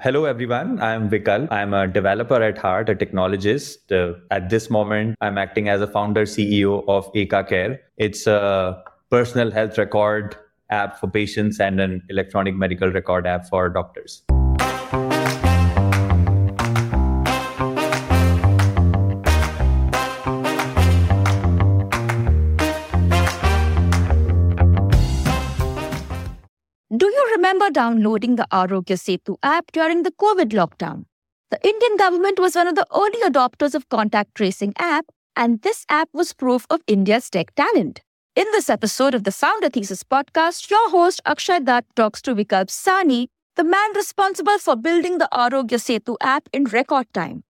Hello, 0.00 0.26
everyone. 0.26 0.78
I'm 0.82 1.08
Vikalp. 1.08 1.50
I'm 1.50 1.72
a 1.72 1.88
developer 1.88 2.42
at 2.42 2.58
heart, 2.58 2.90
a 2.90 2.94
technologist. 2.94 3.90
Uh, 3.90 4.18
at 4.30 4.50
this 4.50 4.68
moment, 4.68 5.16
I'm 5.22 5.38
acting 5.38 5.70
as 5.70 5.80
a 5.80 5.86
founder 5.86 6.24
CEO 6.24 6.84
of 6.86 7.10
Eka 7.14 7.48
Care. 7.48 7.80
It's 7.96 8.26
a 8.26 8.82
personal 9.10 9.50
health 9.50 9.78
record 9.78 10.36
app 10.68 11.00
for 11.00 11.08
patients 11.08 11.60
and 11.60 11.80
an 11.80 12.02
electronic 12.10 12.54
medical 12.54 12.90
record 12.90 13.26
app 13.26 13.48
for 13.48 13.70
doctors. 13.70 14.22
Remember 27.60 27.78
downloading 27.78 28.36
the 28.36 28.46
Aarogya 28.50 28.96
Setu 28.96 29.36
app 29.42 29.70
during 29.72 30.02
the 30.02 30.10
COVID 30.12 30.48
lockdown? 30.48 31.04
The 31.50 31.60
Indian 31.62 31.98
government 31.98 32.40
was 32.40 32.54
one 32.54 32.66
of 32.66 32.74
the 32.74 32.86
early 32.90 33.20
adopters 33.22 33.74
of 33.74 33.86
contact 33.90 34.34
tracing 34.34 34.72
app, 34.78 35.04
and 35.36 35.60
this 35.60 35.84
app 35.90 36.08
was 36.14 36.32
proof 36.32 36.66
of 36.70 36.80
India's 36.86 37.28
tech 37.28 37.54
talent. 37.56 38.00
In 38.34 38.46
this 38.52 38.70
episode 38.70 39.14
of 39.14 39.24
the 39.24 39.30
Founder 39.30 39.68
Thesis 39.68 40.02
podcast, 40.02 40.70
your 40.70 40.88
host 40.88 41.20
Akshay 41.26 41.60
Datt 41.60 41.84
talks 41.96 42.22
to 42.22 42.34
Vikalp 42.34 42.70
Sahni, 42.70 43.26
the 43.56 43.64
man 43.64 43.92
responsible 43.94 44.58
for 44.58 44.74
building 44.74 45.18
the 45.18 45.28
Aarogya 45.30 45.80
Setu 45.86 46.16
app 46.22 46.48
in 46.54 46.64
record 46.64 47.12
time. 47.12 47.44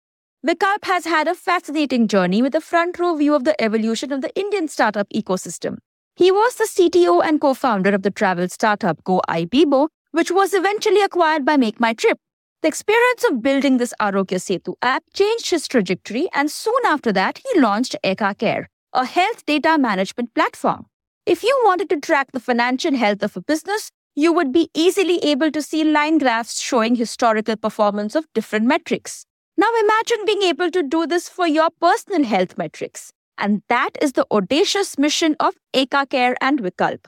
Vikalp 0.43 0.85
has 0.85 1.05
had 1.05 1.27
a 1.27 1.35
fascinating 1.35 2.07
journey 2.07 2.41
with 2.41 2.55
a 2.55 2.61
front 2.61 2.97
row 2.97 3.15
view 3.15 3.35
of 3.35 3.43
the 3.43 3.61
evolution 3.61 4.11
of 4.11 4.21
the 4.21 4.35
Indian 4.35 4.67
startup 4.67 5.07
ecosystem. 5.13 5.77
He 6.15 6.31
was 6.31 6.55
the 6.55 6.67
CTO 6.67 7.23
and 7.23 7.39
co 7.39 7.53
founder 7.53 7.91
of 7.91 8.01
the 8.01 8.11
travel 8.11 8.49
startup 8.49 9.03
Go 9.03 9.21
Ibibo, 9.29 9.89
which 10.11 10.31
was 10.31 10.53
eventually 10.53 11.01
acquired 11.01 11.45
by 11.45 11.57
Make 11.57 11.79
My 11.79 11.93
Trip. 11.93 12.17
The 12.61 12.67
experience 12.67 13.23
of 13.29 13.41
building 13.41 13.77
this 13.77 13.93
Aarogya 14.01 14.39
Setu 14.39 14.75
app 14.81 15.03
changed 15.13 15.49
his 15.49 15.67
trajectory, 15.67 16.27
and 16.33 16.51
soon 16.51 16.81
after 16.85 17.11
that, 17.13 17.39
he 17.39 17.59
launched 17.59 17.95
Eka 18.03 18.37
Care, 18.37 18.69
a 18.93 19.05
health 19.05 19.45
data 19.45 19.77
management 19.77 20.33
platform. 20.33 20.85
If 21.25 21.43
you 21.43 21.61
wanted 21.63 21.89
to 21.91 21.99
track 21.99 22.31
the 22.33 22.39
financial 22.39 22.95
health 22.95 23.23
of 23.23 23.37
a 23.37 23.41
business, 23.41 23.91
you 24.15 24.33
would 24.33 24.51
be 24.51 24.69
easily 24.73 25.19
able 25.19 25.51
to 25.51 25.61
see 25.61 25.83
line 25.83 26.17
graphs 26.17 26.59
showing 26.59 26.95
historical 26.95 27.55
performance 27.55 28.15
of 28.15 28.25
different 28.33 28.65
metrics. 28.65 29.25
Now 29.55 29.69
imagine 29.79 30.25
being 30.25 30.41
able 30.43 30.71
to 30.71 30.83
do 30.83 31.05
this 31.05 31.29
for 31.29 31.47
your 31.47 31.69
personal 31.79 32.23
health 32.23 32.57
metrics. 32.57 33.13
And 33.37 33.61
that 33.69 33.91
is 34.01 34.13
the 34.13 34.25
audacious 34.31 34.97
mission 34.97 35.35
of 35.39 35.55
Eka 35.73 36.09
Care 36.09 36.35
and 36.41 36.61
Vikalp. 36.61 37.05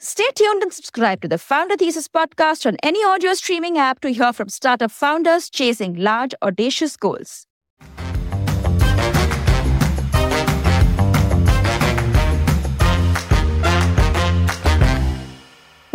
Stay 0.00 0.28
tuned 0.36 0.62
and 0.62 0.72
subscribe 0.72 1.20
to 1.20 1.26
the 1.26 1.38
Founder 1.38 1.76
Thesis 1.76 2.06
podcast 2.06 2.66
on 2.66 2.76
any 2.84 3.04
audio 3.04 3.34
streaming 3.34 3.78
app 3.78 3.98
to 3.98 4.10
hear 4.10 4.32
from 4.32 4.48
startup 4.48 4.92
founders 4.92 5.50
chasing 5.50 5.96
large, 5.96 6.32
audacious 6.40 6.96
goals. 6.96 7.48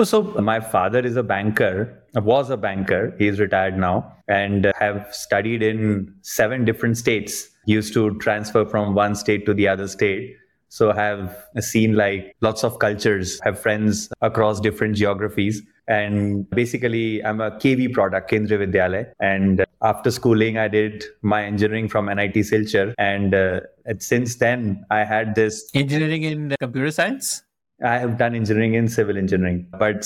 So 0.04 0.22
my 0.42 0.60
father 0.60 1.00
is 1.00 1.16
a 1.16 1.24
banker, 1.24 2.04
was 2.14 2.50
a 2.50 2.58
banker. 2.58 3.16
He's 3.18 3.40
retired 3.40 3.78
now 3.78 4.18
and 4.28 4.70
have 4.82 5.08
studied 5.12 5.64
in 5.64 6.14
seven 6.24 6.66
different 6.66 6.98
states. 6.98 7.48
Used 7.66 7.94
to 7.94 8.18
transfer 8.20 8.66
from 8.66 8.96
one 8.96 9.16
state 9.16 9.46
to 9.46 9.54
the 9.54 9.70
other 9.70 9.88
state. 9.88 10.36
So 10.74 10.90
I 10.90 10.96
have 10.96 11.38
seen 11.60 11.96
like 11.96 12.36
lots 12.42 12.64
of 12.64 12.80
cultures, 12.80 13.40
have 13.44 13.60
friends 13.60 14.10
across 14.22 14.60
different 14.60 14.96
geographies. 14.96 15.62
And 15.88 16.50
basically, 16.50 17.24
I'm 17.24 17.42
a 17.42 17.52
KV 17.52 17.94
product, 17.94 18.32
Kendriya 18.32 18.58
Vidyalaya. 18.58 19.12
And 19.20 19.64
after 19.84 20.10
schooling, 20.10 20.58
I 20.58 20.68
did 20.70 21.04
my 21.22 21.44
engineering 21.44 21.90
from 21.90 22.08
NIT 22.08 22.34
Silchar. 22.34 22.96
And 22.98 23.36
uh, 23.36 23.60
since 24.00 24.38
then, 24.38 24.84
I 24.90 25.04
had 25.04 25.36
this 25.36 25.70
engineering 25.76 26.24
in 26.24 26.56
computer 26.60 26.90
science. 26.90 27.44
I 27.84 28.00
have 28.00 28.18
done 28.18 28.34
engineering 28.34 28.74
in 28.74 28.88
civil 28.88 29.16
engineering, 29.16 29.68
but 29.78 30.06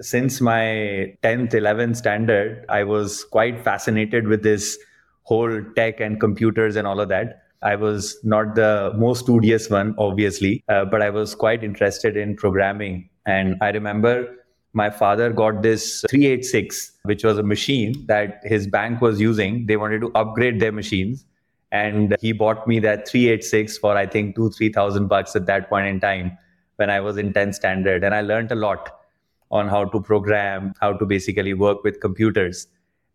since 0.00 0.40
my 0.40 1.14
10th, 1.22 1.52
11th 1.52 1.96
standard, 1.96 2.66
I 2.68 2.82
was 2.82 3.24
quite 3.24 3.62
fascinated 3.64 4.26
with 4.26 4.42
this 4.42 4.76
whole 5.22 5.62
tech 5.76 6.00
and 6.00 6.20
computers 6.20 6.76
and 6.76 6.86
all 6.86 7.00
of 7.00 7.08
that. 7.08 7.43
I 7.64 7.76
was 7.76 8.18
not 8.22 8.54
the 8.54 8.92
most 8.94 9.24
studious 9.24 9.70
one, 9.70 9.94
obviously, 9.98 10.62
uh, 10.68 10.84
but 10.84 11.00
I 11.00 11.08
was 11.08 11.34
quite 11.34 11.64
interested 11.64 12.16
in 12.16 12.36
programming. 12.36 13.08
And 13.26 13.56
I 13.62 13.70
remember 13.70 14.28
my 14.74 14.90
father 14.90 15.32
got 15.32 15.62
this 15.62 16.04
386, 16.10 16.92
which 17.04 17.24
was 17.24 17.38
a 17.38 17.42
machine 17.42 18.04
that 18.06 18.40
his 18.44 18.66
bank 18.66 19.00
was 19.00 19.18
using. 19.18 19.66
They 19.66 19.78
wanted 19.78 20.02
to 20.02 20.12
upgrade 20.14 20.60
their 20.60 20.72
machines. 20.72 21.24
And 21.72 22.14
he 22.20 22.32
bought 22.32 22.68
me 22.68 22.80
that 22.80 23.08
386 23.08 23.78
for, 23.78 23.96
I 23.96 24.06
think, 24.06 24.36
two, 24.36 24.50
3,000 24.50 25.08
bucks 25.08 25.34
at 25.34 25.46
that 25.46 25.70
point 25.70 25.86
in 25.86 26.00
time 26.00 26.36
when 26.76 26.90
I 26.90 27.00
was 27.00 27.16
in 27.16 27.32
10th 27.32 27.54
standard. 27.54 28.04
And 28.04 28.14
I 28.14 28.20
learned 28.20 28.52
a 28.52 28.56
lot 28.56 28.90
on 29.50 29.68
how 29.68 29.84
to 29.86 30.00
program, 30.00 30.74
how 30.80 30.92
to 30.92 31.06
basically 31.06 31.54
work 31.54 31.82
with 31.82 32.00
computers. 32.00 32.66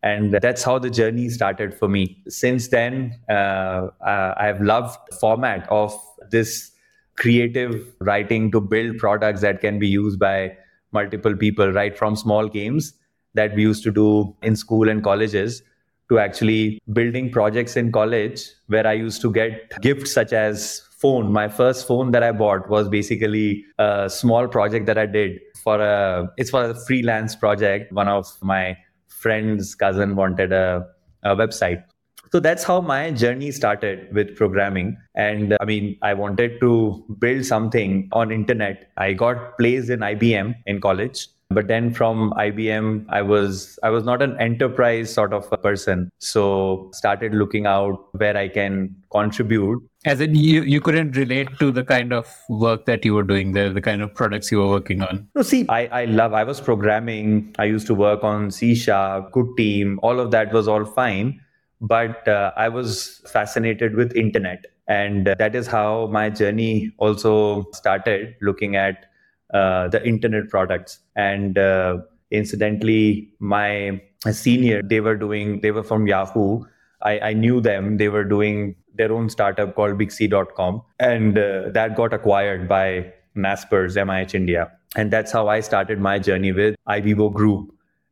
And 0.01 0.33
that's 0.41 0.63
how 0.63 0.79
the 0.79 0.89
journey 0.89 1.29
started 1.29 1.73
for 1.73 1.89
me. 1.89 2.21
Since 2.27 2.69
then, 2.69 3.19
uh, 3.29 3.87
uh, 4.05 4.33
I've 4.37 4.61
loved 4.61 4.97
the 5.09 5.17
format 5.17 5.67
of 5.69 5.93
this 6.31 6.71
creative 7.17 7.85
writing 7.99 8.49
to 8.51 8.61
build 8.61 8.97
products 8.97 9.41
that 9.41 9.59
can 9.59 9.77
be 9.77 9.87
used 9.87 10.17
by 10.17 10.55
multiple 10.91 11.35
people, 11.35 11.71
right 11.71 11.97
from 11.97 12.15
small 12.15 12.47
games 12.47 12.93
that 13.33 13.53
we 13.55 13.61
used 13.61 13.83
to 13.83 13.91
do 13.91 14.35
in 14.41 14.55
school 14.55 14.89
and 14.89 15.03
colleges 15.03 15.61
to 16.09 16.17
actually 16.17 16.81
building 16.93 17.31
projects 17.31 17.75
in 17.77 17.91
college 17.91 18.49
where 18.67 18.87
I 18.87 18.93
used 18.93 19.21
to 19.21 19.31
get 19.31 19.79
gifts 19.81 20.13
such 20.13 20.33
as 20.33 20.81
phone. 20.97 21.31
My 21.31 21.47
first 21.47 21.87
phone 21.87 22.11
that 22.11 22.23
I 22.23 22.31
bought 22.31 22.69
was 22.69 22.89
basically 22.89 23.65
a 23.77 24.09
small 24.09 24.47
project 24.47 24.85
that 24.87 24.97
I 24.97 25.05
did 25.05 25.39
for 25.63 25.79
a 25.79 26.27
it's 26.37 26.49
for 26.49 26.63
a 26.63 26.75
freelance 26.87 27.35
project. 27.35 27.91
One 27.91 28.07
of 28.07 28.25
my 28.41 28.77
friend's 29.19 29.75
cousin 29.75 30.15
wanted 30.15 30.51
a, 30.51 30.87
a 31.23 31.35
website. 31.35 31.83
So 32.31 32.39
that's 32.39 32.63
how 32.63 32.79
my 32.79 33.11
journey 33.11 33.51
started 33.51 34.13
with 34.13 34.35
programming. 34.35 34.97
And 35.15 35.57
I 35.59 35.65
mean, 35.65 35.97
I 36.01 36.13
wanted 36.13 36.59
to 36.61 37.03
build 37.17 37.45
something 37.45 38.07
on 38.11 38.31
internet. 38.31 38.91
I 38.97 39.13
got 39.13 39.57
placed 39.57 39.89
in 39.89 39.99
IBM 39.99 40.55
in 40.67 40.79
college 40.79 41.27
but 41.49 41.67
then 41.67 41.91
from 41.91 42.31
ibm 42.37 43.05
i 43.09 43.21
was 43.21 43.79
i 43.83 43.89
was 43.89 44.03
not 44.03 44.21
an 44.21 44.39
enterprise 44.39 45.11
sort 45.11 45.33
of 45.33 45.49
person. 45.63 46.11
So 46.19 46.89
started 46.93 47.33
looking 47.33 47.65
out 47.65 48.07
where 48.13 48.37
i 48.37 48.47
can 48.47 48.95
contribute. 49.11 49.81
As 50.05 50.21
in 50.21 50.35
you, 50.35 50.61
you 50.61 50.79
couldn't 50.79 51.17
relate 51.17 51.49
to 51.59 51.71
the 51.71 51.83
kind 51.83 52.13
of 52.13 52.27
work 52.47 52.85
that 52.85 53.03
you 53.03 53.13
were 53.13 53.23
doing 53.23 53.53
there 53.53 53.73
the 53.73 53.81
kind 53.81 54.01
of 54.01 54.13
products 54.13 54.51
you 54.51 54.59
were 54.59 54.67
working 54.67 55.01
on? 55.01 55.27
No 55.35 55.41
see 55.41 55.65
i, 55.69 55.87
I 55.87 56.05
love 56.05 56.33
i 56.33 56.43
was 56.43 56.61
programming. 56.61 57.55
I 57.57 57.65
used 57.65 57.87
to 57.87 57.95
work 57.95 58.23
on 58.23 58.51
c 58.51 58.75
sharp 58.75 59.31
good 59.31 59.47
team 59.57 59.99
all 60.03 60.19
of 60.19 60.31
that 60.31 60.53
was 60.53 60.67
all 60.67 60.85
fine. 60.85 61.39
But 61.81 62.27
uh, 62.27 62.51
i 62.57 62.69
was 62.69 63.21
fascinated 63.25 63.95
with 63.95 64.15
internet. 64.15 64.65
And 64.87 65.27
that 65.27 65.55
is 65.55 65.67
how 65.67 66.07
my 66.07 66.29
journey 66.29 66.91
also 66.97 67.65
started 67.73 68.35
looking 68.41 68.75
at 68.75 69.05
uh, 69.05 69.08
the 69.51 70.01
internet 70.05 70.49
products. 70.49 70.99
And 71.15 71.57
uh, 71.57 71.99
incidentally, 72.31 73.33
my 73.39 74.01
senior, 74.31 74.81
they 74.83 74.99
were 74.99 75.15
doing, 75.15 75.61
they 75.61 75.71
were 75.71 75.83
from 75.83 76.07
Yahoo. 76.07 76.63
I, 77.01 77.19
I 77.19 77.33
knew 77.33 77.61
them. 77.61 77.97
They 77.97 78.09
were 78.09 78.25
doing 78.25 78.75
their 78.93 79.11
own 79.11 79.29
startup 79.29 79.75
called 79.75 79.97
Bixee.com. 79.97 80.81
And 80.99 81.37
uh, 81.37 81.69
that 81.69 81.95
got 81.95 82.13
acquired 82.13 82.67
by 82.67 83.13
Naspers, 83.35 83.95
MIH 83.95 84.35
India. 84.35 84.71
And 84.95 85.11
that's 85.11 85.31
how 85.31 85.47
I 85.47 85.61
started 85.61 85.99
my 85.99 86.19
journey 86.19 86.51
with 86.51 86.75
Ibibo 86.87 87.33
Group. 87.33 87.71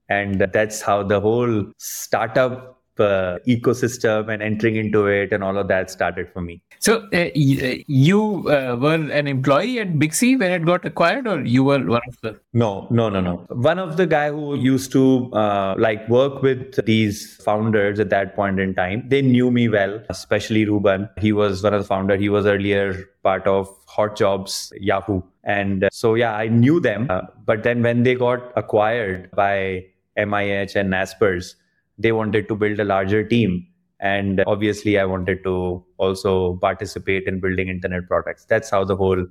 And 0.10 0.40
that's 0.40 0.82
how 0.82 1.04
the 1.04 1.20
whole 1.20 1.66
startup 1.78 2.77
uh, 3.00 3.40
ecosystem 3.48 4.32
and 4.32 4.42
entering 4.42 4.76
into 4.76 5.08
it 5.08 5.32
and 5.32 5.44
all 5.44 5.58
of 5.58 5.68
that 5.68 5.90
started 5.90 6.30
for 6.32 6.42
me. 6.42 6.62
So 6.80 7.08
uh, 7.14 7.30
you 7.34 8.50
uh, 8.50 8.78
were 8.80 8.94
an 8.94 9.28
employee 9.28 9.80
at 9.80 10.14
C 10.14 10.36
when 10.36 10.52
it 10.52 10.66
got 10.66 10.86
acquired, 10.86 11.28
or 11.28 11.44
you 11.44 11.64
were 11.64 11.80
one 11.80 12.02
of 12.08 12.18
the? 12.22 12.40
No, 12.54 12.88
no, 12.90 13.10
no, 13.10 13.20
no. 13.20 13.46
One 13.50 13.80
of 13.80 13.98
the 13.98 14.06
guy 14.06 14.30
who 14.30 14.56
used 14.56 14.92
to 14.92 15.32
uh, 15.34 15.76
like 15.78 16.08
work 16.08 16.42
with 16.42 16.86
these 16.86 17.36
founders 17.38 18.00
at 18.00 18.10
that 18.10 18.36
point 18.36 18.60
in 18.60 18.76
time. 18.76 19.04
They 19.08 19.22
knew 19.22 19.52
me 19.52 19.70
well, 19.70 20.02
especially 20.10 20.66
Ruben. 20.66 21.10
He 21.18 21.32
was 21.34 21.64
one 21.64 21.74
of 21.74 21.82
the 21.82 21.88
founder. 21.88 22.16
He 22.16 22.30
was 22.30 22.46
earlier 22.46 23.10
part 23.24 23.48
of 23.48 23.70
Hot 23.88 24.16
Jobs, 24.16 24.72
Yahoo, 24.80 25.22
and 25.44 25.86
uh, 25.86 25.90
so 25.92 26.14
yeah, 26.14 26.36
I 26.36 26.48
knew 26.48 26.80
them. 26.80 27.08
Uh, 27.10 27.22
but 27.46 27.64
then 27.64 27.82
when 27.82 28.04
they 28.04 28.16
got 28.16 28.52
acquired 28.56 29.30
by 29.32 29.86
MIH 30.18 30.76
and 30.76 30.92
Naspers 30.92 31.56
they 31.98 32.12
wanted 32.12 32.48
to 32.48 32.56
build 32.56 32.80
a 32.80 32.84
larger 32.84 33.24
team 33.24 33.66
and 34.00 34.44
obviously 34.46 35.00
i 35.00 35.06
wanted 35.06 35.44
to 35.44 35.84
also 35.98 36.56
participate 36.58 37.28
in 37.28 37.40
building 37.40 37.68
internet 37.68 38.08
products 38.08 38.46
that's 38.46 38.70
how 38.70 38.84
the 38.84 38.96
whole 38.96 39.26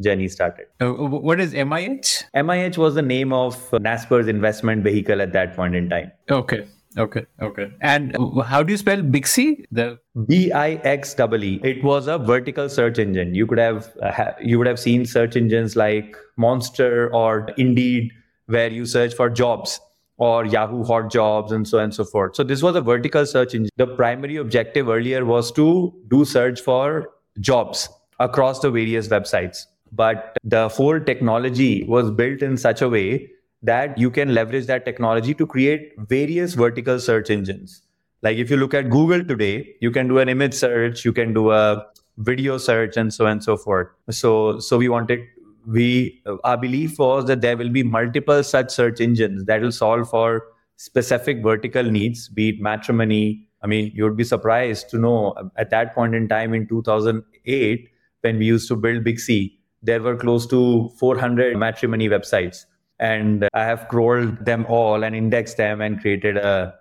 journey 0.00 0.28
started. 0.28 0.66
Uh, 0.80 0.92
what 0.92 1.40
is 1.40 1.52
MIH? 1.54 2.24
MIH 2.34 2.78
was 2.78 2.94
the 2.94 3.02
name 3.02 3.32
of 3.32 3.56
Naspers 3.70 4.28
investment 4.28 4.82
vehicle 4.82 5.20
at 5.20 5.32
that 5.32 5.56
point 5.56 5.74
in 5.74 5.88
time. 5.88 6.12
Okay. 6.30 6.66
Okay. 6.96 7.26
Okay. 7.42 7.72
And 7.80 8.16
how 8.44 8.62
do 8.62 8.72
you 8.72 8.76
spell 8.76 8.98
Bixee? 8.98 9.64
The 9.72 9.98
B 10.28 10.52
I 10.52 10.74
X 10.84 11.16
E. 11.18 11.60
It 11.64 11.82
was 11.82 12.06
a 12.06 12.18
vertical 12.18 12.68
search 12.68 13.00
engine. 13.00 13.34
You 13.34 13.48
could 13.48 13.58
have 13.58 13.92
uh, 14.00 14.32
you 14.40 14.58
would 14.58 14.68
have 14.68 14.78
seen 14.78 15.04
search 15.04 15.34
engines 15.34 15.74
like 15.74 16.16
Monster 16.36 17.12
or 17.12 17.48
Indeed, 17.56 18.12
where 18.46 18.70
you 18.70 18.86
search 18.86 19.12
for 19.14 19.28
jobs 19.28 19.80
or 20.16 20.44
Yahoo 20.44 20.84
Hot 20.84 21.10
Jobs 21.10 21.52
and 21.52 21.66
so 21.66 21.78
on 21.78 21.84
and 21.84 21.94
so 21.94 22.04
forth. 22.04 22.36
So 22.36 22.44
this 22.44 22.62
was 22.62 22.76
a 22.76 22.80
vertical 22.80 23.26
search 23.26 23.54
engine. 23.54 23.70
The 23.76 23.86
primary 23.86 24.36
objective 24.36 24.88
earlier 24.88 25.24
was 25.24 25.50
to 25.52 25.92
do 26.08 26.24
search 26.24 26.60
for 26.60 27.10
jobs 27.40 27.88
across 28.20 28.60
the 28.60 28.70
various 28.70 29.08
websites. 29.08 29.66
But 29.92 30.36
the 30.44 30.68
whole 30.68 31.00
technology 31.00 31.84
was 31.84 32.10
built 32.10 32.42
in 32.42 32.56
such 32.56 32.82
a 32.82 32.88
way 32.88 33.30
that 33.62 33.96
you 33.96 34.10
can 34.10 34.34
leverage 34.34 34.66
that 34.66 34.84
technology 34.84 35.34
to 35.34 35.46
create 35.46 35.92
various 35.98 36.54
vertical 36.54 37.00
search 37.00 37.30
engines. 37.30 37.82
Like 38.22 38.38
if 38.38 38.50
you 38.50 38.56
look 38.56 38.74
at 38.74 38.90
Google 38.90 39.24
today, 39.24 39.76
you 39.80 39.90
can 39.90 40.08
do 40.08 40.18
an 40.18 40.28
image 40.28 40.54
search, 40.54 41.04
you 41.04 41.12
can 41.12 41.34
do 41.34 41.50
a 41.50 41.86
video 42.18 42.58
search, 42.58 42.96
and 42.96 43.12
so 43.12 43.26
on 43.26 43.32
and 43.32 43.44
so 43.44 43.56
forth. 43.56 43.88
So, 44.10 44.60
so 44.60 44.78
we 44.78 44.88
wanted 44.88 45.20
we 45.66 46.22
our 46.44 46.56
belief 46.56 46.98
was 46.98 47.26
that 47.26 47.40
there 47.40 47.56
will 47.56 47.68
be 47.68 47.82
multiple 47.82 48.42
such 48.42 48.70
search 48.70 49.00
engines 49.00 49.44
that 49.44 49.60
will 49.60 49.72
solve 49.72 50.08
for 50.08 50.42
specific 50.76 51.42
vertical 51.42 51.82
needs, 51.82 52.28
be 52.28 52.50
it 52.50 52.60
matrimony. 52.60 53.46
I 53.62 53.66
mean, 53.66 53.92
you 53.94 54.04
would 54.04 54.16
be 54.16 54.24
surprised 54.24 54.90
to 54.90 54.98
know 54.98 55.30
uh, 55.32 55.44
at 55.56 55.70
that 55.70 55.94
point 55.94 56.14
in 56.14 56.28
time 56.28 56.52
in 56.52 56.66
2008, 56.66 57.88
when 58.20 58.38
we 58.38 58.44
used 58.44 58.68
to 58.68 58.76
build 58.76 59.04
Bixee, 59.04 59.52
there 59.82 60.02
were 60.02 60.16
close 60.16 60.46
to 60.48 60.90
400 60.98 61.56
matrimony 61.56 62.08
websites. 62.08 62.64
And 62.98 63.48
I 63.54 63.64
have 63.64 63.88
crawled 63.88 64.44
them 64.44 64.66
all 64.68 65.02
and 65.02 65.16
indexed 65.16 65.56
them 65.56 65.80
and 65.80 66.00
created 66.00 66.36
a 66.36 66.74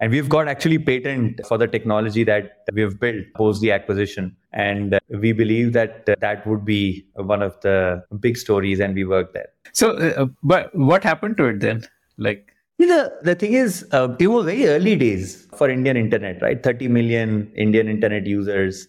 and 0.00 0.12
we've 0.12 0.28
got 0.28 0.48
actually 0.48 0.78
patent 0.78 1.40
for 1.46 1.58
the 1.58 1.66
technology 1.66 2.22
that 2.24 2.62
we've 2.72 2.98
built 2.98 3.24
post 3.36 3.60
the 3.60 3.72
acquisition. 3.72 4.36
And 4.52 4.98
we 5.08 5.32
believe 5.32 5.72
that 5.72 6.06
that 6.06 6.46
would 6.46 6.64
be 6.64 7.04
one 7.14 7.42
of 7.42 7.60
the 7.62 8.04
big 8.20 8.36
stories, 8.36 8.80
and 8.80 8.94
we 8.94 9.04
work 9.04 9.32
there. 9.32 9.48
So, 9.72 9.96
uh, 9.96 10.26
but 10.42 10.74
what 10.74 11.02
happened 11.02 11.36
to 11.38 11.46
it 11.46 11.60
then? 11.60 11.84
Like, 12.16 12.52
the, 12.78 13.12
the 13.22 13.34
thing 13.34 13.54
is, 13.54 13.86
uh, 13.92 14.14
it 14.20 14.28
was 14.28 14.44
very 14.44 14.66
early 14.68 14.94
days 14.94 15.46
for 15.56 15.68
Indian 15.68 15.96
internet, 15.96 16.40
right? 16.40 16.62
30 16.62 16.88
million 16.88 17.52
Indian 17.56 17.88
internet 17.88 18.26
users. 18.26 18.86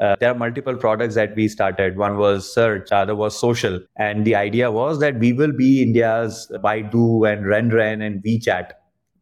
Uh, 0.00 0.16
there 0.20 0.30
are 0.30 0.34
multiple 0.34 0.76
products 0.76 1.16
that 1.16 1.34
we 1.34 1.48
started. 1.48 1.96
One 1.96 2.16
was 2.16 2.52
search, 2.52 2.92
other 2.92 3.14
was 3.14 3.38
social. 3.38 3.80
And 3.96 4.24
the 4.24 4.36
idea 4.36 4.70
was 4.70 5.00
that 5.00 5.18
we 5.18 5.32
will 5.32 5.52
be 5.52 5.82
India's 5.82 6.50
Baidu 6.62 7.30
and 7.30 7.44
RenRen 7.44 8.04
and 8.04 8.22
WeChat 8.22 8.70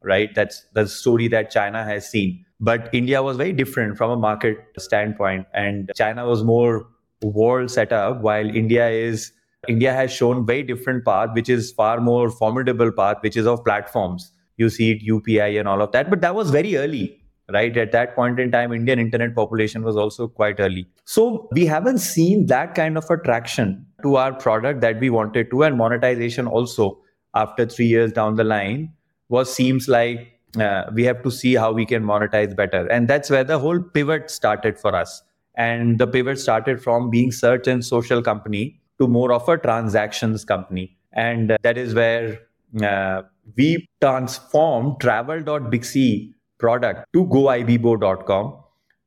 right? 0.03 0.35
That's 0.35 0.65
the 0.73 0.87
story 0.87 1.29
that 1.29 1.51
China 1.51 1.85
has 1.85 2.09
seen. 2.09 2.45
But 2.61 2.89
India 2.93 3.23
was 3.23 3.37
very 3.37 3.53
different 3.53 3.97
from 3.97 4.11
a 4.11 4.17
market 4.17 4.59
standpoint, 4.79 5.47
and 5.55 5.91
China 5.97 6.27
was 6.27 6.45
more 6.45 6.87
world 7.23 7.71
setup, 7.71 8.21
while 8.21 8.49
India 8.55 8.89
is 8.89 9.33
India 9.69 9.93
has 9.93 10.11
shown 10.11 10.47
very 10.47 10.63
different 10.63 11.05
path, 11.05 11.31
which 11.35 11.49
is 11.49 11.73
far 11.73 12.01
more 12.01 12.31
formidable 12.31 12.91
path, 12.93 13.19
which 13.21 13.37
is 13.37 13.47
of 13.47 13.65
platforms. 13.65 14.33
You 14.57 14.71
see 14.71 14.93
it 14.93 15.03
UPI 15.03 15.59
and 15.59 15.69
all 15.69 15.83
of 15.83 15.93
that, 15.93 16.11
but 16.11 16.21
that 16.23 16.35
was 16.35 16.51
very 16.51 16.77
early, 16.77 17.23
right? 17.51 17.77
At 17.77 17.93
that 17.93 18.15
point 18.15 18.39
in 18.41 18.51
time, 18.51 18.73
Indian 18.73 18.99
internet 18.99 19.35
population 19.35 19.83
was 19.83 19.97
also 19.97 20.29
quite 20.29 20.61
early. 20.61 20.87
So 21.05 21.49
we 21.53 21.67
haven't 21.67 21.99
seen 21.99 22.47
that 22.47 22.75
kind 22.75 22.97
of 22.99 23.09
attraction 23.11 23.87
to 24.03 24.17
our 24.17 24.33
product 24.33 24.81
that 24.83 25.01
we 25.01 25.11
wanted 25.11 25.51
to, 25.51 25.63
and 25.63 25.77
monetization 25.77 26.47
also 26.47 27.01
after 27.35 27.65
three 27.65 27.87
years 27.87 28.13
down 28.13 28.37
the 28.37 28.45
line 28.45 28.93
was 29.31 29.53
seems 29.53 29.89
like 29.89 30.41
uh, 30.59 30.85
we 30.93 31.05
have 31.05 31.23
to 31.23 31.31
see 31.31 31.55
how 31.55 31.73
we 31.73 31.87
can 31.87 32.05
monetize 32.05 32.55
better. 32.55 32.87
And 32.89 33.09
that's 33.09 33.31
where 33.31 33.45
the 33.45 33.59
whole 33.59 33.81
pivot 33.81 34.31
started 34.31 34.79
for 34.79 34.95
us. 34.95 35.23
And 35.57 35.99
the 35.99 36.07
pivot 36.07 36.39
started 36.39 36.83
from 36.83 37.11
being 37.11 37.33
search 37.33 37.67
and 37.67 37.85
social 37.85 38.23
company 38.23 38.81
to 39.01 39.07
more 39.07 39.33
of 39.33 39.49
a 39.49 39.57
transactions 39.57 40.45
company. 40.45 40.97
And 41.13 41.53
uh, 41.53 41.59
that 41.63 41.79
is 41.79 41.95
where 41.95 42.41
uh, 42.83 43.23
we 43.57 43.89
transformed 44.01 45.01
travel.bixee 45.01 46.35
product 46.59 47.07
to 47.13 47.25
goibibo.com 47.27 48.57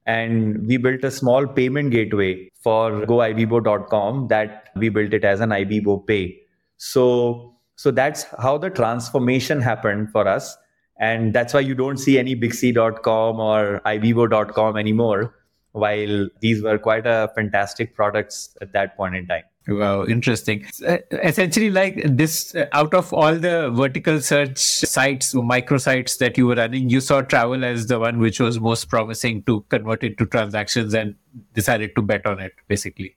and 0.06 0.68
we 0.68 0.78
built 0.78 1.04
a 1.04 1.12
small 1.12 1.48
payment 1.48 1.92
gateway 1.92 2.50
for 2.62 3.06
goibibo.com 3.06 4.28
that 4.28 4.70
we 4.76 4.90
built 4.90 5.14
it 5.14 5.24
as 5.24 5.40
an 5.40 5.52
ibibo 5.52 6.06
pay. 6.06 6.38
So 6.78 7.53
so 7.76 7.92
that's 7.92 8.26
how 8.40 8.58
the 8.58 8.70
transformation 8.70 9.62
happened 9.62 10.12
for 10.12 10.28
us. 10.28 10.58
And 11.00 11.34
that's 11.34 11.54
why 11.54 11.62
you 11.62 11.76
don't 11.76 11.98
see 11.98 12.20
any 12.20 12.36
bixee.com 12.36 13.40
or 13.40 13.82
ibibo.com 13.86 14.78
anymore, 14.78 15.36
while 15.72 16.30
these 16.40 16.62
were 16.62 16.78
quite 16.78 17.08
a 17.08 17.32
fantastic 17.36 17.96
products 17.96 18.56
at 18.62 18.74
that 18.74 18.96
point 18.96 19.16
in 19.16 19.28
time. 19.28 19.44
Wow, 19.68 20.06
interesting. 20.06 20.66
Uh, 20.86 20.98
essentially, 21.12 21.72
like 21.72 22.02
this, 22.04 22.54
uh, 22.54 22.66
out 22.74 22.94
of 22.94 23.14
all 23.14 23.36
the 23.36 23.72
vertical 23.72 24.20
search 24.20 24.58
sites, 24.58 25.34
microsites 25.34 26.18
that 26.18 26.38
you 26.38 26.48
were 26.48 26.56
running, 26.56 26.90
you 26.90 27.00
saw 27.00 27.22
travel 27.22 27.64
as 27.64 27.88
the 27.88 27.98
one 27.98 28.20
which 28.20 28.42
was 28.42 28.60
most 28.60 28.90
promising 28.90 29.42
to 29.44 29.62
convert 29.70 30.04
into 30.04 30.26
transactions 30.26 30.94
and 30.94 31.16
decided 31.54 31.96
to 31.96 32.02
bet 32.02 32.26
on 32.26 32.42
it, 32.42 32.52
basically. 32.68 33.16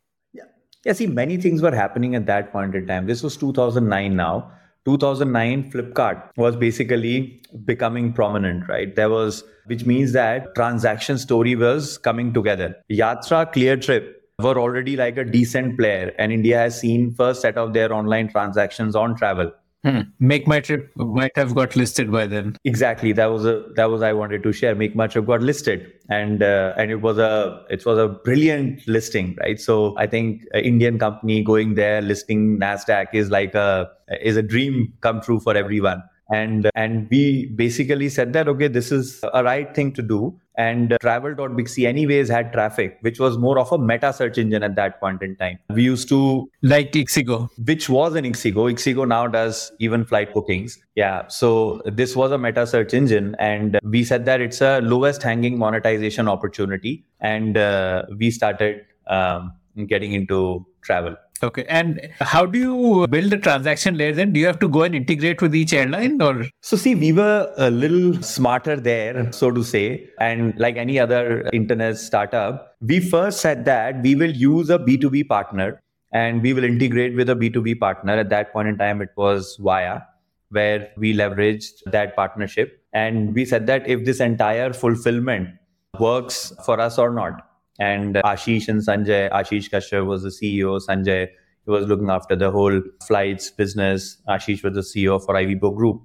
Yeah, 0.87 0.93
see, 0.93 1.09
many 1.09 1.37
things 1.37 1.63
were 1.63 1.75
happening 1.75 2.15
at 2.15 2.27
that 2.27 2.53
point 2.53 2.77
in 2.77 2.87
time. 2.87 3.07
This 3.07 3.21
was 3.21 3.37
2009 3.37 4.15
now. 4.15 4.53
2009, 4.85 5.73
Flipkart 5.73 6.31
was 6.37 6.55
basically 6.55 7.43
becoming 7.65 8.13
prominent, 8.13 8.69
right? 8.69 8.95
There 8.95 9.11
was, 9.11 9.43
which 9.65 9.85
means 9.85 10.13
that 10.13 10.55
transaction 10.55 11.19
story 11.19 11.57
was 11.57 11.99
coming 11.99 12.33
together. 12.33 12.77
Yatra, 12.89 13.53
Cleartrip 13.53 14.13
were 14.39 14.57
already 14.61 14.97
like 14.97 15.17
a 15.17 15.25
decent 15.25 15.77
player, 15.77 16.15
and 16.21 16.31
India 16.31 16.57
has 16.57 16.79
seen 16.79 17.13
first 17.15 17.41
set 17.41 17.59
of 17.59 17.73
their 17.73 17.93
online 17.93 18.29
transactions 18.29 18.95
on 18.95 19.17
travel. 19.17 19.51
Hmm. 19.87 20.01
Make 20.19 20.49
my 20.49 20.59
trip 20.59 20.91
might 20.97 21.37
have 21.37 21.55
got 21.55 21.77
listed 21.77 22.11
by 22.11 22.27
then. 22.27 22.57
Exactly. 22.65 23.13
That 23.13 23.27
was 23.27 23.47
a 23.47 23.63
that 23.77 23.89
was 23.89 24.03
I 24.03 24.13
wanted 24.13 24.43
to 24.43 24.53
share. 24.53 24.75
Make 24.75 24.97
my 24.97 25.07
trip 25.07 25.27
got 25.27 25.43
listed, 25.43 25.87
and 26.09 26.43
uh, 26.43 26.75
and 26.77 26.91
it 26.91 27.03
was 27.03 27.19
a 27.19 27.65
it 27.71 27.87
was 27.87 27.97
a 27.97 28.09
brilliant 28.09 28.89
listing, 28.89 29.37
right? 29.39 29.61
So 29.61 29.95
I 29.97 30.09
think 30.09 30.43
Indian 30.55 30.99
company 30.99 31.45
going 31.45 31.77
there 31.77 32.03
listing 32.03 32.59
Nasdaq 32.59 33.15
is 33.15 33.31
like 33.31 33.55
a 33.55 33.89
is 34.21 34.37
a 34.37 34.43
dream 34.43 34.93
come 35.03 35.21
true 35.21 35.39
for 35.39 35.57
everyone 35.57 36.03
and 36.31 36.69
and 36.75 37.07
we 37.11 37.47
basically 37.55 38.09
said 38.09 38.33
that 38.33 38.49
okay 38.49 38.67
this 38.67 38.91
is 38.91 39.21
a 39.33 39.45
right 39.45 39.75
thing 39.77 39.93
to 39.93 40.03
do 40.03 40.37
and 40.57 40.93
uh, 40.93 40.99
travel.bixee 41.01 41.87
anyways 41.87 42.29
had 42.29 42.53
traffic 42.53 42.99
which 43.01 43.21
was 43.21 43.37
more 43.39 43.59
of 43.59 43.71
a 43.73 43.79
meta 43.79 44.13
search 44.13 44.39
engine 44.39 44.63
at 44.63 44.75
that 44.77 45.01
point 45.01 45.23
in 45.23 45.37
time. 45.37 45.59
We 45.71 45.83
used 45.83 46.09
to 46.09 46.51
like 46.63 46.93
ixigo. 46.93 47.49
Which 47.65 47.89
was 47.89 48.15
an 48.15 48.25
ixigo. 48.25 48.73
Ixigo 48.73 49.07
now 49.07 49.27
does 49.27 49.73
even 49.79 50.05
flight 50.05 50.33
bookings. 50.33 50.79
Yeah. 50.95 51.27
So 51.29 51.83
this 51.85 52.17
was 52.17 52.33
a 52.33 52.39
meta 52.39 52.67
search 52.67 52.95
engine 52.95 53.37
and 53.39 53.79
we 53.83 54.05
said 54.05 54.25
that 54.27 54.41
it's 54.41 54.61
a 54.61 54.81
lowest 54.81 55.23
hanging 55.23 55.59
monetization 55.59 56.29
opportunity. 56.29 57.05
And 57.21 57.57
uh, 57.57 58.05
we 58.19 58.31
started 58.31 58.85
um, 59.07 59.53
getting 59.87 60.13
into 60.13 60.67
travel 60.83 61.17
Okay. 61.43 61.65
And 61.69 62.01
how 62.21 62.47
do 62.47 62.59
you 62.59 63.07
build 63.09 63.31
the 63.31 63.39
transaction 63.39 63.97
layer 63.97 64.13
then? 64.13 64.33
Do 64.33 64.41
you 64.41 64.47
have 64.47 64.59
to 64.61 64.69
go 64.69 64.83
and 64.83 64.95
integrate 64.95 65.43
with 65.43 65.55
each 65.55 65.73
airline 65.73 66.21
or? 66.21 66.47
So, 66.63 66.77
see, 66.77 66.95
we 66.95 67.13
were 67.13 67.53
a 67.57 67.71
little 67.71 68.23
smarter 68.23 68.77
there, 68.77 69.31
so 69.33 69.51
to 69.51 69.63
say. 69.63 70.09
And 70.21 70.59
like 70.59 70.77
any 70.77 70.99
other 70.99 71.49
internet 71.53 71.99
startup, 71.99 72.77
we 72.81 73.01
first 73.01 73.41
said 73.41 73.65
that 73.67 74.03
we 74.03 74.15
will 74.15 74.31
use 74.31 74.71
a 74.71 74.79
B2B 74.79 75.29
partner 75.29 75.83
and 76.13 76.43
we 76.43 76.53
will 76.53 76.65
integrate 76.65 77.17
with 77.17 77.29
a 77.29 77.35
B2B 77.35 77.79
partner. 77.79 78.15
At 78.15 78.31
that 78.31 78.53
point 78.53 78.69
in 78.69 78.79
time, 78.79 79.03
it 79.03 79.11
was 79.17 79.57
Via, 79.61 80.03
where 80.51 80.91
we 80.97 81.15
leveraged 81.15 81.83
that 81.87 82.17
partnership. 82.17 82.83
And 82.93 83.35
we 83.35 83.45
said 83.45 83.67
that 83.67 83.87
if 83.87 84.05
this 84.05 84.21
entire 84.21 84.73
fulfillment 84.73 85.51
works 85.99 86.53
for 86.65 86.81
us 86.81 86.99
or 86.99 87.11
not, 87.11 87.47
and 87.79 88.17
Ashish 88.17 88.69
and 88.69 88.81
Sanjay, 88.81 89.31
Ashish 89.31 89.71
Kashyap 89.71 90.07
was 90.07 90.23
the 90.23 90.31
CEO, 90.31 90.81
Sanjay 90.81 91.29
he 91.67 91.71
was 91.73 91.87
looking 91.87 92.11
after 92.11 92.37
the 92.37 92.51
whole 92.51 92.81
flights 93.07 93.51
business. 93.51 94.23
Ashish 94.29 94.63
was 94.63 94.75
the 94.75 94.83
CEO 94.83 95.23
for 95.23 95.35
Ibibo 95.35 95.75
Group. 95.75 96.01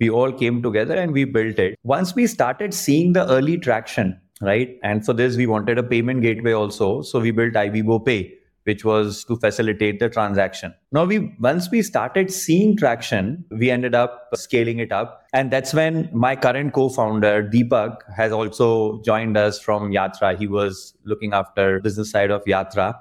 We 0.00 0.10
all 0.10 0.32
came 0.32 0.60
together 0.60 0.96
and 0.96 1.12
we 1.12 1.24
built 1.24 1.58
it. 1.60 1.78
Once 1.84 2.16
we 2.16 2.26
started 2.26 2.74
seeing 2.74 3.12
the 3.12 3.24
early 3.30 3.56
traction, 3.56 4.20
right? 4.40 4.76
And 4.82 5.06
for 5.06 5.12
this, 5.12 5.36
we 5.36 5.46
wanted 5.46 5.78
a 5.78 5.84
payment 5.84 6.22
gateway 6.22 6.52
also. 6.52 7.02
So 7.02 7.20
we 7.20 7.30
built 7.30 7.54
Ibibo 7.54 8.04
Pay, 8.04 8.34
which 8.64 8.84
was 8.84 9.24
to 9.24 9.36
facilitate 9.36 10.00
the 10.00 10.08
transaction. 10.08 10.74
Now 10.92 11.04
we 11.04 11.34
once 11.38 11.70
we 11.70 11.82
started 11.82 12.30
seeing 12.30 12.76
traction, 12.76 13.44
we 13.50 13.70
ended 13.70 13.94
up 13.94 14.28
scaling 14.34 14.78
it 14.78 14.92
up. 14.92 15.22
And 15.32 15.50
that's 15.50 15.72
when 15.72 16.10
my 16.12 16.36
current 16.36 16.72
co-founder, 16.72 17.50
Deepak, 17.52 17.98
has 18.16 18.32
also 18.32 19.02
joined 19.02 19.36
us 19.36 19.60
from 19.60 19.90
Yatra. 19.90 20.38
He 20.38 20.46
was 20.46 20.94
looking 21.04 21.32
after 21.32 21.80
business 21.80 22.10
side 22.10 22.30
of 22.30 22.44
Yatra 22.44 22.94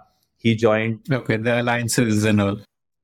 he 0.43 0.55
joined. 0.55 0.99
Okay, 1.09 1.37
the 1.37 1.61
alliances 1.61 2.25
and 2.25 2.41
all. 2.41 2.57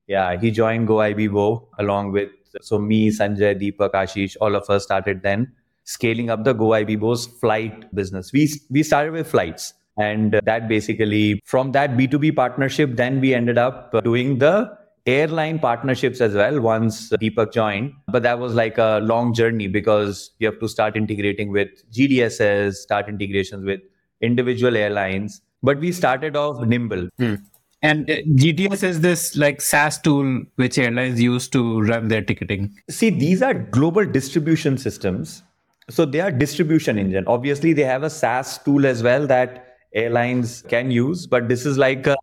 Yeah, 0.06 0.38
he 0.38 0.50
joined 0.50 0.86
GoIbibo 0.86 1.68
along 1.78 2.12
with 2.12 2.28
so 2.60 2.78
me, 2.78 3.10
Sanjay, 3.10 3.54
Deepak, 3.60 3.92
Ashish, 3.92 4.36
all 4.40 4.56
of 4.56 4.68
us 4.68 4.82
started 4.82 5.22
then 5.22 5.52
scaling 5.84 6.30
up 6.30 6.42
the 6.44 6.54
GoIbibo's 6.54 7.26
flight 7.26 7.92
business. 7.94 8.32
We 8.32 8.50
we 8.70 8.82
started 8.82 9.12
with 9.12 9.28
flights, 9.28 9.72
and 10.00 10.40
that 10.44 10.68
basically 10.68 11.40
from 11.44 11.72
that 11.72 11.96
B2B 11.96 12.34
partnership, 12.36 12.96
then 12.96 13.20
we 13.20 13.34
ended 13.34 13.58
up 13.58 13.92
doing 14.04 14.38
the 14.38 14.78
airline 15.06 15.58
partnerships 15.58 16.20
as 16.20 16.34
well 16.34 16.60
once 16.60 17.10
Deepak 17.10 17.52
joined. 17.52 17.92
But 18.08 18.22
that 18.22 18.38
was 18.38 18.54
like 18.54 18.78
a 18.78 19.00
long 19.02 19.34
journey 19.34 19.68
because 19.68 20.30
you 20.38 20.46
have 20.46 20.58
to 20.60 20.68
start 20.68 20.96
integrating 20.96 21.50
with 21.50 21.68
GDSs, 21.92 22.74
start 22.74 23.08
integrations 23.08 23.64
with 23.64 23.80
individual 24.20 24.76
airlines. 24.76 25.40
But 25.62 25.78
we 25.78 25.92
started 25.92 26.36
off 26.36 26.64
nimble. 26.66 27.08
Hmm. 27.18 27.34
And 27.82 28.10
uh, 28.10 28.16
GDS 28.36 28.82
is 28.82 29.00
this 29.00 29.36
like 29.36 29.60
SaaS 29.60 29.98
tool 30.00 30.42
which 30.56 30.78
airlines 30.78 31.20
use 31.20 31.48
to 31.48 31.80
run 31.82 32.08
their 32.08 32.22
ticketing. 32.22 32.74
See, 32.90 33.10
these 33.10 33.42
are 33.42 33.54
global 33.54 34.04
distribution 34.04 34.76
systems. 34.76 35.42
So 35.88 36.04
they 36.04 36.20
are 36.20 36.30
distribution 36.30 36.98
engine. 36.98 37.24
Obviously, 37.26 37.72
they 37.72 37.84
have 37.84 38.02
a 38.02 38.10
SaaS 38.10 38.58
tool 38.58 38.86
as 38.86 39.02
well 39.02 39.26
that 39.26 39.69
airlines 39.94 40.62
can 40.68 40.90
use, 40.90 41.26
but 41.26 41.48
this 41.48 41.66
is 41.66 41.78
like 41.78 42.06
a 42.06 42.16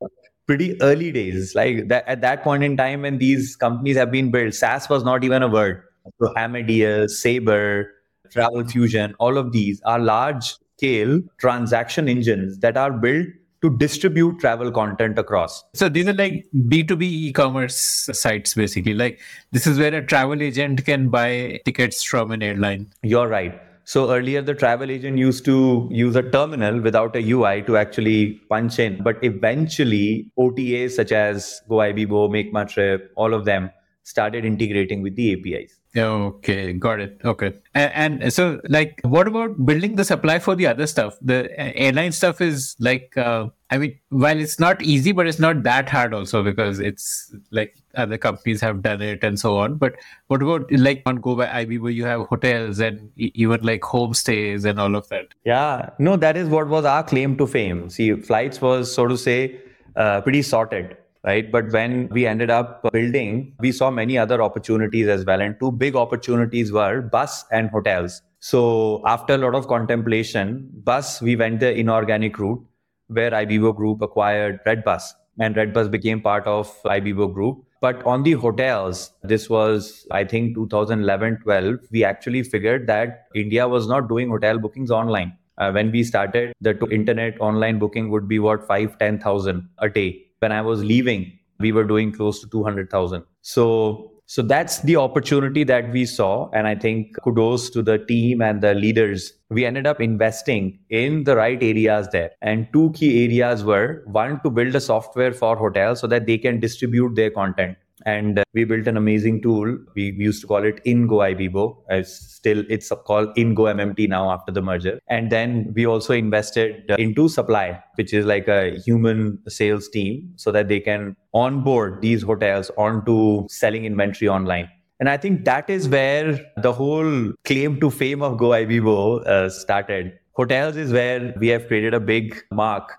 pretty 0.45 0.81
early 0.81 1.11
days. 1.11 1.53
Like 1.55 1.87
that, 1.89 2.07
at 2.07 2.21
that 2.21 2.43
point 2.43 2.63
in 2.63 2.77
time 2.77 3.01
when 3.01 3.17
these 3.17 3.55
companies 3.55 3.97
have 3.97 4.11
been 4.11 4.31
built, 4.31 4.53
SaaS 4.53 4.89
was 4.89 5.03
not 5.03 5.23
even 5.23 5.43
a 5.43 5.47
word. 5.47 5.83
So 6.21 6.33
Amadeus, 6.37 7.19
Sabre, 7.21 7.91
Travel 8.31 8.65
Fusion, 8.65 9.13
all 9.19 9.37
of 9.37 9.51
these 9.51 9.81
are 9.85 9.99
large 9.99 10.55
scale 10.77 11.21
transaction 11.39 12.07
engines 12.07 12.59
that 12.59 12.77
are 12.77 12.91
built 12.91 13.27
to 13.61 13.75
distribute 13.77 14.39
travel 14.39 14.71
content 14.71 15.17
across. 15.17 15.63
So 15.73 15.89
these 15.89 16.07
are 16.07 16.13
like 16.13 16.45
B2B 16.55 17.01
e-commerce 17.01 17.75
sites 18.13 18.53
basically. 18.53 18.93
Like 18.93 19.19
this 19.51 19.65
is 19.65 19.79
where 19.79 19.93
a 19.93 20.05
travel 20.05 20.41
agent 20.41 20.85
can 20.85 21.09
buy 21.09 21.59
tickets 21.65 22.03
from 22.03 22.31
an 22.31 22.43
airline. 22.43 22.93
You're 23.01 23.27
right. 23.27 23.59
So 23.87 24.11
earlier 24.11 24.41
the 24.41 24.53
travel 24.53 24.91
agent 24.91 25.17
used 25.17 25.45
to 25.45 25.87
use 25.89 26.17
a 26.17 26.21
terminal 26.21 26.81
without 26.81 27.15
a 27.15 27.21
UI 27.21 27.61
to 27.61 27.77
actually 27.77 28.33
punch 28.49 28.79
in. 28.79 29.01
But 29.01 29.17
eventually 29.23 30.29
OTAs 30.37 30.91
such 30.91 31.13
as 31.13 31.61
GoIbibo, 31.69 32.29
Make 32.29 32.51
My 32.51 32.65
Trip, 32.65 33.13
all 33.15 33.33
of 33.33 33.45
them 33.45 33.71
started 34.03 34.43
integrating 34.43 35.01
with 35.01 35.15
the 35.15 35.31
APIs. 35.31 35.79
Okay, 35.97 36.73
got 36.73 36.99
it. 36.99 37.19
Okay. 37.23 37.53
And, 37.73 38.21
and, 38.21 38.33
so, 38.33 38.61
like, 38.69 38.99
what 39.03 39.27
about 39.27 39.65
building 39.65 39.95
the 39.95 40.05
supply 40.05 40.39
for 40.39 40.55
the 40.55 40.67
other 40.67 40.85
stuff? 40.85 41.17
The 41.21 41.49
airline 41.57 42.11
stuff 42.11 42.41
is 42.41 42.75
like, 42.79 43.17
uh, 43.17 43.47
I 43.69 43.77
mean, 43.77 43.97
while 44.09 44.37
it's 44.39 44.59
not 44.59 44.81
easy, 44.81 45.11
but 45.11 45.27
it's 45.27 45.39
not 45.39 45.63
that 45.63 45.89
hard 45.89 46.13
also 46.13 46.43
because 46.43 46.79
it's 46.79 47.33
like 47.51 47.75
other 47.95 48.17
companies 48.17 48.61
have 48.61 48.81
done 48.81 49.01
it 49.01 49.23
and 49.23 49.39
so 49.39 49.57
on. 49.57 49.75
But 49.75 49.95
what 50.27 50.41
about 50.41 50.71
like 50.71 51.01
on 51.05 51.19
GoIbibo 51.19 51.79
where 51.79 51.91
you 51.91 52.05
have 52.05 52.27
hotels 52.27 52.79
and 52.79 53.11
even 53.17 53.61
like 53.63 53.81
homestays 53.81 54.65
and 54.65 54.79
all 54.79 54.95
of 54.95 55.07
that? 55.09 55.27
Yeah, 55.45 55.89
no, 55.99 56.15
that 56.17 56.37
is 56.37 56.47
what 56.47 56.67
was 56.67 56.85
our 56.85 57.03
claim 57.03 57.37
to 57.37 57.47
fame. 57.47 57.89
See, 57.89 58.13
flights 58.13 58.61
was, 58.61 58.93
so 58.93 59.07
to 59.07 59.17
say, 59.17 59.59
uh, 59.95 60.21
pretty 60.21 60.43
sorted 60.43 60.95
right? 61.27 61.51
But 61.51 61.71
when 61.71 62.07
we 62.09 62.25
ended 62.25 62.49
up 62.49 62.81
building, 62.93 63.53
we 63.59 63.73
saw 63.73 63.91
many 63.91 64.17
other 64.17 64.41
opportunities 64.41 65.07
as 65.09 65.25
well. 65.25 65.41
And 65.41 65.59
two 65.59 65.71
big 65.71 65.95
opportunities 65.95 66.71
were 66.71 67.01
bus 67.01 67.43
and 67.51 67.69
hotels. 67.69 68.21
So 68.39 69.03
after 69.05 69.33
a 69.33 69.37
lot 69.37 69.53
of 69.53 69.67
contemplation, 69.67 70.69
bus, 70.89 71.21
we 71.21 71.35
went 71.35 71.59
the 71.59 71.73
inorganic 71.77 72.39
route 72.39 72.63
where 73.07 73.31
Ibibo 73.31 73.75
Group 73.75 74.01
acquired 74.01 74.59
Redbus 74.65 75.13
and 75.39 75.55
Redbus 75.55 75.91
became 75.91 76.21
part 76.21 76.47
of 76.47 76.73
Ibibo 76.83 77.33
Group. 77.33 77.63
But 77.81 78.03
on 78.05 78.23
the 78.23 78.33
hotels, 78.33 79.11
this 79.21 79.49
was, 79.49 80.07
I 80.11 80.23
think, 80.23 80.55
2011 80.55 81.39
12, 81.43 81.75
we 81.91 82.03
actually 82.03 82.43
figured 82.43 82.87
that 82.87 83.25
India 83.35 83.67
was 83.67 83.87
not 83.87 84.07
doing 84.07 84.29
hotel 84.29 84.57
bookings 84.57 84.91
online. 84.91 85.37
Uh, 85.57 85.71
when 85.71 85.91
we 85.91 86.03
started, 86.03 86.53
the 86.61 86.77
internet 86.91 87.39
online 87.41 87.79
booking 87.79 88.09
would 88.11 88.27
be 88.27 88.39
what, 88.39 88.65
5, 88.67 88.97
10,000 88.97 89.69
a 89.79 89.89
day 89.89 90.26
when 90.39 90.51
I 90.51 90.61
was 90.61 90.83
leaving, 90.83 91.31
we 91.59 91.71
were 91.71 91.83
doing 91.83 92.11
close 92.11 92.39
to 92.41 92.49
200,000. 92.49 93.23
So, 93.41 94.11
so 94.25 94.41
that's 94.41 94.81
the 94.81 94.97
opportunity 94.97 95.63
that 95.63 95.91
we 95.91 96.05
saw. 96.05 96.49
And 96.51 96.67
I 96.67 96.75
think 96.75 97.15
kudos 97.23 97.69
to 97.71 97.81
the 97.81 97.97
team 97.97 98.41
and 98.41 98.61
the 98.61 98.73
leaders. 98.73 99.33
We 99.49 99.65
ended 99.65 99.87
up 99.87 100.01
investing 100.01 100.79
in 100.89 101.23
the 101.23 101.35
right 101.35 101.61
areas 101.61 102.09
there. 102.11 102.31
And 102.41 102.67
two 102.73 102.91
key 102.91 103.23
areas 103.23 103.63
were 103.63 104.03
one, 104.05 104.41
to 104.41 104.49
build 104.49 104.75
a 104.75 104.81
software 104.81 105.33
for 105.33 105.55
hotels 105.55 106.01
so 106.01 106.07
that 106.07 106.25
they 106.25 106.37
can 106.37 106.59
distribute 106.59 107.15
their 107.15 107.31
content 107.31 107.77
and 108.07 108.39
uh, 108.39 108.43
we 108.53 108.63
built 108.63 108.87
an 108.87 108.95
amazing 108.95 109.41
tool. 109.41 109.77
We 109.93 110.13
used 110.13 110.39
to 110.41 110.47
call 110.47 110.63
it 110.63 110.81
InGo 110.85 111.19
Ibibo. 111.29 111.75
It's 111.89 112.13
still 112.35 112.63
it's 112.69 112.89
called 113.05 113.35
InGo 113.35 113.67
MMT 113.75 114.07
now 114.07 114.31
after 114.31 114.51
the 114.51 114.61
merger. 114.61 114.99
And 115.09 115.29
then 115.29 115.73
we 115.75 115.85
also 115.85 116.13
invested 116.13 116.89
uh, 116.89 116.95
into 116.97 117.27
supply, 117.27 117.83
which 117.95 118.13
is 118.13 118.25
like 118.25 118.47
a 118.47 118.79
human 118.85 119.39
sales 119.49 119.89
team, 119.89 120.31
so 120.37 120.53
that 120.53 120.69
they 120.69 120.79
can 120.79 121.17
onboard 121.33 122.01
these 122.01 122.23
hotels 122.23 122.71
onto 122.77 123.45
selling 123.49 123.83
inventory 123.83 124.29
online. 124.29 124.69
And 125.01 125.09
I 125.09 125.17
think 125.17 125.43
that 125.43 125.69
is 125.69 125.89
where 125.89 126.39
the 126.55 126.71
whole 126.71 127.33
claim 127.43 127.79
to 127.81 127.91
fame 127.91 128.23
of 128.23 128.39
GoIbibo 128.39 129.27
uh, 129.27 129.49
started. 129.49 130.17
Hotels 130.31 130.77
is 130.77 130.93
where 130.93 131.33
we 131.37 131.49
have 131.49 131.67
created 131.67 131.93
a 131.93 131.99
big 131.99 132.41
mark 132.51 132.93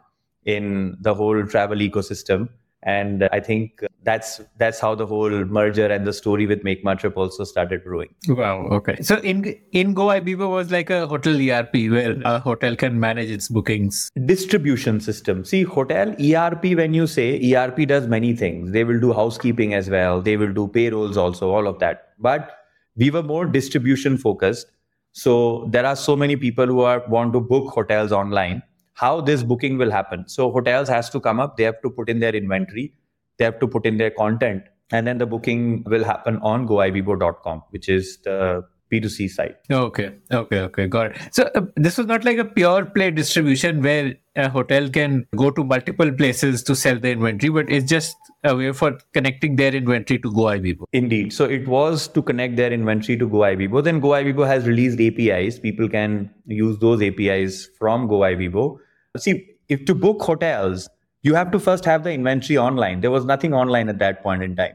in 0.45 0.97
the 1.01 1.15
whole 1.15 1.45
travel 1.47 1.79
ecosystem 1.79 2.49
and 2.83 3.29
i 3.33 3.41
think 3.41 3.83
that's 4.09 4.41
that's 4.57 4.79
how 4.81 4.95
the 4.95 5.07
whole 5.07 5.45
merger 5.57 5.87
and 5.87 6.07
the 6.07 6.13
story 6.13 6.47
with 6.47 6.63
make 6.69 6.85
my 6.85 6.95
trip 6.95 7.17
also 7.17 7.45
started 7.45 7.83
growing. 7.85 8.09
Wow 8.29 8.69
okay. 8.79 8.97
So 9.03 9.17
in 9.17 9.45
in 9.73 9.95
GoIbibo 9.95 10.49
was 10.51 10.71
like 10.71 10.91
a 10.91 11.07
hotel 11.07 11.41
erp 11.57 11.75
where 11.75 12.15
a 12.25 12.39
hotel 12.39 12.77
can 12.77 13.01
manage 13.01 13.31
its 13.31 13.49
bookings. 13.49 14.11
Distribution 14.27 15.01
system. 15.01 15.45
See 15.45 15.63
hotel 15.65 16.15
erp 16.21 16.65
when 16.81 16.95
you 16.95 17.07
say 17.07 17.29
erp 17.55 17.77
does 17.87 18.07
many 18.07 18.35
things. 18.35 18.73
They 18.73 18.85
will 18.85 19.01
do 19.01 19.13
housekeeping 19.13 19.75
as 19.75 19.91
well. 19.91 20.23
They 20.23 20.37
will 20.37 20.53
do 20.53 20.69
payrolls 20.69 21.17
also 21.17 21.51
all 21.51 21.67
of 21.67 21.79
that. 21.81 22.09
But 22.19 22.57
we 22.97 23.11
were 23.11 23.23
more 23.23 23.47
distribution 23.47 24.19
focused. 24.19 24.71
So 25.13 25.69
there 25.71 25.87
are 25.87 25.97
so 25.97 26.17
many 26.17 26.37
people 26.37 26.67
who 26.67 26.81
are 26.81 27.03
want 27.09 27.33
to 27.33 27.41
book 27.41 27.73
hotels 27.75 28.13
online 28.13 28.63
how 28.99 29.21
this 29.21 29.43
booking 29.43 29.79
will 29.79 29.91
happen. 29.91 30.25
So 30.29 30.51
hotels 30.51 30.89
has 30.89 31.09
to 31.11 31.21
come 31.21 31.39
up, 31.39 31.57
they 31.57 31.65
have 31.65 31.81
to 31.83 31.91
put 31.91 32.09
in 32.09 32.19
their 32.19 32.35
inventory, 32.35 32.93
they 33.39 33.45
have 33.45 33.61
to 33.61 33.69
put 33.69 33.87
in 33.87 33.97
their 33.97 34.11
content, 34.11 34.65
and 34.91 35.07
then 35.07 35.19
the 35.19 35.27
booking 35.27 35.85
will 35.85 36.03
happen 36.03 36.39
on 36.43 36.67
goibibo.com, 36.67 37.63
which 37.71 37.89
is 37.89 38.19
the 38.25 38.65
B2C 38.91 39.31
site. 39.31 39.57
Okay, 39.71 40.15
okay, 40.33 40.61
okay, 40.61 40.87
got 40.89 41.13
it. 41.13 41.19
So 41.31 41.49
uh, 41.55 41.61
this 41.77 41.99
was 41.99 42.07
not 42.07 42.25
like 42.25 42.39
a 42.39 42.45
pure 42.45 42.87
play 42.87 43.11
distribution 43.13 43.83
where 43.83 44.15
a 44.35 44.49
hotel 44.49 44.89
can 44.89 45.27
go 45.37 45.51
to 45.51 45.63
multiple 45.63 46.11
places 46.11 46.65
to 46.65 46.75
sell 46.75 46.99
the 46.99 47.11
inventory, 47.11 47.51
but 47.51 47.71
it's 47.71 47.89
just 47.89 48.17
a 48.43 48.57
way 48.57 48.73
for 48.73 48.99
connecting 49.13 49.55
their 49.57 49.75
inventory 49.75 50.19
to 50.19 50.31
GoIbibo. 50.33 50.87
Indeed. 50.93 51.33
So 51.33 51.45
it 51.45 51.69
was 51.69 52.09
to 52.09 52.23
connect 52.23 52.57
their 52.57 52.73
inventory 52.73 53.17
to 53.19 53.29
GoIbibo. 53.29 53.85
Then 53.85 54.01
GoIbibo 54.01 54.45
has 54.47 54.67
released 54.67 55.01
APIs. 55.01 55.61
People 55.61 55.89
can 55.89 56.31
use 56.47 56.79
those 56.79 57.01
APIs 57.01 57.69
from 57.79 58.09
GoIbibo 58.09 58.81
See, 59.19 59.47
if 59.69 59.85
to 59.87 59.95
book 59.95 60.23
hotels, 60.23 60.89
you 61.23 61.35
have 61.35 61.51
to 61.51 61.59
first 61.59 61.85
have 61.85 62.05
the 62.05 62.13
inventory 62.13 62.59
online. 62.59 63.01
There 63.01 63.11
was 63.11 63.25
nothing 63.25 63.53
online 63.55 63.89
at 63.89 63.99
that 63.99 64.23
point 64.23 64.43
in 64.43 64.57
time. 64.57 64.75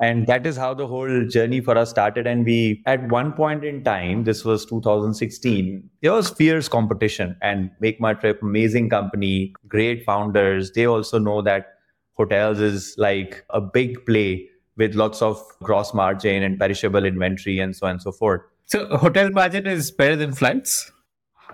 And 0.00 0.26
that 0.26 0.44
is 0.44 0.56
how 0.56 0.74
the 0.74 0.88
whole 0.88 1.26
journey 1.28 1.60
for 1.60 1.78
us 1.78 1.90
started. 1.90 2.26
And 2.26 2.44
we, 2.44 2.82
at 2.84 3.08
one 3.08 3.32
point 3.32 3.64
in 3.64 3.84
time, 3.84 4.24
this 4.24 4.44
was 4.44 4.66
2016, 4.66 5.88
there 6.02 6.12
was 6.12 6.30
fierce 6.30 6.68
competition 6.68 7.36
and 7.40 7.70
Make 7.80 8.00
My 8.00 8.14
Trip, 8.14 8.42
amazing 8.42 8.90
company, 8.90 9.54
great 9.68 10.04
founders. 10.04 10.72
They 10.72 10.86
also 10.86 11.18
know 11.18 11.42
that 11.42 11.74
hotels 12.14 12.58
is 12.58 12.94
like 12.98 13.44
a 13.50 13.60
big 13.60 14.04
play 14.04 14.48
with 14.76 14.96
lots 14.96 15.22
of 15.22 15.40
gross 15.62 15.94
margin 15.94 16.42
and 16.42 16.58
perishable 16.58 17.04
inventory 17.04 17.60
and 17.60 17.76
so 17.76 17.86
on 17.86 17.92
and 17.92 18.02
so 18.02 18.10
forth. 18.10 18.40
So 18.66 18.96
hotel 18.96 19.30
margin 19.30 19.66
is 19.66 19.92
better 19.92 20.16
than 20.16 20.32
flights? 20.32 20.90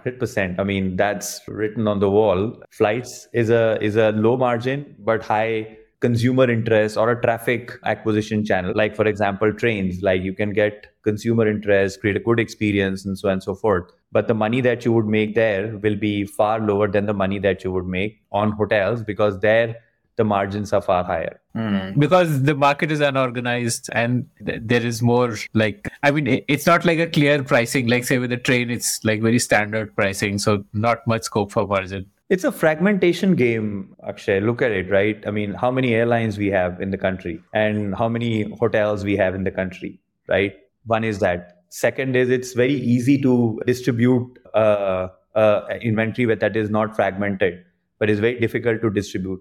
100%. 0.05 0.59
I 0.59 0.65
mean, 0.65 0.97
that's 0.97 1.41
written 1.49 1.89
on 1.89 2.01
the 2.01 2.11
wall. 2.11 2.63
Flights 2.71 3.29
is 3.33 3.51
a 3.51 3.79
is 3.81 3.97
a 3.97 4.13
low 4.13 4.37
margin 4.37 4.95
but 4.99 5.23
high 5.23 5.77
consumer 6.01 6.51
interest 6.51 6.97
or 6.97 7.11
a 7.11 7.21
traffic 7.21 7.73
acquisition 7.85 8.45
channel. 8.45 8.73
Like 8.75 8.97
for 8.97 9.07
example, 9.07 9.53
trains. 9.53 10.03
Like 10.03 10.23
you 10.23 10.33
can 10.33 10.53
get 10.53 10.87
consumer 11.03 11.47
interest, 11.47 12.01
create 12.01 12.17
a 12.17 12.21
good 12.21 12.41
experience, 12.41 13.05
and 13.05 13.19
so 13.19 13.29
on 13.29 13.35
and 13.35 13.43
so 13.43 13.55
forth. 13.55 13.91
But 14.13 14.27
the 14.27 14.35
money 14.35 14.61
that 14.63 14.85
you 14.85 14.93
would 14.93 15.07
make 15.07 15.35
there 15.35 15.77
will 15.79 15.97
be 15.97 16.25
far 16.25 16.61
lower 16.61 16.89
than 16.89 17.07
the 17.07 17.15
money 17.15 17.39
that 17.41 17.63
you 17.65 17.73
would 17.73 17.87
make 17.87 18.21
on 18.33 18.53
hotels 18.53 19.03
because 19.03 19.41
there 19.41 19.77
the 20.21 20.25
margins 20.25 20.73
are 20.75 20.83
far 20.83 21.03
higher. 21.03 21.41
Mm. 21.57 21.99
Because 21.99 22.43
the 22.43 22.55
market 22.55 22.93
is 22.93 23.01
unorganized 23.01 23.89
and 23.93 24.27
th- 24.47 24.61
there 24.63 24.85
is 24.85 25.01
more 25.01 25.37
like, 25.55 25.89
I 26.03 26.11
mean, 26.11 26.45
it's 26.47 26.67
not 26.67 26.85
like 26.85 26.99
a 26.99 27.07
clear 27.07 27.43
pricing. 27.43 27.87
Like, 27.87 28.05
say, 28.05 28.19
with 28.19 28.33
a 28.33 28.37
train, 28.37 28.71
it's 28.71 29.03
like 29.03 29.23
very 29.23 29.39
standard 29.39 29.97
pricing. 29.97 30.39
So, 30.39 30.63
not 30.75 31.07
much 31.07 31.23
scope 31.23 31.53
for 31.53 31.67
margin. 31.67 32.05
It's 32.29 32.45
a 32.45 32.53
fragmentation 32.53 33.35
game, 33.35 33.97
Akshay. 34.07 34.41
Look 34.41 34.61
at 34.63 34.73
it, 34.73 34.91
right? 34.91 35.25
I 35.27 35.31
mean, 35.31 35.55
how 35.55 35.71
many 35.71 35.95
airlines 35.95 36.37
we 36.43 36.49
have 36.49 36.81
in 36.81 36.91
the 36.91 36.99
country 36.99 37.41
and 37.55 37.95
how 37.95 38.09
many 38.09 38.35
hotels 38.65 39.03
we 39.03 39.17
have 39.17 39.35
in 39.35 39.45
the 39.45 39.51
country, 39.51 39.99
right? 40.29 40.55
One 40.85 41.03
is 41.03 41.19
that. 41.21 41.57
Second 41.71 42.15
is 42.15 42.31
it's 42.31 42.53
very 42.53 42.75
easy 42.75 43.21
to 43.23 43.61
distribute 43.67 44.39
uh, 44.55 45.09
uh, 45.35 45.61
inventory 45.81 46.33
that 46.35 46.57
is 46.57 46.69
not 46.69 46.95
fragmented, 46.95 47.65
but 47.99 48.11
it's 48.11 48.21
very 48.21 48.39
difficult 48.39 48.83
to 48.83 48.91
distribute. 48.91 49.41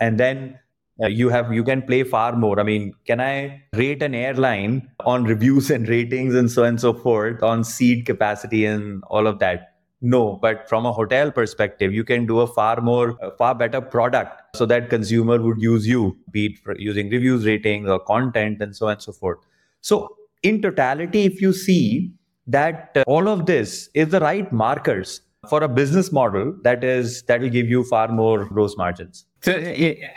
And 0.00 0.18
then 0.18 0.58
uh, 1.02 1.08
you 1.08 1.28
have 1.28 1.52
you 1.52 1.62
can 1.62 1.82
play 1.82 2.02
far 2.02 2.34
more. 2.34 2.58
I 2.58 2.62
mean 2.62 2.92
can 3.06 3.20
i 3.20 3.62
rate 3.74 4.02
an 4.02 4.14
airline 4.14 4.88
on 5.04 5.24
reviews 5.24 5.70
and 5.70 5.88
ratings 5.88 6.34
and 6.34 6.50
so 6.50 6.62
on 6.62 6.68
and 6.68 6.80
so 6.80 6.94
forth 6.94 7.42
on 7.42 7.64
seat 7.64 8.06
capacity 8.06 8.64
and 8.64 9.02
all 9.08 9.26
of 9.26 9.38
that? 9.40 9.74
No 10.00 10.36
but 10.36 10.68
from 10.68 10.86
a 10.86 10.92
hotel 10.92 11.30
perspective 11.30 11.92
you 11.92 12.04
can 12.04 12.26
do 12.26 12.40
a 12.40 12.46
far 12.46 12.80
more 12.80 13.16
a 13.20 13.30
far 13.36 13.54
better 13.54 13.80
product 13.80 14.56
so 14.56 14.66
that 14.66 14.88
consumer 14.90 15.40
would 15.40 15.60
use 15.60 15.86
you 15.86 16.16
be 16.30 16.46
it 16.46 16.80
using 16.80 17.10
reviews 17.10 17.46
ratings 17.46 17.88
or 17.88 17.98
content 18.00 18.62
and 18.62 18.74
so 18.74 18.86
on 18.86 18.92
and 18.92 19.02
so 19.02 19.12
forth. 19.12 19.38
So 19.80 20.16
in 20.42 20.62
totality 20.62 21.24
if 21.24 21.40
you 21.40 21.52
see 21.52 22.12
that 22.46 22.92
uh, 22.96 23.02
all 23.06 23.28
of 23.28 23.46
this 23.46 23.90
is 23.94 24.08
the 24.08 24.20
right 24.20 24.50
markers 24.52 25.20
for 25.48 25.62
a 25.62 25.68
business 25.68 26.12
model 26.12 26.54
that 26.62 26.84
is 26.84 27.22
that 27.24 27.40
will 27.40 27.48
give 27.48 27.68
you 27.68 27.84
far 27.84 28.08
more 28.08 28.44
gross 28.44 28.76
margins 28.76 29.26
so 29.46 29.52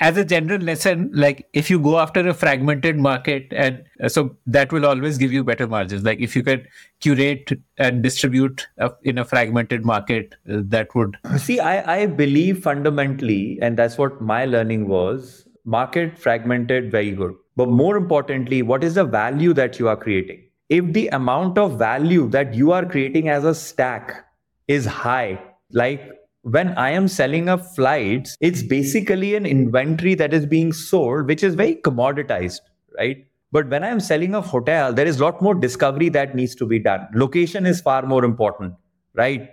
as 0.07 0.17
a 0.21 0.25
general 0.33 0.61
lesson 0.69 1.09
like 1.23 1.47
if 1.61 1.69
you 1.73 1.79
go 1.87 1.97
after 2.03 2.27
a 2.27 2.33
fragmented 2.33 3.01
market 3.05 3.53
and 3.65 3.83
uh, 4.03 4.09
so 4.09 4.35
that 4.57 4.71
will 4.71 4.85
always 4.91 5.17
give 5.23 5.33
you 5.37 5.43
better 5.43 5.67
margins 5.75 6.03
like 6.09 6.19
if 6.27 6.35
you 6.35 6.43
can 6.49 6.65
curate 6.99 7.51
and 7.77 8.03
distribute 8.03 8.67
in 9.03 9.17
a 9.17 9.25
fragmented 9.33 9.85
market 9.85 10.35
uh, 10.49 10.61
that 10.75 10.93
would 10.95 11.17
see 11.37 11.59
I, 11.59 12.01
I 12.01 12.05
believe 12.07 12.63
fundamentally 12.63 13.59
and 13.61 13.77
that's 13.77 13.97
what 13.97 14.21
my 14.21 14.45
learning 14.45 14.87
was 14.87 15.45
market 15.65 16.17
fragmented 16.17 16.91
very 16.91 17.11
good 17.11 17.35
but 17.55 17.69
more 17.69 17.97
importantly 17.97 18.61
what 18.61 18.83
is 18.83 18.95
the 18.95 19.05
value 19.05 19.53
that 19.53 19.79
you 19.79 19.87
are 19.87 19.97
creating 19.97 20.43
if 20.69 20.93
the 20.93 21.07
amount 21.09 21.57
of 21.57 21.77
value 21.77 22.29
that 22.29 22.53
you 22.53 22.71
are 22.71 22.85
creating 22.85 23.27
as 23.27 23.43
a 23.43 23.55
stack 23.55 24.25
is 24.67 24.85
high. 24.85 25.39
Like 25.71 26.18
when 26.51 26.69
I 26.77 26.91
am 26.91 27.07
selling 27.07 27.49
a 27.49 27.57
flights, 27.57 28.37
it's 28.41 28.59
mm-hmm. 28.59 28.69
basically 28.69 29.35
an 29.35 29.45
inventory 29.45 30.15
that 30.15 30.33
is 30.33 30.45
being 30.45 30.73
sold, 30.73 31.27
which 31.27 31.43
is 31.43 31.55
very 31.55 31.75
commoditized, 31.75 32.61
right? 32.97 33.25
But 33.51 33.69
when 33.69 33.83
I'm 33.83 33.99
selling 33.99 34.35
a 34.35 34.41
hotel, 34.41 34.93
there 34.93 35.07
is 35.07 35.19
a 35.19 35.23
lot 35.23 35.41
more 35.41 35.55
discovery 35.55 36.09
that 36.09 36.35
needs 36.35 36.55
to 36.55 36.65
be 36.65 36.79
done. 36.79 37.07
Location 37.13 37.65
is 37.65 37.81
far 37.81 38.03
more 38.03 38.23
important, 38.23 38.75
right? 39.13 39.49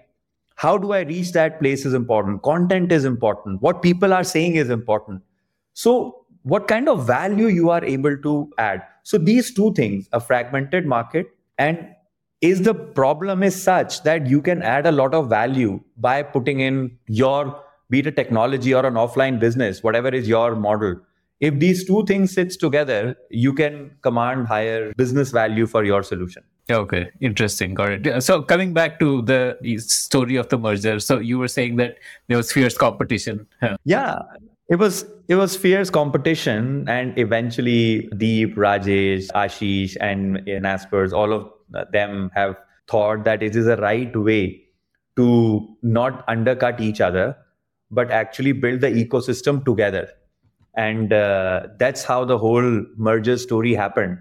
How 0.56 0.76
do 0.78 0.92
I 0.92 1.00
reach 1.00 1.32
that 1.32 1.60
place 1.60 1.84
is 1.84 1.94
important. 1.94 2.42
Content 2.42 2.92
is 2.92 3.04
important. 3.04 3.60
What 3.62 3.82
people 3.82 4.12
are 4.12 4.24
saying 4.24 4.56
is 4.56 4.70
important. 4.70 5.22
So, 5.74 6.24
what 6.42 6.68
kind 6.68 6.88
of 6.88 7.06
value 7.06 7.48
you 7.48 7.70
are 7.70 7.84
able 7.84 8.16
to 8.18 8.50
add? 8.56 8.82
So, 9.02 9.18
these 9.18 9.52
two 9.52 9.72
things 9.74 10.08
a 10.12 10.20
fragmented 10.20 10.86
market 10.86 11.26
and 11.58 11.78
is 12.40 12.62
the 12.62 12.74
problem 12.74 13.42
is 13.42 13.60
such 13.60 14.02
that 14.02 14.26
you 14.26 14.42
can 14.42 14.62
add 14.62 14.86
a 14.86 14.92
lot 14.92 15.14
of 15.14 15.28
value 15.28 15.80
by 15.96 16.22
putting 16.22 16.60
in 16.60 16.96
your 17.06 17.62
be 17.88 18.00
it 18.00 18.06
a 18.06 18.12
technology 18.12 18.74
or 18.74 18.84
an 18.84 18.94
offline 18.94 19.38
business 19.38 19.82
whatever 19.82 20.08
is 20.08 20.28
your 20.28 20.54
model. 20.54 20.96
If 21.38 21.58
these 21.58 21.84
two 21.84 22.04
things 22.06 22.32
sits 22.32 22.56
together 22.56 23.16
you 23.30 23.52
can 23.52 23.90
command 24.02 24.46
higher 24.48 24.92
business 24.94 25.30
value 25.30 25.66
for 25.66 25.84
your 25.84 26.02
solution. 26.02 26.42
Okay 26.70 27.10
interesting. 27.20 27.74
Got 27.74 28.06
it. 28.06 28.22
So 28.22 28.42
coming 28.42 28.74
back 28.74 28.98
to 29.00 29.22
the 29.22 29.56
story 29.78 30.36
of 30.36 30.48
the 30.48 30.58
merger 30.58 31.00
so 31.00 31.18
you 31.18 31.38
were 31.38 31.48
saying 31.48 31.76
that 31.76 31.96
there 32.28 32.36
was 32.36 32.52
fierce 32.52 32.76
competition. 32.76 33.46
Yeah 33.84 34.18
it 34.68 34.76
was 34.76 35.06
it 35.28 35.36
was 35.36 35.56
fierce 35.56 35.90
competition 35.90 36.88
and 36.88 37.16
eventually 37.18 38.08
deep 38.16 38.56
rajesh 38.56 39.28
ashish 39.28 39.96
and 40.00 40.38
naspers 40.66 41.12
all 41.12 41.32
of 41.32 41.50
them 41.92 42.30
have 42.34 42.56
thought 42.88 43.24
that 43.24 43.42
it 43.42 43.56
is 43.56 43.66
a 43.66 43.76
right 43.76 44.14
way 44.16 44.62
to 45.16 45.76
not 45.82 46.24
undercut 46.28 46.80
each 46.80 47.00
other, 47.00 47.36
but 47.90 48.10
actually 48.10 48.52
build 48.52 48.80
the 48.80 48.88
ecosystem 48.88 49.64
together. 49.64 50.08
And 50.76 51.12
uh, 51.12 51.68
that's 51.78 52.04
how 52.04 52.24
the 52.24 52.38
whole 52.38 52.84
merger 52.96 53.38
story 53.38 53.74
happened 53.74 54.18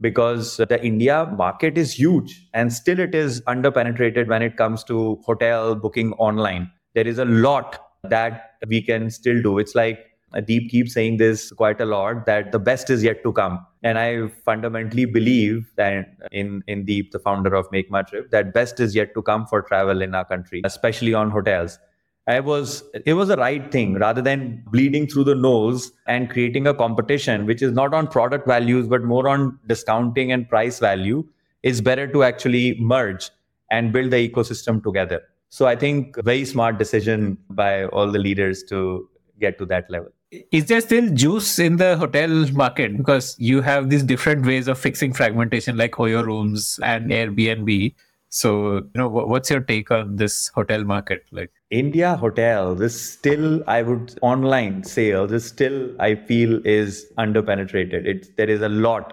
because 0.00 0.58
the 0.58 0.84
India 0.84 1.26
market 1.36 1.78
is 1.78 1.98
huge 1.98 2.46
and 2.52 2.72
still 2.72 2.98
it 2.98 3.14
is 3.14 3.40
underpenetrated 3.42 4.28
when 4.28 4.42
it 4.42 4.56
comes 4.56 4.84
to 4.84 5.18
hotel 5.24 5.74
booking 5.74 6.12
online. 6.14 6.70
There 6.94 7.06
is 7.06 7.18
a 7.18 7.24
lot 7.24 7.80
that 8.02 8.50
we 8.68 8.82
can 8.82 9.10
still 9.10 9.40
do. 9.40 9.58
It's 9.58 9.74
like 9.74 9.98
Deep 10.40 10.70
keeps 10.70 10.92
saying 10.94 11.18
this 11.18 11.52
quite 11.52 11.80
a 11.80 11.84
lot 11.84 12.26
that 12.26 12.52
the 12.52 12.58
best 12.58 12.90
is 12.90 13.02
yet 13.02 13.22
to 13.22 13.32
come. 13.32 13.64
And 13.82 13.98
I 13.98 14.28
fundamentally 14.44 15.04
believe 15.04 15.70
that 15.76 16.16
in, 16.32 16.62
in 16.66 16.84
Deep, 16.84 17.12
the 17.12 17.18
founder 17.18 17.54
of 17.54 17.70
Make 17.70 17.90
My 17.90 18.02
Trip, 18.02 18.30
that 18.30 18.52
best 18.52 18.80
is 18.80 18.94
yet 18.94 19.14
to 19.14 19.22
come 19.22 19.46
for 19.46 19.62
travel 19.62 20.02
in 20.02 20.14
our 20.14 20.24
country, 20.24 20.62
especially 20.64 21.14
on 21.14 21.30
hotels. 21.30 21.78
I 22.26 22.40
was 22.40 22.82
it 23.04 23.12
was 23.12 23.28
the 23.28 23.36
right 23.36 23.70
thing 23.70 23.94
rather 23.94 24.22
than 24.22 24.62
bleeding 24.72 25.06
through 25.06 25.24
the 25.24 25.34
nose 25.34 25.92
and 26.06 26.30
creating 26.30 26.66
a 26.66 26.72
competition 26.72 27.44
which 27.44 27.60
is 27.60 27.72
not 27.72 27.92
on 27.92 28.06
product 28.06 28.46
values 28.46 28.88
but 28.88 29.02
more 29.02 29.28
on 29.28 29.58
discounting 29.66 30.32
and 30.32 30.48
price 30.48 30.78
value. 30.78 31.22
It's 31.62 31.82
better 31.82 32.06
to 32.06 32.22
actually 32.22 32.80
merge 32.80 33.30
and 33.70 33.92
build 33.92 34.10
the 34.10 34.26
ecosystem 34.26 34.82
together. 34.82 35.20
So 35.50 35.66
I 35.66 35.76
think 35.76 36.16
very 36.24 36.46
smart 36.46 36.78
decision 36.78 37.36
by 37.50 37.84
all 37.86 38.10
the 38.10 38.18
leaders 38.18 38.62
to 38.64 39.06
get 39.38 39.58
to 39.58 39.66
that 39.66 39.90
level 39.90 40.10
is 40.50 40.66
there 40.66 40.80
still 40.80 41.08
juice 41.10 41.58
in 41.58 41.76
the 41.76 41.96
hotel 41.96 42.28
market? 42.52 42.96
Because 42.96 43.36
you 43.38 43.60
have 43.62 43.90
these 43.90 44.02
different 44.02 44.46
ways 44.46 44.68
of 44.68 44.78
fixing 44.78 45.12
fragmentation 45.12 45.76
like 45.76 45.92
OYO 45.92 46.24
rooms 46.24 46.80
and 46.82 47.10
airbnb. 47.10 47.94
So 48.28 48.74
you 48.74 48.90
know 48.94 49.08
what's 49.08 49.50
your 49.50 49.60
take 49.60 49.90
on 49.90 50.16
this 50.16 50.48
hotel 50.48 50.84
market? 50.84 51.24
Like 51.30 51.50
india 51.70 52.14
hotel 52.14 52.74
this 52.80 52.96
still 53.00 53.46
i 53.66 53.82
would 53.82 54.16
online 54.22 54.84
sales 54.84 55.32
is 55.32 55.44
still 55.44 55.78
i 56.00 56.14
feel 56.14 56.60
is 56.64 57.06
underpenetrated. 57.18 58.06
It's 58.06 58.28
there 58.36 58.50
is 58.50 58.62
a 58.62 58.68
lot 58.68 59.12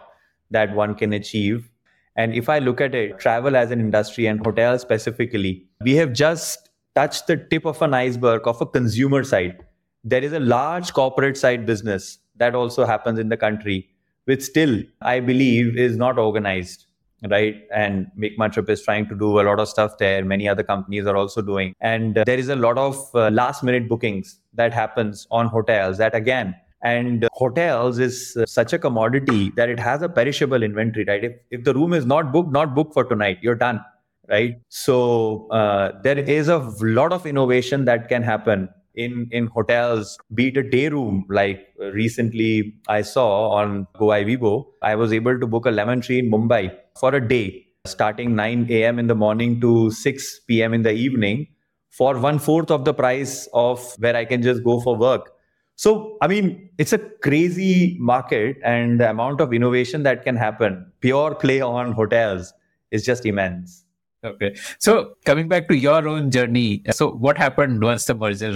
that 0.52 0.76
one 0.76 0.96
can 0.96 1.14
achieve. 1.14 1.70
And 2.18 2.34
if 2.34 2.50
i 2.50 2.60
look 2.60 2.82
at 2.82 2.94
it 2.94 3.20
travel 3.20 3.56
as 3.56 3.72
an 3.72 3.80
industry 3.80 4.26
and 4.28 4.46
hotel 4.46 4.78
specifically 4.78 5.66
we 5.82 5.96
have 5.96 6.14
just 6.14 6.70
touched 6.96 7.28
the 7.28 7.38
tip 7.38 7.66
of 7.66 7.82
an 7.82 7.94
iceberg 7.94 8.48
of 8.48 8.62
a 8.62 8.66
consumer 8.66 9.24
side 9.24 9.64
there 10.04 10.24
is 10.24 10.34
a 10.34 10.40
large 10.40 10.94
corporate 10.94 11.38
side 11.38 11.66
business 11.66 12.20
that 12.38 12.56
also 12.56 12.86
happens 12.86 13.20
in 13.20 13.30
the 13.30 13.38
country, 13.38 13.90
which 14.26 14.42
still, 14.42 14.82
I 15.02 15.20
believe, 15.20 15.78
is 15.78 15.98
not 15.98 16.18
organized 16.18 16.86
right? 17.30 17.68
And 17.74 18.08
Make 18.16 18.38
My 18.38 18.48
Trip 18.48 18.70
is 18.70 18.82
trying 18.82 19.08
to 19.08 19.16
do 19.16 19.40
a 19.40 19.44
lot 19.44 19.60
of 19.60 19.68
stuff 19.68 19.98
there. 20.00 20.24
Many 20.26 20.48
other 20.48 20.64
companies 20.64 21.06
are 21.06 21.16
also 21.16 21.42
doing. 21.42 21.76
And 21.80 22.18
uh, 22.18 22.24
there 22.26 22.40
is 22.40 22.50
a 22.50 22.56
lot 22.56 22.78
of 22.78 23.10
uh, 23.14 23.30
last 23.30 23.64
minute 23.64 23.88
bookings 23.88 24.40
that 24.54 24.74
happens 24.74 25.28
on 25.32 25.48
hotels 25.48 25.98
that 26.00 26.16
again, 26.16 26.56
and 26.84 27.28
hotels 27.34 28.00
is 28.00 28.36
uh, 28.38 28.46
such 28.46 28.74
a 28.74 28.80
commodity 28.80 29.52
that 29.56 29.70
it 29.70 29.80
has 29.80 30.02
a 30.02 30.10
perishable 30.10 30.64
inventory, 30.64 31.06
right? 31.06 31.24
If, 31.24 31.34
if 31.52 31.64
the 31.64 31.74
room 31.74 31.94
is 31.94 32.06
not 32.06 32.32
booked, 32.32 32.52
not 32.52 32.74
booked 32.74 32.94
for 32.94 33.04
tonight, 33.04 33.38
you're 33.42 33.56
done, 33.56 33.82
right? 34.28 34.56
So 34.70 35.48
uh, 35.50 36.02
there 36.02 36.18
is 36.18 36.48
a 36.48 36.58
lot 36.82 37.14
of 37.14 37.28
innovation 37.28 37.86
that 37.86 38.10
can 38.10 38.24
happen 38.24 38.70
in 38.96 39.28
in 39.32 39.48
hotels 39.48 40.18
be 40.34 40.48
it 40.50 40.58
a 40.58 40.64
day 40.64 40.90
room 40.90 41.26
like 41.30 41.74
uh, 41.82 41.92
recently 41.92 42.74
i 42.88 43.02
saw 43.02 43.50
on 43.50 43.88
goibibo 43.96 44.66
i 44.82 44.96
was 44.96 45.14
able 45.14 45.40
to 45.40 45.48
book 45.48 45.66
a 45.66 45.72
lemon 45.72 46.02
tree 46.02 46.20
in 46.20 46.30
mumbai 46.30 46.64
for 47.00 47.14
a 47.16 47.28
day 47.28 47.66
starting 47.86 48.36
9 48.36 48.68
a.m 48.70 49.00
in 49.00 49.08
the 49.08 49.16
morning 49.16 49.60
to 49.62 49.90
6 49.92 50.40
p.m 50.48 50.74
in 50.74 50.82
the 50.82 50.92
evening 50.92 51.48
for 51.90 52.18
one 52.18 52.40
fourth 52.40 52.70
of 52.70 52.84
the 52.86 52.94
price 52.94 53.48
of 53.54 53.80
where 54.00 54.16
i 54.16 54.26
can 54.26 54.42
just 54.42 54.64
go 54.64 54.80
for 54.82 54.96
work 54.98 55.32
so 55.76 56.18
i 56.22 56.28
mean 56.28 56.70
it's 56.78 56.94
a 56.94 57.00
crazy 57.28 57.98
market 58.00 58.58
and 58.64 59.00
the 59.00 59.10
amount 59.10 59.40
of 59.40 59.54
innovation 59.54 60.04
that 60.04 60.24
can 60.24 60.36
happen 60.36 60.86
pure 61.00 61.34
play 61.34 61.62
on 61.62 61.94
hotels 61.94 62.54
is 62.92 63.06
just 63.06 63.26
immense 63.26 63.86
Okay. 64.24 64.56
So 64.78 65.16
coming 65.26 65.48
back 65.48 65.68
to 65.70 65.76
your 65.76 66.08
own 66.08 66.30
journey, 66.30 66.84
so 66.92 67.10
what 67.12 67.38
happened 67.38 67.82
once 67.82 68.06
the 68.06 68.14
merger 68.14 68.56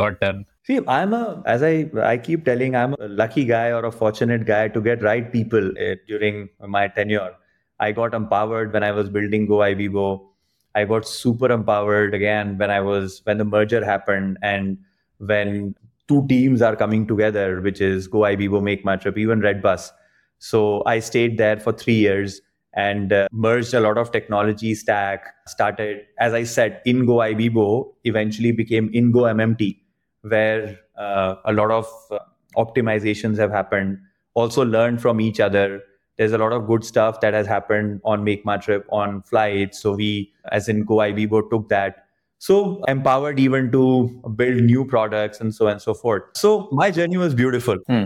got 0.00 0.20
done? 0.20 0.46
See, 0.64 0.80
I'm 0.86 1.12
a, 1.12 1.42
as 1.46 1.62
I, 1.62 1.90
I 2.02 2.16
keep 2.16 2.44
telling, 2.44 2.76
I'm 2.76 2.94
a 2.94 3.08
lucky 3.08 3.44
guy 3.44 3.68
or 3.72 3.84
a 3.84 3.92
fortunate 3.92 4.46
guy 4.46 4.68
to 4.68 4.80
get 4.80 5.02
right 5.02 5.32
people 5.32 5.70
uh, 5.78 5.94
during 6.06 6.48
my 6.66 6.88
tenure. 6.88 7.34
I 7.80 7.92
got 7.92 8.14
empowered 8.14 8.72
when 8.72 8.82
I 8.82 8.92
was 8.92 9.08
building 9.08 9.46
Go 9.46 9.58
goibibo. 9.58 10.26
I 10.74 10.84
got 10.84 11.08
super 11.08 11.50
empowered 11.50 12.14
again 12.14 12.58
when 12.58 12.70
I 12.70 12.80
was, 12.80 13.22
when 13.24 13.38
the 13.38 13.44
merger 13.44 13.84
happened 13.84 14.38
and 14.42 14.78
when 15.18 15.74
two 16.08 16.26
teams 16.28 16.62
are 16.62 16.76
coming 16.76 17.06
together, 17.06 17.60
which 17.60 17.80
is 17.80 18.06
Go 18.06 18.20
goibibo, 18.20 18.62
Make 18.62 18.84
My 18.84 18.96
Trip, 18.96 19.18
even 19.18 19.40
Redbus. 19.40 19.90
So 20.38 20.82
I 20.86 21.00
stayed 21.00 21.36
there 21.38 21.58
for 21.58 21.72
three 21.72 21.94
years 21.94 22.40
and 22.74 23.12
uh, 23.12 23.28
merged 23.32 23.74
a 23.74 23.80
lot 23.80 23.98
of 23.98 24.12
technology 24.12 24.74
stack. 24.74 25.34
Started, 25.46 26.06
as 26.18 26.34
I 26.34 26.44
said, 26.44 26.80
InGo 26.86 27.18
IBIBO 27.34 27.92
eventually 28.04 28.52
became 28.52 28.88
InGo 28.92 29.26
MMT, 29.34 29.79
where 30.22 30.78
uh, 30.96 31.36
a 31.44 31.52
lot 31.52 31.70
of 31.70 31.86
uh, 32.10 32.18
optimizations 32.56 33.38
have 33.38 33.50
happened. 33.50 33.98
Also 34.34 34.64
learned 34.64 35.00
from 35.00 35.20
each 35.20 35.40
other. 35.40 35.82
There's 36.16 36.32
a 36.32 36.38
lot 36.38 36.52
of 36.52 36.66
good 36.66 36.84
stuff 36.84 37.20
that 37.20 37.34
has 37.34 37.46
happened 37.46 38.00
on 38.04 38.24
Make 38.24 38.44
My 38.44 38.58
Trip 38.58 38.86
on 38.90 39.22
flights. 39.22 39.80
So 39.80 39.92
we, 39.94 40.32
as 40.52 40.68
in 40.68 40.84
Go 40.84 40.96
IBIBO, 40.96 41.50
took 41.50 41.68
that 41.70 42.06
so 42.40 42.82
empowered 42.88 43.38
even 43.38 43.70
to 43.70 44.08
build 44.34 44.62
new 44.62 44.82
products 44.82 45.40
and 45.40 45.54
so 45.54 45.66
on 45.66 45.72
and 45.72 45.82
so 45.82 45.92
forth 45.92 46.22
so 46.34 46.68
my 46.72 46.90
journey 46.90 47.18
was 47.18 47.34
beautiful 47.34 47.76
hmm. 47.86 48.04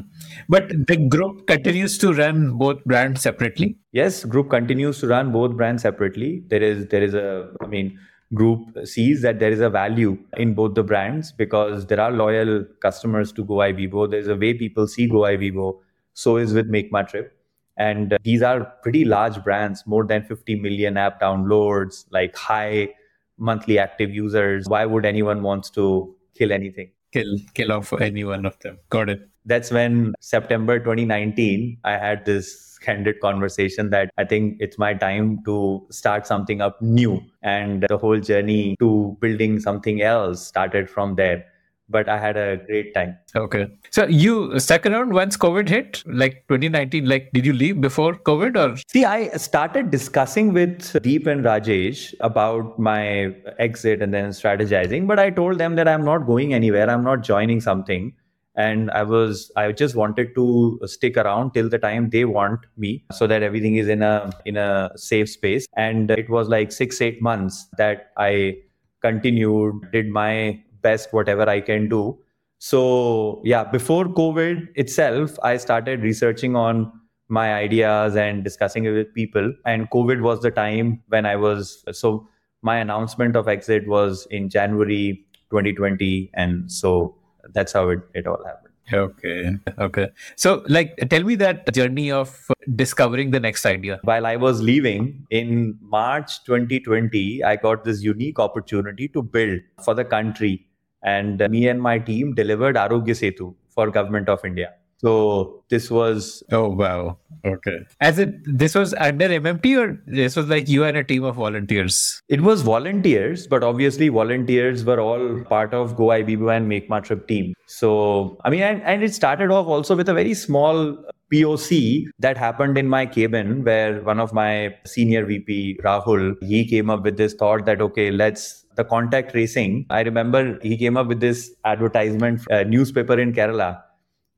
but 0.48 0.68
the 0.88 0.96
group 0.96 1.46
continues 1.46 1.96
to 1.96 2.12
run 2.12 2.58
both 2.58 2.84
brands 2.84 3.22
separately 3.22 3.76
yes 3.92 4.24
group 4.24 4.50
continues 4.50 4.98
to 4.98 5.06
run 5.06 5.30
both 5.30 5.56
brands 5.56 5.82
separately 5.82 6.42
there 6.48 6.62
is 6.62 6.86
there 6.88 7.02
is 7.02 7.14
a 7.14 7.48
i 7.62 7.66
mean 7.68 7.96
group 8.32 8.86
sees 8.86 9.22
that 9.22 9.38
there 9.38 9.50
is 9.50 9.60
a 9.60 9.70
value 9.70 10.18
in 10.36 10.54
both 10.54 10.74
the 10.74 10.82
brands 10.82 11.32
because 11.32 11.86
there 11.86 12.00
are 12.00 12.10
loyal 12.10 12.64
customers 12.80 13.32
to 13.32 13.44
go. 13.44 14.06
There's 14.06 14.28
a 14.28 14.36
way 14.36 14.54
people 14.54 14.86
see 14.86 15.06
go. 15.06 15.80
So 16.14 16.36
is 16.36 16.52
with 16.54 16.66
Make 16.66 16.90
My 16.90 17.02
Trip. 17.02 17.36
And 17.76 18.16
these 18.22 18.40
are 18.40 18.72
pretty 18.82 19.04
large 19.04 19.42
brands, 19.42 19.84
more 19.86 20.04
than 20.04 20.24
50 20.24 20.60
million 20.60 20.96
app 20.96 21.20
downloads, 21.20 22.04
like 22.10 22.36
high 22.36 22.94
monthly 23.36 23.78
active 23.78 24.10
users. 24.14 24.66
Why 24.68 24.86
would 24.86 25.04
anyone 25.04 25.42
wants 25.42 25.70
to 25.70 26.14
kill 26.36 26.52
anything? 26.52 26.92
Kill 27.14 27.38
kill 27.54 27.70
off 27.72 27.92
any 28.00 28.24
one 28.24 28.44
of 28.44 28.58
them. 28.58 28.78
Got 28.90 29.08
it. 29.08 29.28
That's 29.46 29.70
when 29.70 30.14
September 30.20 30.78
2019, 30.80 31.78
I 31.84 31.92
had 31.92 32.24
this 32.24 32.76
candid 32.78 33.20
conversation 33.20 33.90
that 33.90 34.10
I 34.18 34.24
think 34.24 34.56
it's 34.58 34.78
my 34.78 34.94
time 34.94 35.42
to 35.44 35.86
start 35.90 36.26
something 36.26 36.60
up 36.60 36.82
new. 36.82 37.22
And 37.42 37.86
the 37.88 37.96
whole 37.96 38.18
journey 38.18 38.74
to 38.80 39.16
building 39.20 39.60
something 39.60 40.02
else 40.02 40.44
started 40.46 40.90
from 40.90 41.14
there 41.14 41.46
but 41.88 42.08
I 42.08 42.18
had 42.18 42.36
a 42.36 42.56
great 42.56 42.94
time. 42.94 43.16
Okay. 43.36 43.66
So 43.90 44.06
you 44.06 44.58
stuck 44.58 44.86
around 44.86 45.12
once 45.12 45.36
COVID 45.36 45.68
hit, 45.68 46.02
like 46.06 46.44
2019. 46.48 47.06
Like, 47.06 47.30
did 47.32 47.44
you 47.44 47.52
leave 47.52 47.80
before 47.80 48.14
COVID 48.14 48.56
or? 48.56 48.76
See, 48.88 49.04
I 49.04 49.28
started 49.36 49.90
discussing 49.90 50.52
with 50.52 51.02
Deep 51.02 51.26
and 51.26 51.44
Rajesh 51.44 52.14
about 52.20 52.78
my 52.78 53.34
exit 53.58 54.02
and 54.02 54.12
then 54.12 54.30
strategizing, 54.30 55.06
but 55.06 55.18
I 55.18 55.30
told 55.30 55.58
them 55.58 55.76
that 55.76 55.88
I'm 55.88 56.04
not 56.04 56.26
going 56.26 56.54
anywhere. 56.54 56.88
I'm 56.88 57.04
not 57.04 57.22
joining 57.22 57.60
something. 57.60 58.14
And 58.56 58.88
I 58.92 59.02
was, 59.02 59.50
I 59.56 59.72
just 59.72 59.96
wanted 59.96 60.32
to 60.36 60.78
stick 60.84 61.16
around 61.16 61.54
till 61.54 61.68
the 61.68 61.78
time 61.78 62.10
they 62.10 62.24
want 62.24 62.60
me 62.76 63.04
so 63.12 63.26
that 63.26 63.42
everything 63.42 63.74
is 63.76 63.88
in 63.88 64.00
a, 64.00 64.32
in 64.44 64.56
a 64.56 64.92
safe 64.94 65.28
space. 65.28 65.66
And 65.76 66.08
it 66.10 66.30
was 66.30 66.48
like 66.48 66.70
six, 66.70 67.00
eight 67.00 67.20
months 67.20 67.66
that 67.78 68.12
I 68.16 68.58
continued, 69.02 69.90
did 69.92 70.08
my 70.08 70.62
best 70.84 71.12
whatever 71.12 71.48
I 71.48 71.60
can 71.60 71.88
do. 71.88 72.18
So, 72.58 73.42
yeah, 73.44 73.64
before 73.64 74.04
COVID 74.04 74.68
itself, 74.74 75.38
I 75.42 75.56
started 75.56 76.02
researching 76.02 76.56
on 76.56 76.92
my 77.28 77.54
ideas 77.54 78.16
and 78.16 78.44
discussing 78.44 78.84
it 78.84 78.92
with 78.92 79.12
people. 79.14 79.52
And 79.66 79.90
COVID 79.90 80.22
was 80.22 80.40
the 80.40 80.50
time 80.50 81.02
when 81.08 81.26
I 81.26 81.36
was 81.36 81.84
so 81.92 82.28
my 82.62 82.78
announcement 82.78 83.36
of 83.36 83.46
exit 83.46 83.86
was 83.86 84.26
in 84.30 84.48
January 84.48 85.26
2020. 85.50 86.30
And 86.34 86.70
so 86.72 87.16
that's 87.52 87.72
how 87.72 87.90
it, 87.90 88.00
it 88.14 88.26
all 88.26 88.42
happened. 88.44 88.72
Okay. 88.92 89.50
Okay. 89.78 90.08
So, 90.36 90.62
like, 90.68 90.96
tell 91.08 91.22
me 91.22 91.36
that 91.36 91.72
journey 91.72 92.10
of 92.10 92.50
discovering 92.74 93.30
the 93.30 93.40
next 93.40 93.64
idea. 93.64 93.98
While 94.02 94.26
I 94.26 94.36
was 94.36 94.62
leaving 94.62 95.26
in 95.30 95.78
March 95.80 96.44
2020, 96.44 97.42
I 97.44 97.56
got 97.56 97.84
this 97.84 98.02
unique 98.02 98.38
opportunity 98.38 99.08
to 99.08 99.22
build 99.22 99.60
for 99.84 99.94
the 99.94 100.04
country 100.04 100.66
and 101.04 101.46
me 101.50 101.68
and 101.68 101.80
my 101.80 101.98
team 101.98 102.34
delivered 102.34 102.76
Aarogya 102.76 103.16
Setu 103.22 103.54
for 103.70 103.90
Government 103.90 104.28
of 104.28 104.44
India. 104.44 104.72
So 104.98 105.62
this 105.68 105.90
was 105.90 106.42
oh 106.50 106.68
wow 106.70 107.18
okay 107.44 107.80
as 108.00 108.18
it 108.18 108.36
this 108.46 108.74
was 108.74 108.94
under 108.94 109.28
MMT 109.28 109.78
or 109.78 110.02
this 110.06 110.34
was 110.34 110.46
like 110.46 110.66
you 110.66 110.84
and 110.84 110.96
a 110.96 111.04
team 111.04 111.24
of 111.24 111.34
volunteers. 111.34 112.22
It 112.28 112.40
was 112.40 112.62
volunteers, 112.62 113.46
but 113.46 113.62
obviously 113.62 114.08
volunteers 114.08 114.82
were 114.82 115.00
all 115.00 115.42
part 115.44 115.74
of 115.74 115.94
Go 115.96 116.04
IBIBO 116.04 116.56
and 116.56 116.68
Make 116.68 116.88
My 116.88 117.00
Trip 117.00 117.28
team. 117.28 117.52
So 117.66 118.38
I 118.44 118.50
mean, 118.50 118.62
and, 118.62 118.82
and 118.82 119.02
it 119.02 119.12
started 119.12 119.50
off 119.50 119.66
also 119.66 119.94
with 119.94 120.08
a 120.08 120.14
very 120.14 120.32
small 120.32 120.96
POC 121.32 122.04
that 122.18 122.38
happened 122.38 122.78
in 122.78 122.88
my 122.88 123.04
cabin 123.04 123.64
where 123.64 124.00
one 124.02 124.20
of 124.20 124.32
my 124.32 124.74
senior 124.86 125.26
VP 125.26 125.80
Rahul 125.82 126.34
he 126.42 126.66
came 126.66 126.88
up 126.88 127.02
with 127.02 127.18
this 127.18 127.34
thought 127.34 127.66
that 127.66 127.82
okay 127.82 128.10
let's 128.10 128.63
the 128.76 128.84
contact 128.84 129.32
tracing, 129.32 129.86
I 129.90 130.00
remember 130.02 130.58
he 130.62 130.76
came 130.76 130.96
up 130.96 131.06
with 131.06 131.20
this 131.20 131.50
advertisement 131.64 132.40
uh, 132.50 132.64
newspaper 132.64 133.18
in 133.18 133.32
Kerala, 133.32 133.82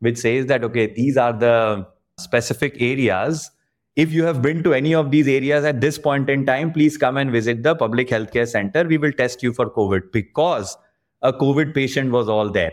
which 0.00 0.18
says 0.18 0.46
that, 0.46 0.64
okay, 0.64 0.92
these 0.92 1.16
are 1.16 1.32
the 1.32 1.86
specific 2.18 2.80
areas. 2.80 3.50
If 3.96 4.12
you 4.12 4.24
have 4.24 4.42
been 4.42 4.62
to 4.62 4.74
any 4.74 4.94
of 4.94 5.10
these 5.10 5.26
areas 5.26 5.64
at 5.64 5.80
this 5.80 5.98
point 5.98 6.28
in 6.28 6.44
time, 6.44 6.72
please 6.72 6.98
come 6.98 7.16
and 7.16 7.30
visit 7.30 7.62
the 7.62 7.74
public 7.74 8.08
healthcare 8.08 8.46
center. 8.46 8.84
We 8.84 8.98
will 8.98 9.12
test 9.12 9.42
you 9.42 9.52
for 9.52 9.70
COVID 9.70 10.12
because 10.12 10.76
a 11.22 11.32
COVID 11.32 11.74
patient 11.74 12.10
was 12.12 12.28
all 12.28 12.50
there 12.50 12.72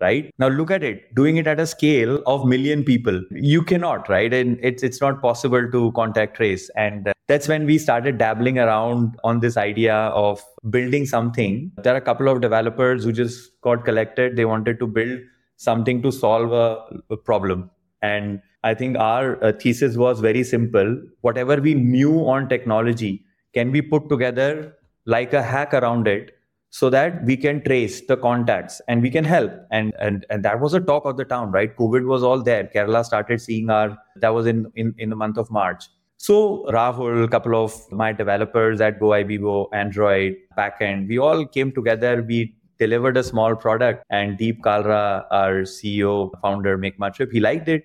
right? 0.00 0.32
Now 0.38 0.48
look 0.48 0.70
at 0.70 0.82
it. 0.82 1.14
Doing 1.14 1.36
it 1.36 1.46
at 1.46 1.60
a 1.60 1.66
scale 1.66 2.22
of 2.26 2.46
million 2.46 2.84
people. 2.84 3.22
You 3.30 3.62
cannot 3.62 4.08
right? 4.08 4.32
And 4.32 4.58
it's 4.62 4.82
it's 4.82 5.00
not 5.00 5.20
possible 5.22 5.70
to 5.70 5.92
contact 5.92 6.36
trace. 6.36 6.70
And 6.76 7.08
uh, 7.08 7.12
that's 7.28 7.48
when 7.48 7.66
we 7.66 7.78
started 7.78 8.18
dabbling 8.18 8.58
around 8.58 9.18
on 9.24 9.40
this 9.40 9.56
idea 9.56 9.94
of 9.94 10.42
building 10.70 11.06
something. 11.06 11.72
There 11.82 11.94
are 11.94 11.98
a 11.98 12.08
couple 12.08 12.28
of 12.28 12.40
developers 12.40 13.04
who 13.04 13.12
just 13.12 13.50
got 13.62 13.84
collected. 13.84 14.36
They 14.36 14.44
wanted 14.44 14.78
to 14.80 14.86
build 14.86 15.20
something 15.56 16.02
to 16.02 16.10
solve 16.10 16.52
a, 16.52 16.84
a 17.10 17.16
problem. 17.16 17.70
And 18.02 18.40
i 18.68 18.72
think 18.72 18.96
our 18.96 19.42
uh, 19.44 19.52
thesis 19.52 19.96
was 19.96 20.20
very 20.20 20.42
simple. 20.42 20.98
Whatever 21.20 21.56
we 21.56 21.74
knew 21.74 22.26
on 22.26 22.48
technology 22.48 23.24
can 23.52 23.70
be 23.70 23.82
put 23.82 24.08
together 24.08 24.74
like 25.06 25.34
a 25.34 25.42
hack 25.42 25.74
around 25.74 26.08
it 26.08 26.32
so 26.76 26.90
that 26.90 27.24
we 27.24 27.36
can 27.36 27.62
trace 27.62 28.00
the 28.06 28.16
contacts 28.16 28.80
and 28.88 29.00
we 29.00 29.08
can 29.08 29.24
help. 29.32 29.52
And 29.70 29.92
and 30.06 30.26
and 30.28 30.44
that 30.44 30.60
was 30.60 30.74
a 30.74 30.80
talk 30.80 31.04
of 31.10 31.16
the 31.16 31.24
town 31.24 31.52
right? 31.52 31.76
Covid 31.76 32.08
was 32.12 32.24
all 32.24 32.42
there. 32.48 32.64
Kerala 32.74 33.04
started 33.04 33.40
seeing 33.40 33.70
our 33.70 33.96
that 34.16 34.34
was 34.38 34.48
in 34.52 34.66
in, 34.74 34.92
in 34.98 35.10
the 35.10 35.18
month 35.20 35.38
of 35.42 35.52
march. 35.56 35.84
So 36.16 36.38
rahul 36.76 37.30
couple 37.30 37.54
of 37.58 37.76
my 37.92 38.10
developers 38.22 38.80
at 38.80 38.98
go 38.98 39.10
IBIBO, 39.18 39.68
android 39.72 40.34
backend 40.58 41.06
we 41.14 41.18
all 41.28 41.46
came 41.46 41.70
together. 41.70 42.24
We 42.32 42.40
delivered 42.80 43.16
a 43.16 43.22
small 43.22 43.54
product 43.54 44.04
and 44.10 44.36
deep 44.36 44.60
kalra 44.64 45.02
our 45.30 45.62
ceo 45.76 46.16
founder 46.42 46.76
make 46.76 46.98
my 46.98 47.10
trip 47.10 47.30
he 47.38 47.44
liked 47.46 47.68
it 47.68 47.84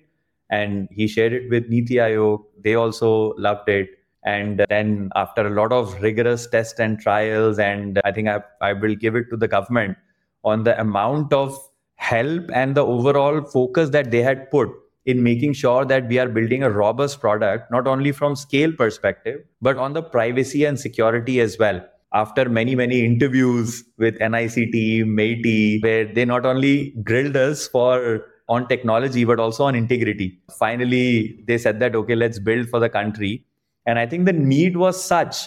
and 0.58 0.88
he 0.90 1.06
shared 1.06 1.32
it 1.32 1.48
with 1.48 1.68
niti 1.68 2.02
aayog. 2.08 2.44
They 2.68 2.74
also 2.74 3.14
loved 3.50 3.68
it 3.68 3.99
and 4.22 4.64
then 4.68 5.10
after 5.16 5.46
a 5.46 5.50
lot 5.50 5.72
of 5.72 6.00
rigorous 6.02 6.46
tests 6.46 6.78
and 6.78 7.00
trials 7.00 7.58
and 7.58 8.00
i 8.04 8.12
think 8.12 8.28
I, 8.28 8.40
I 8.60 8.72
will 8.74 8.94
give 8.94 9.16
it 9.16 9.30
to 9.30 9.36
the 9.36 9.48
government 9.48 9.96
on 10.44 10.64
the 10.64 10.78
amount 10.80 11.32
of 11.32 11.58
help 11.96 12.50
and 12.52 12.74
the 12.74 12.84
overall 12.84 13.42
focus 13.42 13.90
that 13.90 14.10
they 14.10 14.22
had 14.22 14.50
put 14.50 14.68
in 15.06 15.22
making 15.22 15.52
sure 15.52 15.84
that 15.84 16.08
we 16.08 16.18
are 16.18 16.28
building 16.28 16.62
a 16.62 16.70
robust 16.70 17.20
product 17.20 17.70
not 17.70 17.86
only 17.86 18.12
from 18.12 18.36
scale 18.36 18.72
perspective 18.72 19.40
but 19.60 19.76
on 19.76 19.92
the 19.92 20.02
privacy 20.02 20.64
and 20.64 20.78
security 20.78 21.40
as 21.40 21.58
well. 21.58 21.80
After 22.12 22.48
many 22.48 22.74
many 22.74 23.04
interviews 23.04 23.84
with 23.96 24.18
nic 24.20 24.54
team 24.54 25.16
MeitY, 25.16 25.82
where 25.82 26.04
they 26.12 26.24
not 26.24 26.44
only 26.44 26.90
grilled 27.04 27.36
us 27.36 27.68
for 27.68 28.26
on 28.48 28.66
technology 28.66 29.24
but 29.24 29.38
also 29.38 29.64
on 29.64 29.76
integrity. 29.76 30.40
Finally 30.58 31.44
they 31.46 31.58
said 31.58 31.78
that 31.80 31.94
okay 31.94 32.16
let's 32.16 32.38
build 32.38 32.68
for 32.68 32.80
the 32.80 32.88
country 32.88 33.44
and 33.86 33.98
I 33.98 34.06
think 34.06 34.26
the 34.26 34.32
need 34.32 34.76
was 34.76 35.02
such 35.02 35.46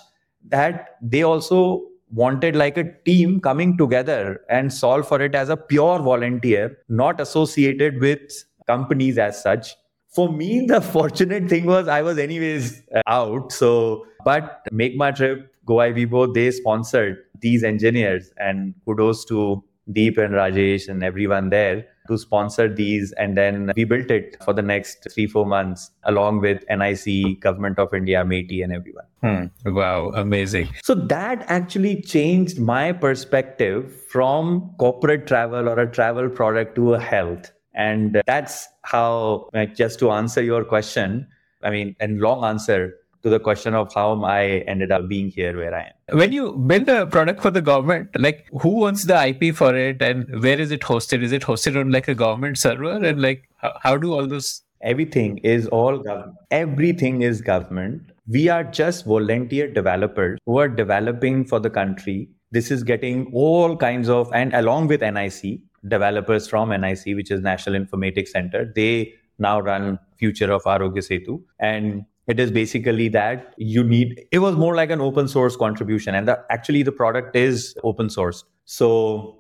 that 0.49 0.97
they 1.01 1.23
also 1.23 1.83
wanted 2.11 2.55
like 2.55 2.77
a 2.77 2.91
team 3.05 3.39
coming 3.39 3.77
together 3.77 4.41
and 4.49 4.71
solve 4.71 5.07
for 5.07 5.21
it 5.21 5.33
as 5.33 5.49
a 5.49 5.57
pure 5.57 5.99
volunteer, 5.99 6.77
not 6.89 7.19
associated 7.19 7.99
with 7.99 8.19
companies 8.67 9.17
as 9.17 9.41
such. 9.41 9.75
For 10.09 10.31
me, 10.31 10.65
the 10.67 10.81
fortunate 10.81 11.49
thing 11.49 11.65
was 11.65 11.87
I 11.87 12.01
was 12.01 12.17
anyways 12.17 12.83
out. 13.07 13.51
So, 13.51 14.05
but 14.23 14.61
Make 14.71 14.95
My 14.95 15.11
Trip, 15.11 15.51
Go 15.65 15.75
IBIBO, 15.75 16.33
they 16.33 16.51
sponsored 16.51 17.17
these 17.39 17.63
engineers 17.63 18.31
and 18.37 18.73
kudos 18.85 19.25
to 19.25 19.63
Deep 19.91 20.17
and 20.17 20.33
Rajesh 20.33 20.87
and 20.87 21.03
everyone 21.03 21.49
there 21.49 21.85
to 22.07 22.17
sponsor 22.17 22.73
these. 22.73 23.11
And 23.13 23.37
then 23.37 23.71
we 23.75 23.83
built 23.83 24.11
it 24.11 24.37
for 24.43 24.53
the 24.53 24.61
next 24.61 25.07
three, 25.13 25.27
four 25.27 25.45
months, 25.45 25.91
along 26.03 26.41
with 26.41 26.63
NIC, 26.69 27.39
Government 27.39 27.79
of 27.79 27.93
India, 27.93 28.23
MeitY, 28.23 28.63
and 28.63 28.73
everyone. 28.73 29.05
Hmm. 29.21 29.73
Wow, 29.73 30.11
amazing. 30.15 30.69
So 30.83 30.95
that 30.95 31.45
actually 31.47 32.01
changed 32.01 32.59
my 32.59 32.91
perspective 32.91 33.93
from 34.09 34.73
corporate 34.79 35.27
travel 35.27 35.69
or 35.69 35.79
a 35.79 35.89
travel 35.89 36.29
product 36.29 36.75
to 36.75 36.95
a 36.95 36.99
health. 36.99 37.51
And 37.73 38.21
that's 38.27 38.67
how, 38.83 39.49
just 39.75 39.99
to 39.99 40.11
answer 40.11 40.43
your 40.43 40.63
question, 40.63 41.27
I 41.63 41.69
mean, 41.69 41.95
and 41.99 42.19
long 42.19 42.43
answer, 42.43 42.95
to 43.23 43.29
the 43.29 43.39
question 43.39 43.73
of 43.73 43.93
how 43.93 44.21
I 44.23 44.63
ended 44.67 44.91
up 44.91 45.07
being 45.07 45.29
here 45.29 45.55
where 45.57 45.73
I 45.73 45.91
am. 46.09 46.17
When 46.17 46.33
you 46.33 46.51
build 46.51 46.89
a 46.89 47.07
product 47.07 47.41
for 47.41 47.51
the 47.51 47.62
government, 47.62 48.09
like 48.19 48.47
who 48.62 48.86
owns 48.86 49.05
the 49.05 49.27
IP 49.27 49.55
for 49.55 49.73
it 49.75 50.01
and 50.01 50.41
where 50.43 50.59
is 50.59 50.71
it 50.71 50.81
hosted? 50.81 51.23
Is 51.23 51.31
it 51.31 51.41
hosted 51.41 51.79
on 51.79 51.91
like 51.91 52.07
a 52.09 52.15
government 52.15 52.57
server? 52.57 52.91
And 52.91 53.21
like 53.21 53.49
how, 53.57 53.73
how 53.81 53.97
do 53.97 54.13
all 54.13 54.27
those? 54.27 54.62
Everything 54.81 55.38
is 55.38 55.67
all 55.67 55.97
government. 55.97 56.36
Everything 56.51 57.21
is 57.21 57.41
government. 57.41 58.01
We 58.27 58.49
are 58.49 58.65
just 58.65 59.05
volunteer 59.05 59.71
developers 59.71 60.39
who 60.45 60.59
are 60.59 60.67
developing 60.67 61.45
for 61.45 61.59
the 61.59 61.69
country. 61.69 62.29
This 62.51 62.71
is 62.71 62.83
getting 62.83 63.31
all 63.33 63.77
kinds 63.77 64.09
of, 64.09 64.29
and 64.33 64.53
along 64.53 64.88
with 64.88 65.01
NIC, 65.01 65.62
developers 65.88 66.47
from 66.47 66.69
NIC, 66.69 67.15
which 67.15 67.31
is 67.31 67.41
National 67.41 67.79
Informatics 67.79 68.29
Center, 68.29 68.71
they 68.75 69.13
now 69.39 69.59
run 69.59 69.97
future 70.17 70.51
of 70.51 70.63
Aarogya 70.63 70.99
Setu. 70.99 71.41
And 71.59 72.05
it 72.27 72.39
is 72.39 72.51
basically 72.51 73.09
that 73.09 73.53
you 73.57 73.83
need 73.83 74.25
it 74.31 74.39
was 74.39 74.55
more 74.55 74.75
like 74.75 74.89
an 74.89 75.01
open 75.01 75.27
source 75.27 75.55
contribution 75.55 76.15
and 76.15 76.27
the, 76.27 76.39
actually 76.49 76.83
the 76.83 76.91
product 76.91 77.36
is 77.36 77.75
open 77.83 78.09
source 78.09 78.45
so 78.65 79.38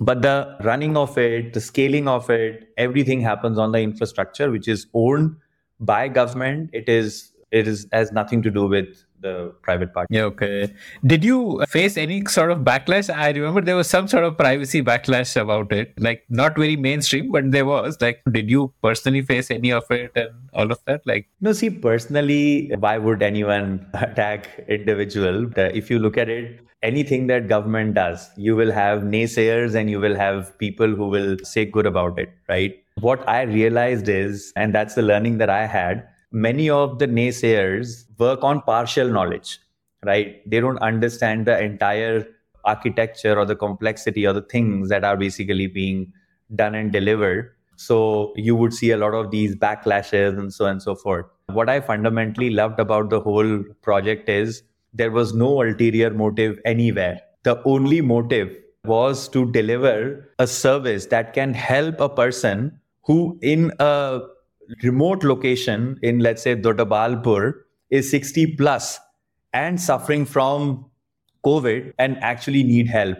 but 0.00 0.20
the 0.20 0.56
running 0.62 0.96
of 0.96 1.16
it 1.16 1.52
the 1.54 1.60
scaling 1.60 2.06
of 2.06 2.28
it 2.28 2.68
everything 2.76 3.20
happens 3.20 3.58
on 3.58 3.72
the 3.72 3.80
infrastructure 3.80 4.50
which 4.50 4.68
is 4.68 4.86
owned 4.92 5.34
by 5.80 6.08
government. 6.08 6.70
It 6.72 6.88
is 6.88 7.32
it 7.50 7.68
is 7.68 7.86
has 7.92 8.12
nothing 8.12 8.42
to 8.42 8.50
do 8.50 8.66
with 8.66 9.04
the 9.20 9.54
private 9.62 9.92
party. 9.92 10.14
Yeah, 10.14 10.22
okay. 10.24 10.72
Did 11.04 11.24
you 11.24 11.64
face 11.68 11.96
any 11.96 12.24
sort 12.26 12.50
of 12.50 12.58
backlash? 12.60 13.14
I 13.14 13.30
remember 13.30 13.60
there 13.60 13.76
was 13.76 13.88
some 13.88 14.08
sort 14.08 14.24
of 14.24 14.36
privacy 14.36 14.82
backlash 14.82 15.40
about 15.40 15.72
it, 15.72 15.94
like 15.98 16.24
not 16.28 16.56
very 16.56 16.76
mainstream, 16.76 17.30
but 17.32 17.50
there 17.50 17.64
was. 17.64 17.96
Like, 18.00 18.22
did 18.30 18.50
you 18.50 18.72
personally 18.82 19.22
face 19.22 19.50
any 19.50 19.72
of 19.72 19.90
it 19.90 20.12
and 20.14 20.30
all 20.52 20.70
of 20.70 20.78
that? 20.86 21.02
Like, 21.06 21.28
no, 21.40 21.52
see, 21.52 21.70
personally, 21.70 22.72
why 22.78 22.98
would 22.98 23.22
anyone 23.22 23.86
attack 23.94 24.64
individual? 24.68 25.50
If 25.56 25.90
you 25.90 25.98
look 25.98 26.16
at 26.16 26.28
it, 26.28 26.60
anything 26.82 27.26
that 27.28 27.48
government 27.48 27.94
does, 27.94 28.30
you 28.36 28.54
will 28.54 28.70
have 28.70 29.00
naysayers 29.00 29.74
and 29.74 29.90
you 29.90 29.98
will 29.98 30.14
have 30.14 30.56
people 30.58 30.88
who 30.88 31.08
will 31.08 31.36
say 31.42 31.64
good 31.64 31.86
about 31.86 32.18
it, 32.18 32.30
right? 32.48 32.76
What 33.00 33.28
I 33.28 33.42
realized 33.42 34.08
is, 34.08 34.52
and 34.56 34.74
that's 34.74 34.94
the 34.94 35.02
learning 35.02 35.38
that 35.38 35.50
I 35.50 35.66
had 35.66 36.06
many 36.36 36.68
of 36.68 36.98
the 36.98 37.06
naysayers 37.08 38.04
work 38.18 38.44
on 38.44 38.60
partial 38.60 39.08
knowledge, 39.08 39.58
right? 40.04 40.42
They 40.48 40.60
don't 40.60 40.78
understand 40.78 41.46
the 41.46 41.58
entire 41.58 42.26
architecture 42.66 43.38
or 43.38 43.46
the 43.46 43.56
complexity 43.56 44.26
or 44.26 44.34
the 44.34 44.42
things 44.42 44.90
that 44.90 45.02
are 45.02 45.16
basically 45.16 45.66
being 45.66 46.12
done 46.54 46.74
and 46.74 46.92
delivered. 46.92 47.52
So 47.76 48.34
you 48.36 48.54
would 48.54 48.74
see 48.74 48.90
a 48.90 48.98
lot 48.98 49.14
of 49.14 49.30
these 49.30 49.56
backlashes 49.56 50.38
and 50.38 50.52
so 50.52 50.66
on 50.66 50.72
and 50.72 50.82
so 50.82 50.94
forth. 50.94 51.24
What 51.46 51.70
I 51.70 51.80
fundamentally 51.80 52.50
loved 52.50 52.80
about 52.80 53.08
the 53.08 53.20
whole 53.20 53.64
project 53.80 54.28
is 54.28 54.62
there 54.92 55.10
was 55.10 55.32
no 55.32 55.62
ulterior 55.62 56.10
motive 56.10 56.58
anywhere. 56.66 57.20
The 57.44 57.62
only 57.64 58.02
motive 58.02 58.54
was 58.84 59.26
to 59.28 59.50
deliver 59.52 60.30
a 60.38 60.46
service 60.46 61.06
that 61.06 61.32
can 61.32 61.54
help 61.54 61.98
a 61.98 62.10
person 62.10 62.78
who, 63.04 63.38
in 63.40 63.72
a 63.78 64.20
remote 64.82 65.24
location 65.24 65.98
in, 66.02 66.20
let's 66.20 66.42
say, 66.42 66.56
Doddaballapur 66.56 67.54
is 67.90 68.10
60 68.10 68.56
plus 68.56 68.98
and 69.52 69.80
suffering 69.80 70.24
from 70.24 70.86
COVID 71.44 71.92
and 71.98 72.18
actually 72.22 72.62
need 72.62 72.88
help. 72.88 73.18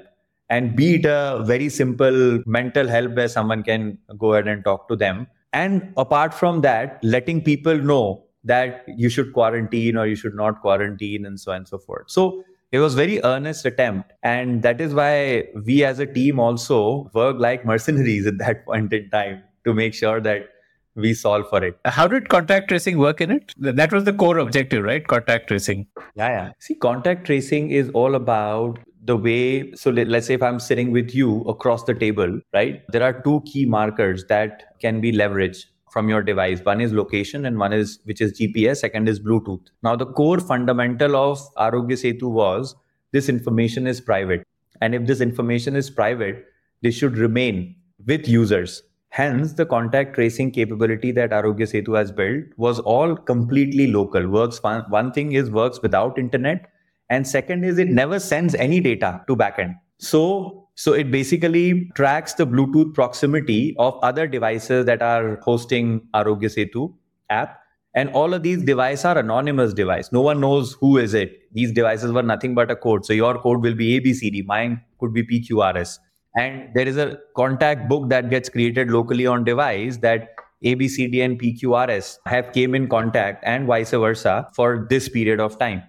And 0.48 0.76
be 0.76 0.96
it 0.96 1.04
a 1.04 1.42
very 1.44 1.68
simple 1.68 2.42
mental 2.46 2.86
help 2.86 3.14
where 3.14 3.28
someone 3.28 3.62
can 3.62 3.98
go 4.18 4.34
ahead 4.34 4.46
and 4.46 4.64
talk 4.64 4.88
to 4.88 4.96
them. 4.96 5.26
And 5.52 5.92
apart 5.96 6.34
from 6.34 6.60
that, 6.60 7.00
letting 7.02 7.42
people 7.42 7.76
know 7.76 8.24
that 8.44 8.84
you 8.86 9.08
should 9.08 9.32
quarantine 9.32 9.96
or 9.96 10.06
you 10.06 10.14
should 10.14 10.34
not 10.34 10.60
quarantine 10.60 11.26
and 11.26 11.40
so 11.40 11.50
on 11.50 11.58
and 11.58 11.68
so 11.68 11.78
forth. 11.78 12.10
So 12.10 12.44
it 12.70 12.78
was 12.78 12.94
very 12.94 13.20
earnest 13.24 13.64
attempt. 13.66 14.12
And 14.22 14.62
that 14.62 14.80
is 14.80 14.94
why 14.94 15.48
we 15.64 15.84
as 15.84 15.98
a 15.98 16.06
team 16.06 16.38
also 16.38 17.10
work 17.12 17.36
like 17.38 17.64
mercenaries 17.64 18.26
at 18.26 18.38
that 18.38 18.64
point 18.66 18.92
in 18.92 19.10
time 19.10 19.42
to 19.64 19.74
make 19.74 19.94
sure 19.94 20.20
that 20.20 20.48
we 20.96 21.14
solve 21.14 21.48
for 21.48 21.62
it. 21.62 21.78
How 21.84 22.08
did 22.08 22.28
contact 22.28 22.68
tracing 22.68 22.98
work 22.98 23.20
in 23.20 23.30
it? 23.30 23.54
That 23.58 23.92
was 23.92 24.04
the 24.04 24.12
core 24.12 24.38
objective, 24.38 24.82
right? 24.82 25.06
Contact 25.06 25.48
tracing. 25.48 25.86
Yeah, 26.14 26.28
yeah. 26.28 26.52
See, 26.58 26.74
contact 26.74 27.26
tracing 27.26 27.70
is 27.70 27.90
all 27.90 28.14
about 28.14 28.78
the 29.04 29.16
way 29.16 29.72
so 29.74 29.90
let, 29.90 30.12
us 30.12 30.26
say 30.26 30.34
if 30.34 30.42
i'm 30.42 30.58
sitting 30.58 30.90
with 30.90 31.14
you 31.14 31.42
across 31.42 31.84
the 31.84 31.94
table 31.94 32.40
right 32.52 32.82
there 32.88 33.02
are 33.02 33.22
two 33.22 33.40
key 33.46 33.64
markers 33.64 34.24
that 34.28 34.64
can 34.80 35.00
be 35.00 35.12
leveraged 35.12 35.66
from 35.92 36.08
your 36.08 36.22
device 36.22 36.60
one 36.64 36.80
is 36.80 36.92
location 36.92 37.46
and 37.46 37.58
one 37.58 37.72
is 37.72 38.00
which 38.04 38.20
is 38.20 38.32
gps 38.38 38.78
second 38.78 39.08
is 39.08 39.20
bluetooth 39.20 39.70
now 39.82 39.94
the 39.94 40.06
core 40.06 40.40
fundamental 40.40 41.14
of 41.14 41.38
aarogya 41.56 42.00
setu 42.02 42.32
was 42.40 42.74
this 43.12 43.28
information 43.28 43.86
is 43.86 44.00
private 44.00 44.44
and 44.80 44.94
if 44.94 45.06
this 45.06 45.20
information 45.20 45.76
is 45.76 45.88
private 45.88 46.44
this 46.82 46.94
should 46.94 47.16
remain 47.16 47.74
with 48.06 48.28
users 48.28 48.82
Hence, 49.16 49.54
the 49.54 49.64
contact 49.64 50.14
tracing 50.14 50.50
capability 50.50 51.10
that 51.10 51.30
Aarogya 51.30 51.66
Setu 51.66 51.96
has 51.96 52.12
built 52.12 52.44
was 52.58 52.80
all 52.80 53.16
completely 53.16 53.86
local. 53.86 54.28
Works 54.28 54.62
one, 54.62 55.10
thing 55.12 55.32
is 55.32 55.50
works 55.50 55.80
without 55.80 56.18
internet, 56.18 56.70
and 57.08 57.26
second 57.26 57.64
is 57.64 57.78
it 57.78 57.88
never 57.88 58.20
sends 58.20 58.54
any 58.56 58.78
data 58.78 59.24
to 59.26 59.34
backend. 59.34 59.74
So, 59.96 60.68
so 60.74 60.92
it 60.92 61.10
basically 61.10 61.90
tracks 61.94 62.34
the 62.34 62.46
Bluetooth 62.46 62.92
proximity 62.92 63.74
of 63.78 63.98
other 64.02 64.26
devices 64.26 64.84
that 64.84 65.00
are 65.00 65.36
hosting 65.36 66.06
Aarogya 66.12 66.52
Setu 66.54 66.92
app. 67.30 67.58
And 67.94 68.10
all 68.10 68.34
of 68.34 68.42
these 68.42 68.62
devices 68.64 69.06
are 69.06 69.16
anonymous 69.16 69.72
device. 69.72 70.12
No 70.12 70.20
one 70.20 70.42
knows 70.42 70.74
who 70.74 70.98
is 70.98 71.14
it. 71.14 71.50
These 71.54 71.72
devices 71.72 72.12
were 72.12 72.22
nothing 72.22 72.54
but 72.54 72.70
a 72.70 72.76
code. 72.76 73.06
So 73.06 73.14
your 73.14 73.38
code 73.38 73.62
will 73.62 73.74
be 73.74 73.98
ABCD. 73.98 74.44
Mine 74.44 74.82
could 75.00 75.14
be 75.14 75.22
PQRS 75.22 76.00
and 76.36 76.68
there 76.74 76.86
is 76.86 76.96
a 76.98 77.18
contact 77.34 77.88
book 77.88 78.08
that 78.10 78.30
gets 78.30 78.48
created 78.48 78.90
locally 78.90 79.26
on 79.26 79.42
device 79.44 79.96
that 79.98 80.28
abcd 80.64 81.24
and 81.24 81.40
pqrs 81.40 82.18
have 82.26 82.52
came 82.52 82.74
in 82.74 82.88
contact 82.88 83.42
and 83.44 83.66
vice 83.66 83.90
versa 83.90 84.48
for 84.54 84.86
this 84.90 85.08
period 85.08 85.40
of 85.40 85.58
time. 85.58 85.82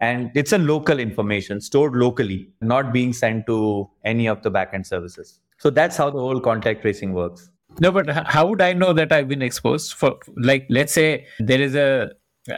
And 0.00 0.30
it's 0.36 0.52
a 0.52 0.58
local 0.58 1.00
information 1.00 1.60
stored 1.60 1.94
locally 1.94 2.50
not 2.60 2.92
being 2.92 3.12
sent 3.12 3.46
to 3.46 3.90
any 4.04 4.28
of 4.28 4.42
the 4.42 4.50
backend 4.50 4.86
services. 4.86 5.40
So 5.58 5.70
that's 5.70 5.96
how 5.96 6.10
the 6.10 6.20
whole 6.20 6.40
contact 6.40 6.82
tracing 6.82 7.14
works. 7.14 7.50
No 7.80 7.92
but 7.92 8.08
how 8.08 8.46
would 8.46 8.62
i 8.62 8.72
know 8.72 8.92
that 8.92 9.12
i've 9.12 9.28
been 9.28 9.42
exposed 9.42 9.92
for 9.92 10.16
like 10.36 10.66
let's 10.68 10.92
say 10.92 11.26
there 11.38 11.60
is 11.60 11.74
a 11.74 12.10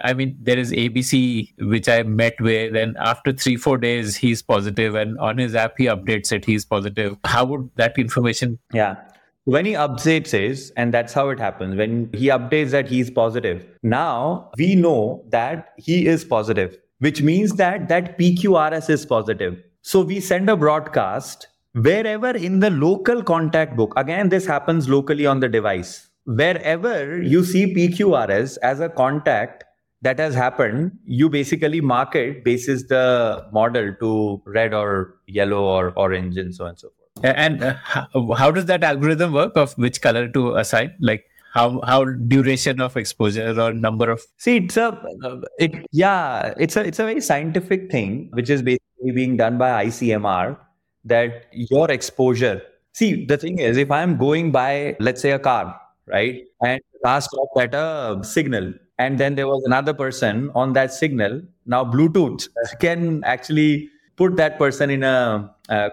I 0.04 0.14
mean, 0.14 0.36
there 0.40 0.58
is 0.58 0.72
ABC, 0.72 1.54
which 1.58 1.88
I 1.88 2.02
met 2.02 2.40
with, 2.40 2.76
and 2.76 2.96
after 2.98 3.32
three, 3.32 3.56
four 3.56 3.78
days, 3.78 4.16
he's 4.16 4.42
positive, 4.42 4.94
and 4.94 5.18
on 5.18 5.38
his 5.38 5.54
app, 5.54 5.74
he 5.78 5.86
updates 5.86 6.32
it, 6.32 6.44
he's 6.44 6.64
positive. 6.64 7.16
How 7.24 7.44
would 7.44 7.70
that 7.76 7.98
information? 7.98 8.58
Yeah. 8.72 8.96
When 9.44 9.64
he 9.64 9.72
updates 9.72 10.34
is, 10.34 10.70
and 10.76 10.92
that's 10.94 11.12
how 11.12 11.30
it 11.30 11.40
happens, 11.40 11.76
when 11.76 12.10
he 12.12 12.28
updates 12.28 12.70
that 12.70 12.88
he's 12.88 13.10
positive, 13.10 13.66
now 13.82 14.50
we 14.58 14.74
know 14.74 15.24
that 15.30 15.70
he 15.76 16.06
is 16.06 16.24
positive, 16.24 16.76
which 16.98 17.22
means 17.22 17.54
that 17.54 17.88
that 17.88 18.18
PQRS 18.18 18.90
is 18.90 19.06
positive. 19.06 19.62
So 19.82 20.02
we 20.02 20.20
send 20.20 20.50
a 20.50 20.56
broadcast 20.56 21.48
wherever 21.72 22.30
in 22.30 22.60
the 22.60 22.70
local 22.70 23.22
contact 23.22 23.76
book. 23.76 23.94
Again, 23.96 24.28
this 24.28 24.46
happens 24.46 24.88
locally 24.88 25.24
on 25.26 25.40
the 25.40 25.48
device. 25.48 26.08
Wherever 26.26 27.20
you 27.22 27.42
see 27.44 27.74
PQRS 27.74 28.58
as 28.62 28.80
a 28.80 28.88
contact, 28.88 29.64
that 30.02 30.18
has 30.18 30.34
happened, 30.34 30.98
you 31.04 31.28
basically 31.28 31.80
market 31.80 32.44
basis 32.44 32.84
the 32.84 33.46
model 33.52 33.94
to 34.00 34.42
red 34.46 34.72
or 34.72 35.16
yellow 35.26 35.62
or 35.62 35.92
orange 35.96 36.36
and 36.36 36.54
so 36.54 36.64
on 36.64 36.70
and 36.70 36.78
so 36.78 36.88
forth. 36.88 37.34
And 37.36 37.62
uh, 37.62 37.74
how, 37.82 38.32
how 38.32 38.50
does 38.50 38.66
that 38.66 38.82
algorithm 38.82 39.32
work 39.32 39.56
of 39.56 39.74
which 39.74 40.00
color 40.00 40.28
to 40.28 40.56
assign? 40.56 40.94
Like 41.00 41.26
how 41.52 41.80
how 41.82 42.04
duration 42.04 42.80
of 42.80 42.96
exposure 42.96 43.60
or 43.60 43.72
number 43.72 44.10
of 44.10 44.22
see 44.36 44.56
it's 44.58 44.76
a 44.76 45.42
it 45.58 45.72
yeah 45.90 46.54
it's 46.58 46.76
a 46.76 46.84
it's 46.86 46.98
a 46.98 47.04
very 47.04 47.20
scientific 47.20 47.90
thing 47.90 48.28
which 48.32 48.48
is 48.48 48.62
basically 48.62 49.10
being 49.12 49.36
done 49.36 49.58
by 49.58 49.86
ICMR 49.86 50.56
that 51.04 51.46
your 51.52 51.90
exposure 51.90 52.62
see 52.92 53.24
the 53.26 53.36
thing 53.36 53.58
is 53.58 53.76
if 53.76 53.90
I'm 53.90 54.16
going 54.16 54.52
by 54.52 54.96
let's 55.00 55.20
say 55.20 55.32
a 55.32 55.38
car 55.38 55.80
right 56.06 56.44
and 56.62 56.80
car 57.04 57.20
stopped 57.20 57.58
at 57.58 57.74
a 57.74 58.20
signal 58.22 58.72
and 59.00 59.18
then 59.18 59.34
there 59.34 59.48
was 59.48 59.62
another 59.64 59.94
person 59.94 60.50
on 60.54 60.74
that 60.74 60.92
signal 60.92 61.40
now 61.66 61.82
bluetooth. 61.84 62.48
Can 62.80 63.24
actually 63.24 63.88
put 64.16 64.36
that 64.36 64.58
person 64.58 64.90
in 64.90 65.02
a 65.02 65.50
uh, 65.68 65.88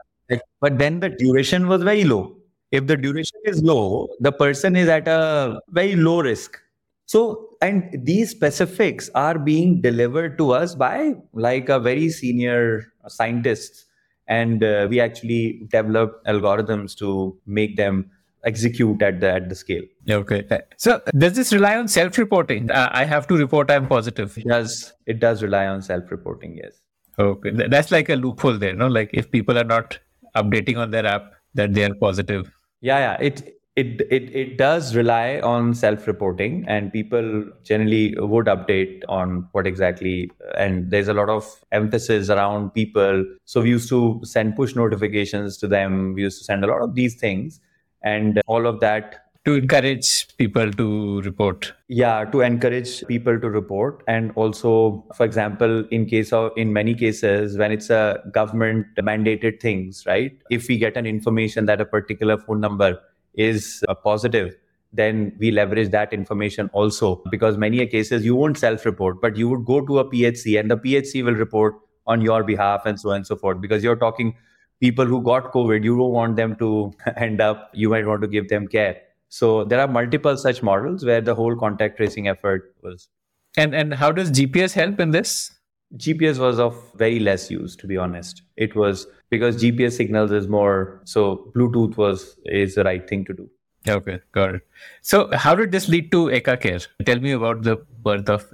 but 0.59 0.77
then 0.77 0.99
the 0.99 1.09
duration 1.09 1.67
was 1.67 1.83
very 1.83 2.03
low. 2.03 2.35
If 2.71 2.87
the 2.87 2.97
duration 2.97 3.39
is 3.45 3.63
low 3.63 4.09
the 4.19 4.31
person 4.31 4.75
is 4.75 4.89
at 4.89 5.07
a 5.07 5.59
very 5.69 5.95
low 5.95 6.21
risk. 6.21 6.59
So 7.05 7.21
and 7.61 7.97
these 8.03 8.31
specifics 8.31 9.09
are 9.15 9.39
being 9.39 9.81
delivered 9.81 10.37
to 10.39 10.51
us 10.51 10.75
by 10.75 11.15
like 11.33 11.69
a 11.69 11.79
very 11.79 12.09
senior 12.09 12.91
scientists. 13.07 13.85
And 14.27 14.63
uh, 14.63 14.87
we 14.89 14.99
actually 14.99 15.65
developed 15.71 16.25
algorithms 16.25 16.97
to 16.97 17.37
make 17.45 17.77
them 17.77 18.11
execute 18.45 19.01
at 19.01 19.19
the 19.19 19.31
at 19.31 19.49
the 19.49 19.55
scale. 19.55 19.83
Okay. 20.09 20.45
So 20.77 21.01
does 21.17 21.33
this 21.33 21.51
rely 21.53 21.75
on 21.75 21.87
self-reporting? 21.87 22.71
Uh, 22.71 22.89
I 22.91 23.05
have 23.05 23.27
to 23.27 23.37
report 23.37 23.71
I'm 23.71 23.87
positive. 23.87 24.37
It 24.37 24.47
does 24.47 24.93
it 25.05 25.19
does 25.19 25.43
rely 25.43 25.67
on 25.67 25.81
self-reporting? 25.81 26.57
Yes. 26.57 26.81
Okay, 27.19 27.49
that's 27.67 27.91
like 27.91 28.09
a 28.09 28.15
loophole 28.15 28.59
there, 28.59 28.73
no? 28.73 28.87
Like 28.87 29.09
if 29.11 29.31
people 29.31 29.57
are 29.57 29.63
not 29.63 29.97
updating 30.35 30.77
on 30.77 30.91
their 30.91 31.05
app 31.05 31.31
that 31.55 31.73
they 31.73 31.83
are 31.83 31.95
positive. 31.95 32.51
Yeah, 32.81 32.99
yeah. 32.99 33.17
It 33.19 33.55
it 33.75 34.01
it 34.11 34.35
it 34.35 34.57
does 34.59 34.95
rely 34.95 35.39
on 35.39 35.73
self-reporting, 35.73 36.65
and 36.67 36.93
people 36.93 37.45
generally 37.63 38.15
would 38.19 38.45
update 38.45 39.01
on 39.09 39.47
what 39.53 39.65
exactly. 39.65 40.29
And 40.55 40.91
there's 40.91 41.07
a 41.07 41.13
lot 41.13 41.29
of 41.29 41.49
emphasis 41.71 42.29
around 42.29 42.75
people. 42.75 43.25
So 43.45 43.61
we 43.61 43.69
used 43.69 43.89
to 43.89 44.21
send 44.23 44.55
push 44.55 44.75
notifications 44.75 45.57
to 45.57 45.67
them. 45.67 46.13
We 46.13 46.21
used 46.21 46.37
to 46.37 46.43
send 46.43 46.63
a 46.63 46.67
lot 46.67 46.83
of 46.83 46.93
these 46.93 47.15
things, 47.15 47.59
and 48.03 48.41
all 48.47 48.67
of 48.67 48.79
that 48.79 49.27
to 49.47 49.53
encourage 49.53 50.35
people 50.37 50.69
to 50.73 51.21
report. 51.21 51.71
Yeah 51.87 52.25
to 52.25 52.41
encourage 52.41 53.05
people 53.07 53.39
to 53.39 53.49
report 53.49 54.03
and 54.05 54.31
also 54.35 55.05
for 55.15 55.25
example 55.25 55.85
in 55.89 56.05
case 56.05 56.33
of 56.33 56.51
in 56.57 56.73
many 56.73 56.93
cases 56.93 57.57
when 57.57 57.71
it's 57.71 57.89
a 57.89 58.21
government 58.33 58.87
mandated 58.97 59.61
things 59.61 60.03
right? 60.05 60.37
If 60.49 60.67
we 60.67 60.77
get 60.77 60.97
an 60.97 61.05
information 61.05 61.65
that 61.67 61.79
a 61.79 61.85
particular 61.85 62.37
phone 62.37 62.59
number 62.59 62.99
is 63.35 63.83
uh, 63.87 63.93
positive 63.93 64.55
then 64.91 65.33
we 65.39 65.51
leverage 65.51 65.91
that 65.91 66.11
information 66.11 66.69
also. 66.73 67.21
Because 67.29 67.57
many 67.57 67.85
cases 67.87 68.25
you 68.25 68.35
won't 68.35 68.57
self 68.57 68.85
report 68.85 69.21
but 69.21 69.37
you 69.37 69.47
would 69.47 69.65
go 69.65 69.79
to 69.85 69.99
a 69.99 70.05
phc 70.11 70.59
and 70.59 70.69
the 70.69 70.77
phc 70.77 71.23
will 71.23 71.35
report 71.35 71.75
on 72.05 72.19
your 72.19 72.43
behalf 72.43 72.85
and 72.85 72.99
so 72.99 73.11
on 73.11 73.17
and 73.17 73.27
so 73.27 73.37
forth. 73.37 73.61
Because 73.61 73.81
you're 73.81 73.95
talking 73.95 74.35
people 74.79 75.05
who 75.05 75.21
got 75.21 75.51
covid 75.51 75.83
you 75.83 75.97
don't 75.97 76.11
want 76.11 76.35
them 76.35 76.55
to 76.55 76.93
end 77.17 77.41
up 77.41 77.69
you 77.73 77.89
might 77.89 78.05
want 78.05 78.21
to 78.21 78.27
give 78.27 78.49
them 78.49 78.67
care 78.67 78.97
so 79.29 79.65
there 79.65 79.79
are 79.79 79.87
multiple 79.87 80.37
such 80.37 80.63
models 80.63 81.03
where 81.03 81.21
the 81.21 81.35
whole 81.35 81.55
contact 81.55 81.97
tracing 81.97 82.27
effort 82.27 82.75
was. 82.81 83.09
And 83.57 83.75
and 83.75 83.93
how 83.93 84.11
does 84.11 84.31
GPS 84.31 84.73
help 84.73 84.99
in 84.99 85.11
this? 85.11 85.51
GPS 85.95 86.37
was 86.37 86.59
of 86.59 86.75
very 86.95 87.19
less 87.19 87.49
use, 87.49 87.75
to 87.77 87.87
be 87.87 87.97
honest. 87.97 88.41
It 88.55 88.75
was 88.75 89.07
because 89.29 89.61
GPS 89.61 89.93
signals 89.93 90.31
is 90.31 90.47
more 90.47 91.01
so 91.05 91.51
Bluetooth 91.55 91.97
was 91.97 92.37
is 92.45 92.75
the 92.75 92.83
right 92.83 93.07
thing 93.07 93.25
to 93.25 93.33
do. 93.33 93.49
Okay, 93.87 94.19
got 94.33 94.55
it. 94.55 94.61
So, 95.01 95.29
how 95.33 95.55
did 95.55 95.71
this 95.71 95.87
lead 95.87 96.11
to 96.11 96.25
Eka 96.25 96.59
Care? 96.59 96.79
Tell 97.05 97.19
me 97.19 97.31
about 97.31 97.63
the 97.63 97.77
birth 98.07 98.29
of. 98.29 98.47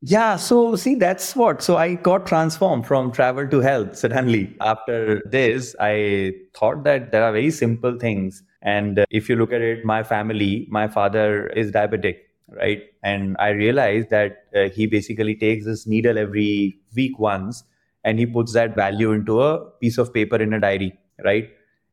Yeah, 0.00 0.36
so 0.36 0.76
see, 0.76 0.94
that's 0.94 1.36
what. 1.42 1.62
So, 1.68 1.76
I 1.76 1.94
got 2.08 2.26
transformed 2.26 2.86
from 2.86 3.12
travel 3.20 3.48
to 3.54 3.60
health 3.60 3.96
suddenly. 3.96 4.42
After 4.72 5.22
this, 5.36 5.76
I 5.80 6.32
thought 6.58 6.84
that 6.84 7.12
there 7.12 7.24
are 7.28 7.32
very 7.32 7.50
simple 7.50 7.98
things 7.98 8.42
and 8.64 9.04
if 9.10 9.28
you 9.28 9.36
look 9.36 9.52
at 9.52 9.60
it, 9.60 9.84
my 9.84 10.02
family, 10.02 10.66
my 10.70 10.88
father 10.88 11.48
is 11.48 11.70
diabetic, 11.70 12.16
right? 12.48 12.82
And 13.02 13.36
I 13.38 13.50
realized 13.50 14.08
that 14.08 14.44
uh, 14.56 14.70
he 14.70 14.86
basically 14.86 15.34
takes 15.34 15.66
this 15.66 15.86
needle 15.86 16.18
every 16.18 16.78
week 16.96 17.18
once 17.18 17.62
and 18.04 18.18
he 18.18 18.24
puts 18.24 18.54
that 18.54 18.74
value 18.74 19.12
into 19.12 19.42
a 19.42 19.70
piece 19.82 19.98
of 19.98 20.12
paper 20.14 20.36
in 20.36 20.54
a 20.54 20.60
diary, 20.60 20.98
right? 21.22 21.50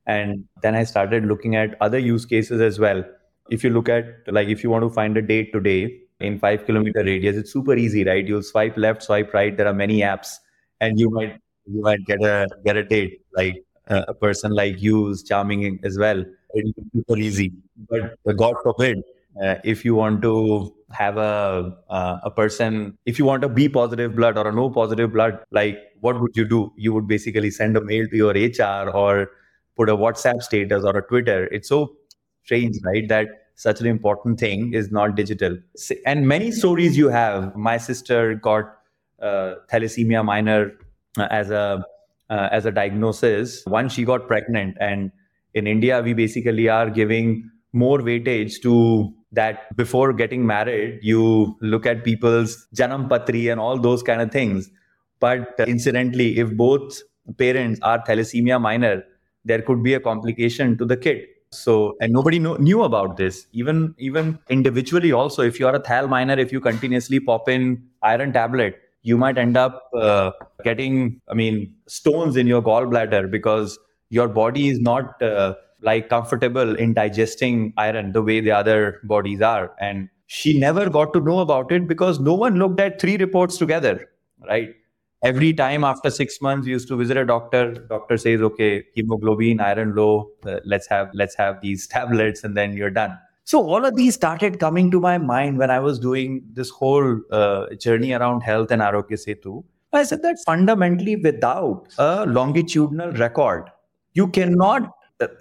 And 0.08 0.46
then 0.62 0.76
I 0.76 0.86
started 0.86 1.26
looking 1.26 1.58
at 1.58 1.76
other 1.82 2.00
use 2.00 2.26
cases 2.26 2.62
as 2.62 2.80
well. 2.80 3.04
If 3.50 3.66
you 3.66 3.70
look 3.70 3.90
at, 3.90 4.06
like, 4.28 4.48
if 4.48 4.64
you 4.64 4.70
want 4.70 4.84
to 4.84 4.90
find 4.90 5.18
a 5.18 5.22
date 5.22 5.52
today 5.52 6.00
in 6.22 6.40
five 6.40 6.66
kilometer 6.66 7.04
radius, 7.04 7.36
it's 7.38 7.52
super 7.54 7.76
easy, 7.76 8.04
right? 8.04 8.26
You'll 8.28 8.44
swipe 8.44 8.78
left, 8.78 9.04
swipe 9.04 9.34
right. 9.34 9.56
There 9.56 9.68
are 9.68 9.74
many 9.74 10.00
apps, 10.02 10.36
and 10.80 11.00
you 11.00 11.10
might 11.10 11.40
you 11.66 11.82
might 11.82 12.06
get 12.06 12.22
a 12.24 12.48
get 12.66 12.78
a 12.78 12.84
date. 12.84 13.22
Like 13.36 13.64
uh, 13.88 14.06
a 14.08 14.14
person 14.14 14.52
like 14.54 14.82
you 14.82 15.08
is 15.10 15.24
charming 15.24 15.80
as 15.84 15.98
well 15.98 16.24
it's 16.54 16.72
super 16.94 17.18
easy. 17.18 17.54
But 17.90 18.38
God 18.38 18.56
forbid, 18.64 19.02
uh, 19.42 19.56
if 19.64 19.86
you 19.86 19.96
want 19.96 20.22
to 20.24 20.74
have 20.92 21.18
a 21.18 21.78
uh, 21.90 22.20
a 22.24 22.32
person, 22.32 22.98
if 23.06 23.18
you 23.18 23.26
want 23.26 23.44
a 23.44 23.50
B 23.50 23.70
positive 23.70 24.16
blood 24.16 24.38
or 24.38 24.48
a 24.48 24.52
no 24.52 24.70
positive 24.70 25.14
blood, 25.14 25.40
like 25.52 25.80
what 26.02 26.20
would 26.20 26.36
you 26.36 26.46
do? 26.46 26.72
You 26.76 26.94
would 26.94 27.08
basically 27.08 27.52
send 27.52 27.78
a 27.78 27.82
mail 27.82 28.08
to 28.08 28.16
your 28.18 28.34
HR 28.34 28.90
or 28.90 29.32
put 29.78 29.90
a 29.90 29.96
WhatsApp 29.96 30.42
status 30.42 30.84
or 30.84 30.98
a 30.98 31.02
Twitter. 31.08 31.46
It's 31.46 31.70
so 31.70 31.96
strange, 32.44 32.78
right? 32.84 33.08
That 33.08 33.28
such 33.56 33.80
an 33.82 33.88
important 33.88 34.40
thing 34.40 34.74
is 34.74 34.92
not 34.92 35.16
digital. 35.16 35.58
And 36.06 36.28
many 36.28 36.52
stories 36.52 36.98
you 36.98 37.10
have. 37.10 37.56
My 37.56 37.78
sister 37.78 38.36
got 38.36 38.66
uh, 39.22 39.56
thalassemia 39.72 40.26
minor 40.26 40.72
uh, 41.18 41.28
as 41.30 41.52
a 41.52 41.84
uh, 42.30 42.50
as 42.52 42.66
a 42.66 42.72
diagnosis. 42.72 43.64
Once 43.68 43.94
she 43.94 44.06
got 44.06 44.28
pregnant 44.28 44.78
and 44.80 45.12
in 45.54 45.68
India, 45.68 46.02
we 46.02 46.14
basically 46.14 46.70
are 46.70 46.90
giving 46.90 47.50
more 47.74 48.00
weightage 48.00 48.62
to 48.62 49.14
that 49.32 49.76
before 49.78 50.14
getting 50.14 50.46
married, 50.46 51.00
you 51.02 51.56
look 51.62 51.86
at 51.86 52.04
people's 52.04 52.68
janam 52.76 53.10
patri 53.10 53.48
and 53.48 53.60
all 53.60 53.78
those 53.78 54.04
kind 54.04 54.22
of 54.22 54.32
things. 54.32 54.70
But 55.20 55.56
incidentally, 55.68 56.38
if 56.38 56.52
both 56.52 57.02
parents 57.38 57.80
are 57.82 58.04
thalassemia 58.04 58.60
minor, 58.60 59.04
there 59.46 59.62
could 59.62 59.84
be 59.84 59.94
a 59.94 60.00
complication 60.00 60.78
to 60.78 60.86
the 60.86 60.98
kid. 60.98 61.26
So, 61.54 61.98
and 62.00 62.14
nobody 62.14 62.40
know, 62.40 62.56
knew 62.56 62.84
about 62.84 63.18
this. 63.18 63.48
Even 63.52 63.94
even 63.98 64.40
individually, 64.50 65.12
also, 65.12 65.42
if 65.42 65.60
you 65.60 65.68
are 65.68 65.76
a 65.76 65.80
thal 65.80 66.08
minor 66.08 66.40
if 66.40 66.52
you 66.52 66.62
continuously 66.62 67.20
pop 67.20 67.50
in 67.50 67.84
iron 68.02 68.32
tablet, 68.32 68.80
you 69.04 69.18
might 69.18 69.38
end 69.38 69.58
up 69.58 69.90
uh, 69.94 70.32
getting, 70.64 71.20
I 71.28 71.34
mean, 71.34 71.76
stones 71.88 72.38
in 72.38 72.48
your 72.48 72.62
gallbladder 72.62 73.30
because 73.30 73.78
your 74.10 74.28
body 74.28 74.70
is 74.70 74.80
not 74.80 75.22
uh, 75.22 75.56
like 75.82 76.10
comfortable 76.10 76.76
in 76.76 76.94
digesting 76.94 77.74
iron 77.78 78.12
the 78.12 78.22
way 78.22 78.40
the 78.40 78.52
other 78.52 79.00
bodies 79.04 79.42
are 79.42 79.74
and 79.80 80.10
she 80.28 80.58
never 80.58 80.90
got 80.90 81.12
to 81.14 81.20
know 81.20 81.40
about 81.40 81.72
it 81.72 81.88
because 81.88 82.20
no 82.20 82.34
one 82.34 82.56
looked 82.56 82.80
at 82.80 83.02
three 83.02 83.18
reports 83.18 83.58
together 83.58 84.10
right 84.48 84.76
every 85.24 85.54
time 85.54 85.84
after 85.84 86.10
6 86.10 86.42
months 86.42 86.68
used 86.68 86.88
to 86.88 86.96
visit 86.96 87.18
a 87.18 87.26
doctor. 87.26 87.74
Doctor 87.90 88.18
says 88.18 88.42
okay 88.42 88.84
hemoglobin 88.96 89.60
iron 89.60 89.96
low. 89.96 90.30
Uh, 90.46 90.60
let's 90.66 90.88
have 90.88 91.10
let's 91.14 91.36
have 91.36 91.62
these 91.62 91.88
tablets 91.96 92.44
and 92.44 92.56
then 92.56 92.74
you're 92.74 92.90
done. 92.90 93.18
So 93.44 93.62
all 93.68 93.86
of 93.86 93.96
these 93.96 94.16
started 94.16 94.60
coming 94.60 94.92
to 94.92 95.00
my 95.00 95.18
mind 95.18 95.58
when 95.58 95.72
i 95.72 95.80
was 95.80 96.00
doing 96.00 96.44
this 96.54 96.70
whole 96.70 97.20
uh, 97.32 97.66
journey 97.76 98.14
around 98.14 98.42
health 98.42 98.72
and 98.72 98.82
Aarogya 98.82 99.18
Setu 99.24 99.64
i 100.00 100.04
said 100.04 100.22
that 100.22 100.38
fundamentally 100.46 101.16
without 101.16 101.88
a 101.98 102.26
longitudinal 102.26 103.12
record 103.24 103.72
you 104.14 104.28
cannot 104.28 104.92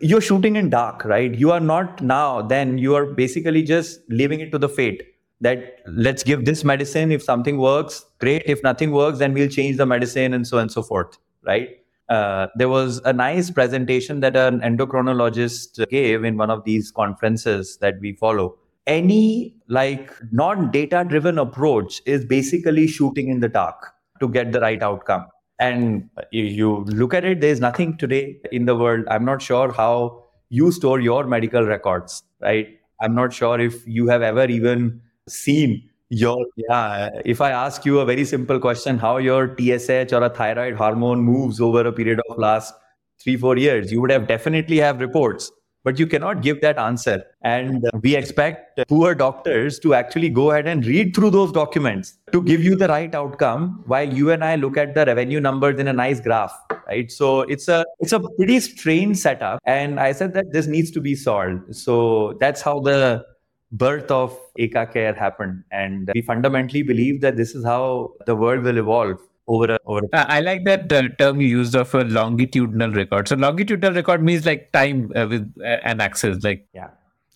you're 0.00 0.20
shooting 0.20 0.56
in 0.56 0.70
dark 0.70 1.04
right? 1.04 1.34
You 1.34 1.52
are 1.52 1.60
not 1.60 2.02
now 2.02 2.42
then 2.42 2.78
you 2.78 2.94
are 2.94 3.06
basically 3.06 3.62
just 3.62 4.00
leaving 4.08 4.40
it 4.40 4.50
to 4.52 4.58
the 4.58 4.68
fate 4.68 5.02
that 5.40 5.80
let's 5.86 6.22
give 6.22 6.44
this 6.44 6.64
medicine. 6.64 7.12
If 7.12 7.22
something 7.22 7.58
works 7.58 8.04
great. 8.18 8.42
If 8.46 8.62
nothing 8.62 8.92
works 8.92 9.18
then 9.18 9.32
we'll 9.32 9.48
change 9.48 9.76
the 9.76 9.86
medicine 9.86 10.34
and 10.34 10.46
so 10.46 10.58
on 10.58 10.62
and 10.62 10.72
so 10.72 10.82
forth 10.82 11.18
right? 11.42 11.76
Uh, 12.08 12.48
there 12.56 12.68
was 12.68 13.00
a 13.04 13.12
nice 13.12 13.50
presentation 13.50 14.20
that 14.20 14.36
an 14.36 14.60
endocrinologist 14.60 15.88
gave 15.90 16.24
in 16.24 16.36
one 16.36 16.50
of 16.50 16.64
these 16.64 16.90
conferences 16.90 17.78
that 17.80 18.00
we 18.00 18.12
follow. 18.14 18.56
Any 18.86 19.54
like 19.68 20.12
non 20.32 20.70
data 20.72 21.04
driven 21.06 21.38
approach 21.38 22.02
is 22.06 22.24
basically 22.24 22.88
shooting 22.88 23.28
in 23.28 23.40
the 23.40 23.48
dark 23.48 23.92
to 24.18 24.28
get 24.28 24.50
the 24.50 24.60
right 24.60 24.82
outcome. 24.82 25.26
And 25.60 26.08
you 26.32 26.84
look 26.86 27.14
at 27.14 27.24
it, 27.24 27.40
there's 27.40 27.60
nothing 27.60 27.96
today 27.96 28.38
in 28.50 28.64
the 28.64 28.74
world. 28.74 29.04
I'm 29.08 29.24
not 29.24 29.42
sure 29.42 29.70
how 29.70 30.24
you 30.48 30.72
store 30.72 30.98
your 31.00 31.24
medical 31.24 31.64
records, 31.64 32.24
right? 32.40 32.66
I'm 33.00 33.14
not 33.14 33.32
sure 33.32 33.60
if 33.60 33.86
you 33.86 34.08
have 34.08 34.22
ever 34.22 34.46
even 34.46 35.00
seen 35.28 35.88
your 36.08 36.44
yeah 36.56 37.08
if 37.24 37.40
i 37.40 37.50
ask 37.50 37.84
you 37.84 38.00
a 38.00 38.04
very 38.04 38.24
simple 38.24 38.58
question 38.58 38.98
how 38.98 39.16
your 39.18 39.54
tsh 39.54 40.12
or 40.12 40.22
a 40.24 40.30
thyroid 40.30 40.74
hormone 40.74 41.20
moves 41.20 41.60
over 41.60 41.86
a 41.86 41.92
period 41.92 42.20
of 42.28 42.38
last 42.38 42.74
3 43.20 43.36
4 43.36 43.56
years 43.56 43.92
you 43.92 44.00
would 44.00 44.10
have 44.10 44.26
definitely 44.26 44.78
have 44.78 45.00
reports 45.00 45.52
but 45.84 45.98
you 45.98 46.06
cannot 46.06 46.42
give 46.42 46.60
that 46.60 46.78
answer. 46.78 47.24
And 47.42 47.84
uh, 47.86 47.90
we 48.02 48.14
expect 48.14 48.80
poor 48.88 49.14
doctors 49.14 49.78
to 49.80 49.94
actually 49.94 50.28
go 50.28 50.50
ahead 50.50 50.66
and 50.66 50.84
read 50.84 51.14
through 51.14 51.30
those 51.30 51.52
documents 51.52 52.18
to 52.32 52.42
give 52.42 52.62
you 52.62 52.76
the 52.76 52.88
right 52.88 53.14
outcome 53.14 53.82
while 53.86 54.12
you 54.12 54.30
and 54.30 54.44
I 54.44 54.56
look 54.56 54.76
at 54.76 54.94
the 54.94 55.06
revenue 55.06 55.40
numbers 55.40 55.80
in 55.80 55.88
a 55.88 55.92
nice 55.92 56.20
graph, 56.20 56.52
right? 56.86 57.10
So 57.10 57.42
it's 57.42 57.68
a 57.68 57.86
it's 57.98 58.12
a 58.12 58.20
pretty 58.20 58.60
strange 58.60 59.16
setup. 59.18 59.60
And 59.64 59.98
I 59.98 60.12
said 60.12 60.34
that 60.34 60.52
this 60.52 60.66
needs 60.66 60.90
to 60.92 61.00
be 61.00 61.14
solved. 61.14 61.74
So 61.74 62.36
that's 62.40 62.60
how 62.60 62.80
the 62.80 63.24
birth 63.72 64.10
of 64.10 64.38
Eka 64.58 64.92
Care 64.92 65.14
happened. 65.14 65.64
And 65.70 66.10
we 66.14 66.22
fundamentally 66.22 66.82
believe 66.82 67.20
that 67.20 67.36
this 67.36 67.54
is 67.54 67.64
how 67.64 68.12
the 68.26 68.36
world 68.36 68.64
will 68.64 68.78
evolve 68.78 69.20
over 69.46 69.74
a, 69.74 69.78
over 69.86 70.06
a... 70.12 70.30
I 70.30 70.40
like 70.40 70.64
that 70.64 70.92
uh, 70.92 71.08
term 71.18 71.40
you 71.40 71.48
used 71.48 71.74
of 71.74 71.94
a 71.94 72.04
longitudinal 72.04 72.92
record. 72.92 73.28
So 73.28 73.36
longitudinal 73.36 73.94
record 73.94 74.22
means 74.22 74.46
like 74.46 74.72
time 74.72 75.12
uh, 75.14 75.26
with 75.28 75.52
uh, 75.60 75.78
an 75.82 76.00
axis, 76.00 76.42
like 76.44 76.66
yeah. 76.72 76.90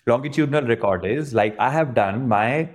Longitudinal 0.06 0.64
record 0.64 1.06
is 1.06 1.32
like 1.32 1.58
I 1.58 1.70
have 1.70 1.94
done 1.94 2.28
my 2.28 2.68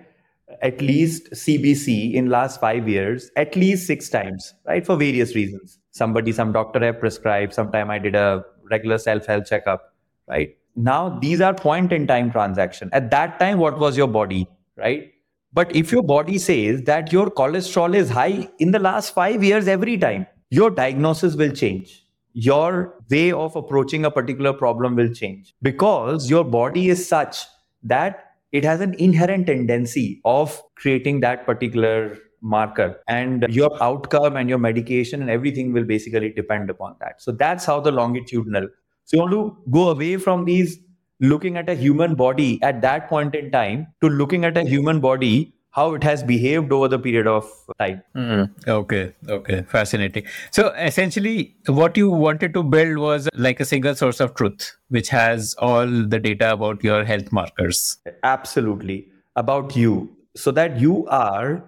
at 0.64 0.82
least 0.82 1.30
CBC 1.32 2.16
in 2.16 2.28
last 2.30 2.60
five 2.60 2.90
years 2.90 3.30
at 3.36 3.56
least 3.56 3.86
six 3.86 4.10
times, 4.10 4.56
right? 4.66 4.84
For 4.84 4.98
various 4.98 5.36
reasons. 5.36 5.78
Somebody, 5.92 6.32
some 6.32 6.52
doctor 6.52 6.84
have 6.84 7.00
prescribed. 7.00 7.54
Sometime 7.54 7.92
I 7.92 8.00
did 8.00 8.16
a 8.16 8.44
regular 8.72 8.98
self 8.98 9.28
health 9.28 9.46
checkup, 9.48 9.94
right? 10.28 10.58
Now 10.84 11.20
these 11.20 11.42
are 11.42 11.54
point 11.54 11.92
in 11.92 12.08
time 12.08 12.32
transaction. 12.32 12.90
At 12.94 13.12
that 13.12 13.40
time, 13.40 13.58
what 13.58 13.80
was 13.80 13.98
your 13.98 14.08
body, 14.08 14.48
right? 14.78 15.12
But 15.52 15.76
if 15.76 15.92
your 15.92 16.04
body 16.04 16.38
says 16.38 16.84
that 16.84 17.12
your 17.12 17.30
cholesterol 17.30 17.96
is 17.96 18.10
high 18.10 18.48
in 18.60 18.72
the 18.72 18.80
last 18.80 19.14
five 19.14 19.44
years 19.44 19.68
every 19.68 19.98
time, 19.98 20.28
your 20.50 20.70
diagnosis 20.70 21.36
will 21.36 21.52
change. 21.52 22.06
Your 22.34 22.96
way 23.10 23.32
of 23.32 23.56
approaching 23.56 24.06
a 24.06 24.12
particular 24.12 24.54
problem 24.54 24.96
will 24.96 25.14
change 25.14 25.54
because 25.62 26.30
your 26.30 26.44
body 26.44 26.90
is 26.90 27.06
such 27.08 27.46
that 27.84 28.26
it 28.52 28.64
has 28.64 28.82
an 28.82 28.94
inherent 28.96 29.48
tendency 29.48 30.22
of 30.26 30.62
creating 30.76 31.20
that 31.22 31.46
particular 31.46 32.18
marker 32.42 33.02
and 33.08 33.46
your 33.50 33.72
outcome 33.84 34.38
and 34.38 34.48
your 34.50 34.58
medication 34.58 35.22
and 35.22 35.30
everything 35.30 35.74
will 35.74 35.84
basically 35.84 36.30
depend 36.32 36.70
upon 36.70 36.96
that 37.02 37.22
so 37.22 37.34
that's 37.34 37.66
how 37.66 37.82
the 37.82 37.92
longitudinal 37.92 38.66
so 39.10 39.18
you 39.18 39.22
want 39.22 39.32
to 39.32 39.72
go 39.72 39.90
away 39.90 40.18
from 40.18 40.46
these 40.46 40.80
looking 41.20 41.58
at 41.58 41.68
a 41.68 41.74
human 41.74 42.14
body 42.14 42.60
at 42.62 42.82
that 42.82 43.10
point 43.10 43.34
in 43.34 43.50
time 43.52 43.88
to 44.02 44.08
looking 44.08 44.46
at 44.46 44.56
a 44.56 44.62
human 44.64 45.00
body 45.00 45.52
how 45.72 45.94
it 45.96 46.04
has 46.04 46.22
behaved 46.22 46.72
over 46.72 46.88
the 46.88 47.00
period 47.00 47.26
of 47.28 47.50
time. 47.80 48.04
Mm, 48.16 48.68
okay, 48.68 49.14
okay, 49.28 49.64
fascinating. 49.64 50.26
So 50.52 50.70
essentially, 50.70 51.56
what 51.68 51.98
you 51.98 52.10
wanted 52.10 52.54
to 52.54 52.64
build 52.64 52.98
was 52.98 53.30
like 53.34 53.60
a 53.60 53.66
single 53.66 53.96
source 53.96 54.20
of 54.20 54.36
truth, 54.36 54.76
which 54.90 55.10
has 55.10 55.56
all 55.58 55.88
the 55.88 56.20
data 56.20 56.52
about 56.52 56.84
your 56.84 57.04
health 57.04 57.32
markers. 57.32 57.98
Absolutely, 58.24 59.08
about 59.36 59.76
you, 59.76 60.16
so 60.36 60.52
that 60.52 60.80
you 60.80 61.08
are 61.08 61.64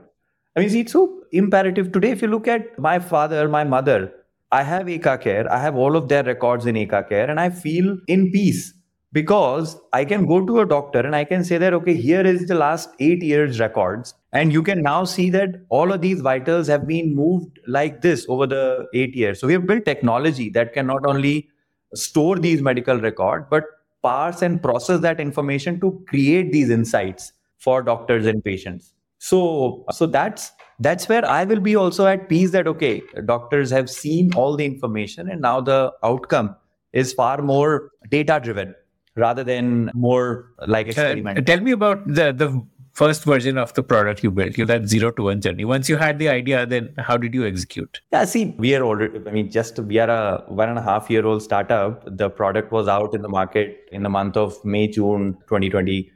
I 0.56 0.60
mean, 0.60 0.70
see, 0.70 0.82
it's 0.82 0.92
so 0.92 1.24
imperative 1.32 1.92
today. 1.92 2.12
If 2.12 2.22
you 2.22 2.28
look 2.28 2.48
at 2.48 2.78
my 2.78 3.00
father, 3.00 3.48
my 3.48 3.64
mother, 3.64 4.12
I 4.52 4.64
have 4.64 4.88
Eka 4.88 5.22
Care, 5.22 5.52
I 5.52 5.60
have 5.60 5.76
all 5.76 5.96
of 5.96 6.10
their 6.10 6.24
records 6.24 6.66
in 6.66 6.76
Eka 6.76 7.08
Care, 7.08 7.30
and 7.30 7.40
I 7.40 7.50
feel 7.50 7.98
in 8.08 8.32
peace 8.32 8.74
because 9.14 9.78
I 9.94 10.04
can 10.06 10.26
go 10.26 10.46
to 10.46 10.60
a 10.60 10.66
doctor 10.66 11.00
and 11.00 11.16
I 11.16 11.24
can 11.24 11.44
say 11.44 11.58
that, 11.58 11.74
okay, 11.74 11.94
here 11.96 12.22
is 12.22 12.48
the 12.48 12.56
last 12.56 12.90
eight 13.00 13.22
years' 13.22 13.60
records. 13.60 14.14
And 14.34 14.52
you 14.54 14.64
can 14.64 14.82
now 14.82 15.04
see 15.04 15.30
that 15.32 15.56
all 15.70 15.92
of 15.92 16.02
these 16.02 16.22
vitals 16.22 16.68
have 16.68 16.88
been 16.88 17.16
moved 17.16 17.60
like 17.68 18.02
this 18.02 18.26
over 18.30 18.48
the 18.48 18.88
eight 18.94 19.16
years. 19.16 19.40
So 19.40 19.48
we 19.48 19.54
have 19.54 19.68
built 19.68 19.86
technology 19.86 20.50
that 20.52 20.74
can 20.74 20.88
not 20.88 21.06
only 21.06 21.50
store 21.94 22.38
these 22.38 22.62
medical 22.62 23.00
records, 23.00 23.48
but 23.50 23.66
parse 24.02 24.42
and 24.42 24.62
process 24.62 25.02
that 25.02 25.20
information 25.20 25.80
to 25.82 26.04
create 26.08 26.52
these 26.52 26.70
insights 26.70 27.34
for 27.58 27.84
doctors 27.84 28.26
and 28.26 28.44
patients 28.44 28.94
so 29.30 29.86
so 29.92 30.08
that's 30.18 30.52
that's 30.80 31.08
where 31.08 31.24
i 31.38 31.44
will 31.44 31.60
be 31.60 31.76
also 31.76 32.08
at 32.08 32.28
peace 32.28 32.52
that 32.52 32.68
okay 32.68 33.02
doctors 33.26 33.70
have 33.70 33.90
seen 33.90 34.34
all 34.34 34.58
the 34.58 34.66
information 34.66 35.30
and 35.30 35.42
now 35.42 35.62
the 35.62 35.80
outcome 36.04 36.56
is 36.92 37.14
far 37.14 37.42
more 37.42 37.92
data 38.10 38.40
driven 38.44 38.74
rather 39.16 39.44
than 39.44 39.92
more 39.94 40.48
like 40.66 40.88
experiment 40.88 41.38
uh, 41.38 41.42
tell 41.42 41.60
me 41.60 41.72
about 41.80 42.08
the 42.08 42.32
the 42.44 42.50
first 42.94 43.24
version 43.24 43.58
of 43.58 43.74
the 43.74 43.84
product 43.84 44.24
you 44.24 44.32
built 44.32 44.58
you 44.58 44.66
that 44.66 44.88
zero 44.88 45.12
to 45.12 45.24
one 45.24 45.40
journey. 45.40 45.64
Once 45.64 45.88
you 45.88 45.98
had 45.98 46.20
the 46.20 46.28
idea 46.28 46.66
then 46.66 46.94
how 46.98 47.16
did 47.18 47.34
you 47.34 47.46
execute? 47.46 48.02
Yeah 48.12 48.26
see 48.26 48.56
we 48.58 48.76
are 48.76 48.84
already 48.84 49.22
i 49.28 49.32
mean 49.32 49.50
just 49.50 49.80
we 49.80 49.98
are 49.98 50.10
a 50.10 50.44
one 50.48 50.70
and 50.70 50.78
a 50.78 50.82
half 50.82 51.10
year 51.10 51.26
old 51.26 51.42
startup. 51.42 52.04
The 52.06 52.30
product 52.30 52.72
was 52.72 52.88
out 52.88 53.14
in 53.14 53.22
the 53.22 53.30
market 53.30 53.88
in 53.92 54.04
the 54.04 54.10
month 54.10 54.36
of 54.36 54.64
may 54.66 54.88
june 54.88 55.38
2020 55.48 56.12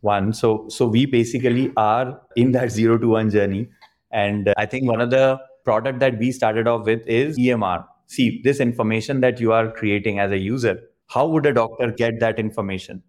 one. 0.00 0.32
So 0.32 0.66
so 0.68 0.86
we 0.86 1.06
basically 1.06 1.72
are 1.76 2.20
in 2.36 2.52
that 2.52 2.70
zero 2.70 2.98
to 2.98 3.08
one 3.08 3.30
journey, 3.30 3.68
and 4.10 4.48
uh, 4.48 4.54
I 4.56 4.66
think 4.66 4.88
one 4.88 5.00
of 5.00 5.10
the 5.10 5.38
product 5.64 6.00
that 6.00 6.18
we 6.18 6.32
started 6.32 6.66
off 6.66 6.86
with 6.86 7.06
is 7.06 7.38
EMR. 7.38 7.84
See 8.06 8.40
this 8.42 8.60
information 8.60 9.20
that 9.20 9.40
you 9.40 9.52
are 9.52 9.70
creating 9.70 10.18
as 10.18 10.32
a 10.32 10.38
user. 10.38 10.80
How 11.08 11.26
would 11.26 11.46
a 11.46 11.52
doctor 11.52 11.90
get 11.90 12.20
that 12.20 12.38
information, 12.38 13.02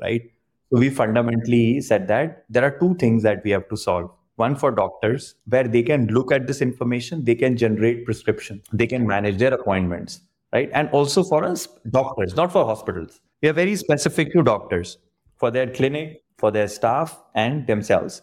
right? 0.00 0.22
So 0.70 0.78
we 0.78 0.90
fundamentally 0.90 1.80
said 1.80 2.08
that 2.08 2.44
there 2.48 2.64
are 2.64 2.78
two 2.78 2.94
things 2.96 3.22
that 3.22 3.42
we 3.44 3.50
have 3.52 3.68
to 3.68 3.76
solve. 3.76 4.10
One 4.36 4.54
for 4.54 4.70
doctors, 4.70 5.34
where 5.46 5.66
they 5.66 5.82
can 5.82 6.06
look 6.08 6.30
at 6.30 6.46
this 6.46 6.60
information, 6.62 7.24
they 7.24 7.34
can 7.34 7.56
generate 7.56 8.04
prescription, 8.04 8.62
they 8.72 8.86
can 8.86 9.06
manage 9.06 9.38
their 9.38 9.52
appointments, 9.52 10.20
right? 10.52 10.70
And 10.72 10.88
also 10.90 11.24
for 11.24 11.42
us, 11.44 11.66
doctors, 11.90 12.36
not 12.36 12.52
for 12.52 12.64
hospitals. 12.64 13.20
We 13.42 13.48
are 13.48 13.52
very 13.52 13.74
specific 13.74 14.32
to 14.32 14.42
doctors 14.42 14.98
for 15.36 15.50
their 15.50 15.68
clinic, 15.68 16.22
for 16.38 16.50
their 16.50 16.68
staff 16.68 17.20
and 17.34 17.66
themselves. 17.66 18.22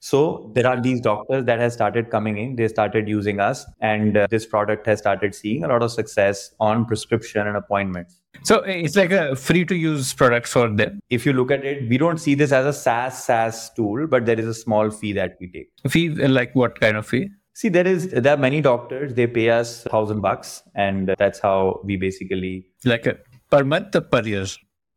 So 0.00 0.52
there 0.54 0.66
are 0.66 0.78
these 0.78 1.00
doctors 1.00 1.46
that 1.46 1.58
have 1.60 1.72
started 1.72 2.10
coming 2.10 2.36
in. 2.36 2.56
They 2.56 2.68
started 2.68 3.08
using 3.08 3.40
us, 3.40 3.64
and 3.80 4.18
uh, 4.18 4.26
this 4.28 4.44
product 4.44 4.86
has 4.86 4.98
started 4.98 5.34
seeing 5.34 5.64
a 5.64 5.68
lot 5.68 5.82
of 5.82 5.90
success 5.92 6.50
on 6.60 6.84
prescription 6.84 7.46
and 7.46 7.56
appointments. 7.56 8.20
So 8.42 8.56
it's 8.64 8.96
like 8.96 9.12
a 9.12 9.34
free 9.34 9.64
to 9.64 9.74
use 9.74 10.12
product 10.12 10.46
for 10.46 10.68
them. 10.68 11.00
If 11.08 11.24
you 11.24 11.32
look 11.32 11.50
at 11.50 11.64
it, 11.64 11.88
we 11.88 11.96
don't 11.96 12.18
see 12.18 12.34
this 12.34 12.52
as 12.52 12.66
a 12.66 12.72
SaaS 12.74 13.24
SaaS 13.24 13.70
tool, 13.70 14.06
but 14.06 14.26
there 14.26 14.38
is 14.38 14.46
a 14.46 14.52
small 14.52 14.90
fee 14.90 15.14
that 15.14 15.38
we 15.40 15.50
take. 15.50 15.70
Fee 15.88 16.10
like 16.10 16.54
what 16.54 16.78
kind 16.78 16.98
of 16.98 17.06
fee? 17.06 17.30
See, 17.54 17.70
there 17.70 17.86
is 17.86 18.08
there 18.10 18.34
are 18.34 18.36
many 18.36 18.60
doctors. 18.60 19.14
They 19.14 19.26
pay 19.26 19.48
us 19.48 19.84
thousand 19.84 20.20
bucks, 20.20 20.62
and 20.74 21.14
that's 21.16 21.38
how 21.38 21.80
we 21.82 21.96
basically 21.96 22.66
like 22.84 23.06
a 23.06 23.16
per 23.50 23.64
month 23.64 23.96
or 23.96 24.02
per 24.02 24.20
year. 24.22 24.44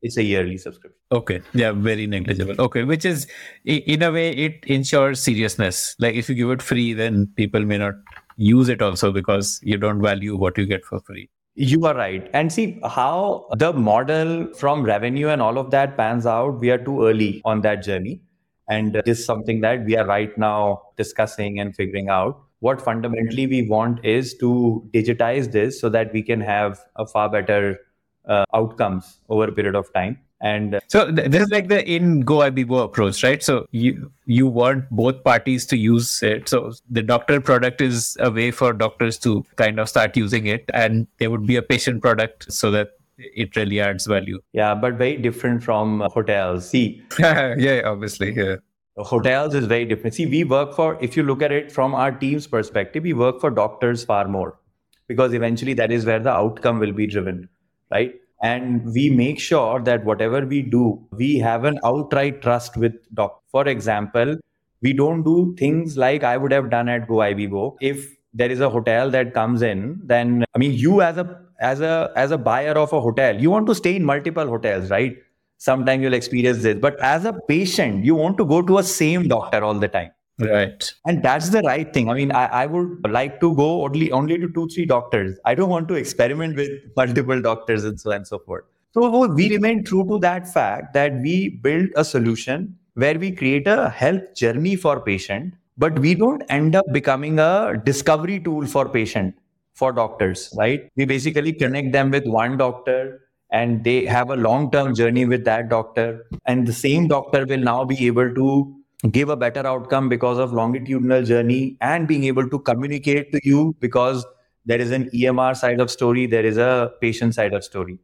It's 0.01 0.17
a 0.17 0.23
yearly 0.23 0.57
subscription. 0.57 0.99
Okay. 1.11 1.41
Yeah, 1.53 1.71
very 1.71 2.05
negligible. 2.05 2.55
Okay. 2.59 2.83
Which 2.83 3.03
is, 3.03 3.27
in 3.65 4.03
a 4.03 4.11
way, 4.11 4.31
it 4.31 4.63
ensures 4.65 5.19
seriousness. 5.19 5.95
Like 5.99 6.15
if 6.15 6.29
you 6.29 6.35
give 6.35 6.51
it 6.51 6.61
free, 6.61 6.93
then 6.93 7.27
people 7.35 7.65
may 7.65 7.79
not 7.79 7.95
use 8.35 8.69
it 8.69 8.81
also 8.81 9.11
because 9.11 9.59
you 9.63 9.77
don't 9.77 10.01
value 10.01 10.35
what 10.35 10.57
you 10.57 10.65
get 10.67 10.85
for 10.85 10.99
free. 10.99 11.29
You 11.55 11.85
are 11.87 11.95
right. 11.95 12.29
And 12.33 12.53
see 12.53 12.79
how 12.85 13.47
the 13.57 13.73
model 13.73 14.53
from 14.53 14.83
revenue 14.83 15.29
and 15.29 15.41
all 15.41 15.57
of 15.57 15.71
that 15.71 15.97
pans 15.97 16.27
out. 16.27 16.59
We 16.59 16.69
are 16.69 16.77
too 16.77 17.03
early 17.03 17.41
on 17.45 17.61
that 17.61 17.81
journey. 17.83 18.21
And 18.69 18.93
this 19.05 19.19
is 19.19 19.25
something 19.25 19.61
that 19.61 19.85
we 19.85 19.97
are 19.97 20.05
right 20.05 20.37
now 20.37 20.83
discussing 20.97 21.59
and 21.59 21.75
figuring 21.75 22.09
out. 22.09 22.39
What 22.59 22.81
fundamentally 22.81 23.47
we 23.47 23.67
want 23.67 24.05
is 24.05 24.35
to 24.35 24.87
digitize 24.93 25.51
this 25.51 25.79
so 25.81 25.89
that 25.89 26.13
we 26.13 26.21
can 26.21 26.41
have 26.41 26.79
a 26.95 27.07
far 27.07 27.29
better 27.29 27.79
uh, 28.27 28.45
outcomes 28.53 29.19
over 29.29 29.45
a 29.45 29.51
period 29.51 29.75
of 29.75 29.91
time. 29.93 30.19
And 30.39 30.75
uh, 30.75 30.79
so 30.87 31.11
th- 31.11 31.31
this 31.31 31.43
is 31.43 31.49
like 31.49 31.67
the 31.67 31.83
in 31.89 32.21
go 32.21 32.37
GoIbibo 32.37 32.83
approach 32.83 33.23
right? 33.23 33.41
So 33.41 33.67
you 33.71 34.11
you 34.25 34.47
want 34.47 34.89
both 34.91 35.23
parties 35.23 35.65
to 35.67 35.77
use 35.77 36.21
it. 36.21 36.47
So 36.47 36.73
the 36.89 37.01
doctor 37.01 37.41
product 37.41 37.81
is 37.81 38.15
a 38.19 38.29
way 38.29 38.51
for 38.51 38.73
doctors 38.73 39.17
to 39.19 39.43
kind 39.55 39.79
of 39.79 39.89
start 39.89 40.15
using 40.15 40.45
it 40.45 40.69
and 40.73 41.07
there 41.17 41.31
would 41.31 41.47
be 41.47 41.55
a 41.55 41.63
patient 41.63 42.01
product 42.03 42.51
so 42.51 42.69
that 42.71 42.89
it 43.17 43.55
really 43.55 43.79
adds 43.79 44.05
value. 44.05 44.39
Yeah 44.53 44.75
but 44.75 44.93
very 44.93 45.17
different 45.17 45.63
from 45.63 46.01
hotels. 46.01 46.69
See 46.69 47.03
yeah 47.19 47.81
obviously 47.85 48.33
yeah. 48.35 48.57
hotels 48.97 49.55
is 49.55 49.65
very 49.65 49.85
different. 49.85 50.13
See 50.13 50.27
we 50.27 50.43
work 50.43 50.75
for 50.75 50.99
if 51.01 51.17
you 51.17 51.23
look 51.23 51.41
at 51.41 51.51
it 51.51 51.71
from 51.71 51.95
our 51.95 52.11
team's 52.11 52.45
perspective 52.45 53.01
we 53.01 53.13
work 53.13 53.41
for 53.41 53.49
doctors 53.49 54.05
far 54.05 54.27
more 54.27 54.59
because 55.07 55.33
eventually 55.33 55.73
that 55.73 55.91
is 55.91 56.05
where 56.05 56.19
the 56.19 56.31
outcome 56.31 56.77
will 56.77 56.91
be 56.91 57.07
driven 57.07 57.49
right? 57.91 58.13
And 58.41 58.85
we 58.93 59.09
make 59.09 59.39
sure 59.39 59.81
that 59.81 60.05
whatever 60.05 60.45
we 60.45 60.61
do 60.61 61.03
we 61.11 61.37
have 61.39 61.63
an 61.63 61.79
outright 61.83 62.41
trust 62.41 62.77
with 62.77 62.93
doc. 63.13 63.41
For 63.51 63.67
example 63.67 64.37
we 64.81 64.93
don't 64.93 65.23
do 65.23 65.55
things 65.57 65.97
like 65.97 66.23
i 66.23 66.37
would 66.37 66.51
have 66.51 66.69
done 66.69 66.89
at 66.89 67.07
GoIbibo 67.07 67.75
if 67.81 68.15
there 68.33 68.51
is 68.51 68.59
a 68.59 68.69
hotel 68.69 69.09
that 69.11 69.33
comes 69.33 69.61
in 69.61 69.99
then 70.03 70.45
i 70.53 70.57
mean 70.57 70.73
you 70.73 71.01
as 71.01 71.17
a 71.17 71.25
as 71.59 71.81
a 71.81 72.11
as 72.15 72.31
a 72.31 72.37
buyer 72.37 72.73
of 72.73 72.93
a 72.93 73.01
hotel 73.01 73.35
you 73.35 73.49
want 73.49 73.65
to 73.67 73.75
stay 73.75 73.95
in 73.95 74.05
multiple 74.05 74.47
hotels 74.47 74.89
right? 74.89 75.17
Sometimes 75.59 76.03
you'll 76.03 76.13
experience 76.13 76.61
this. 76.61 76.77
But 76.79 76.99
as 76.99 77.25
a 77.25 77.33
patient 77.47 78.05
you 78.05 78.13
want 78.13 78.37
to 78.37 78.45
go 78.45 78.61
to 78.61 78.77
a 78.77 78.83
same 78.83 79.27
doctor 79.27 79.63
all 79.63 79.73
the 79.73 79.87
time 79.87 80.11
Right. 80.39 80.93
And 81.05 81.23
that's 81.23 81.49
the 81.49 81.61
right 81.61 81.91
thing. 81.91 82.09
I 82.09 82.13
mean, 82.13 82.31
I, 82.31 82.45
I 82.45 82.65
would 82.67 83.09
like 83.09 83.39
to 83.41 83.55
go 83.55 83.83
only 83.85 84.11
only 84.11 84.37
to 84.37 84.47
two, 84.49 84.67
three 84.67 84.85
doctors. 84.85 85.37
I 85.45 85.55
don't 85.55 85.69
want 85.69 85.87
to 85.87 85.95
experiment 85.95 86.55
with 86.55 86.69
multiple 86.95 87.41
doctors 87.41 87.83
and 87.83 87.99
so 87.99 88.11
on 88.11 88.17
and 88.17 88.27
so 88.27 88.39
forth. 88.39 88.65
So 88.93 89.27
we 89.27 89.49
remain 89.49 89.83
true 89.83 90.07
to 90.07 90.19
that 90.19 90.51
fact 90.51 90.93
that 90.93 91.13
we 91.21 91.49
build 91.49 91.89
a 91.95 92.05
solution 92.05 92.77
where 92.93 93.17
we 93.17 93.31
create 93.31 93.67
a 93.67 93.89
health 93.89 94.33
journey 94.35 94.75
for 94.75 94.99
patient, 95.01 95.53
but 95.77 95.97
we 95.99 96.15
don't 96.15 96.43
end 96.49 96.75
up 96.75 96.85
becoming 96.91 97.39
a 97.39 97.73
discovery 97.83 98.39
tool 98.39 98.65
for 98.65 98.87
patient 98.89 99.35
for 99.73 99.91
doctors, 99.91 100.53
right? 100.57 100.89
We 100.95 101.05
basically 101.05 101.53
connect 101.53 101.91
them 101.91 102.11
with 102.11 102.25
one 102.25 102.57
doctor 102.57 103.21
and 103.51 103.83
they 103.83 104.05
have 104.05 104.29
a 104.29 104.35
long-term 104.35 104.95
journey 104.95 105.25
with 105.25 105.45
that 105.45 105.69
doctor. 105.69 106.25
And 106.45 106.67
the 106.67 106.73
same 106.73 107.07
doctor 107.07 107.45
will 107.45 107.59
now 107.59 107.85
be 107.85 108.07
able 108.07 108.33
to 108.33 108.75
give 109.11 109.29
a 109.29 109.35
better 109.35 109.65
outcome 109.65 110.09
because 110.09 110.37
of 110.37 110.53
longitudinal 110.53 111.23
journey 111.23 111.77
and 111.81 112.07
being 112.07 112.23
able 112.23 112.49
to 112.49 112.59
communicate 112.59 113.31
to 113.31 113.39
you 113.43 113.75
because 113.79 114.25
there 114.65 114.79
is 114.79 114.91
an 114.91 115.09
EMR 115.11 115.55
side 115.55 115.79
of 115.79 115.89
story, 115.89 116.25
there 116.25 116.45
is 116.45 116.57
a 116.57 116.91
patient 116.99 117.35
side 117.35 117.53
of 117.53 117.63
story, 117.63 117.99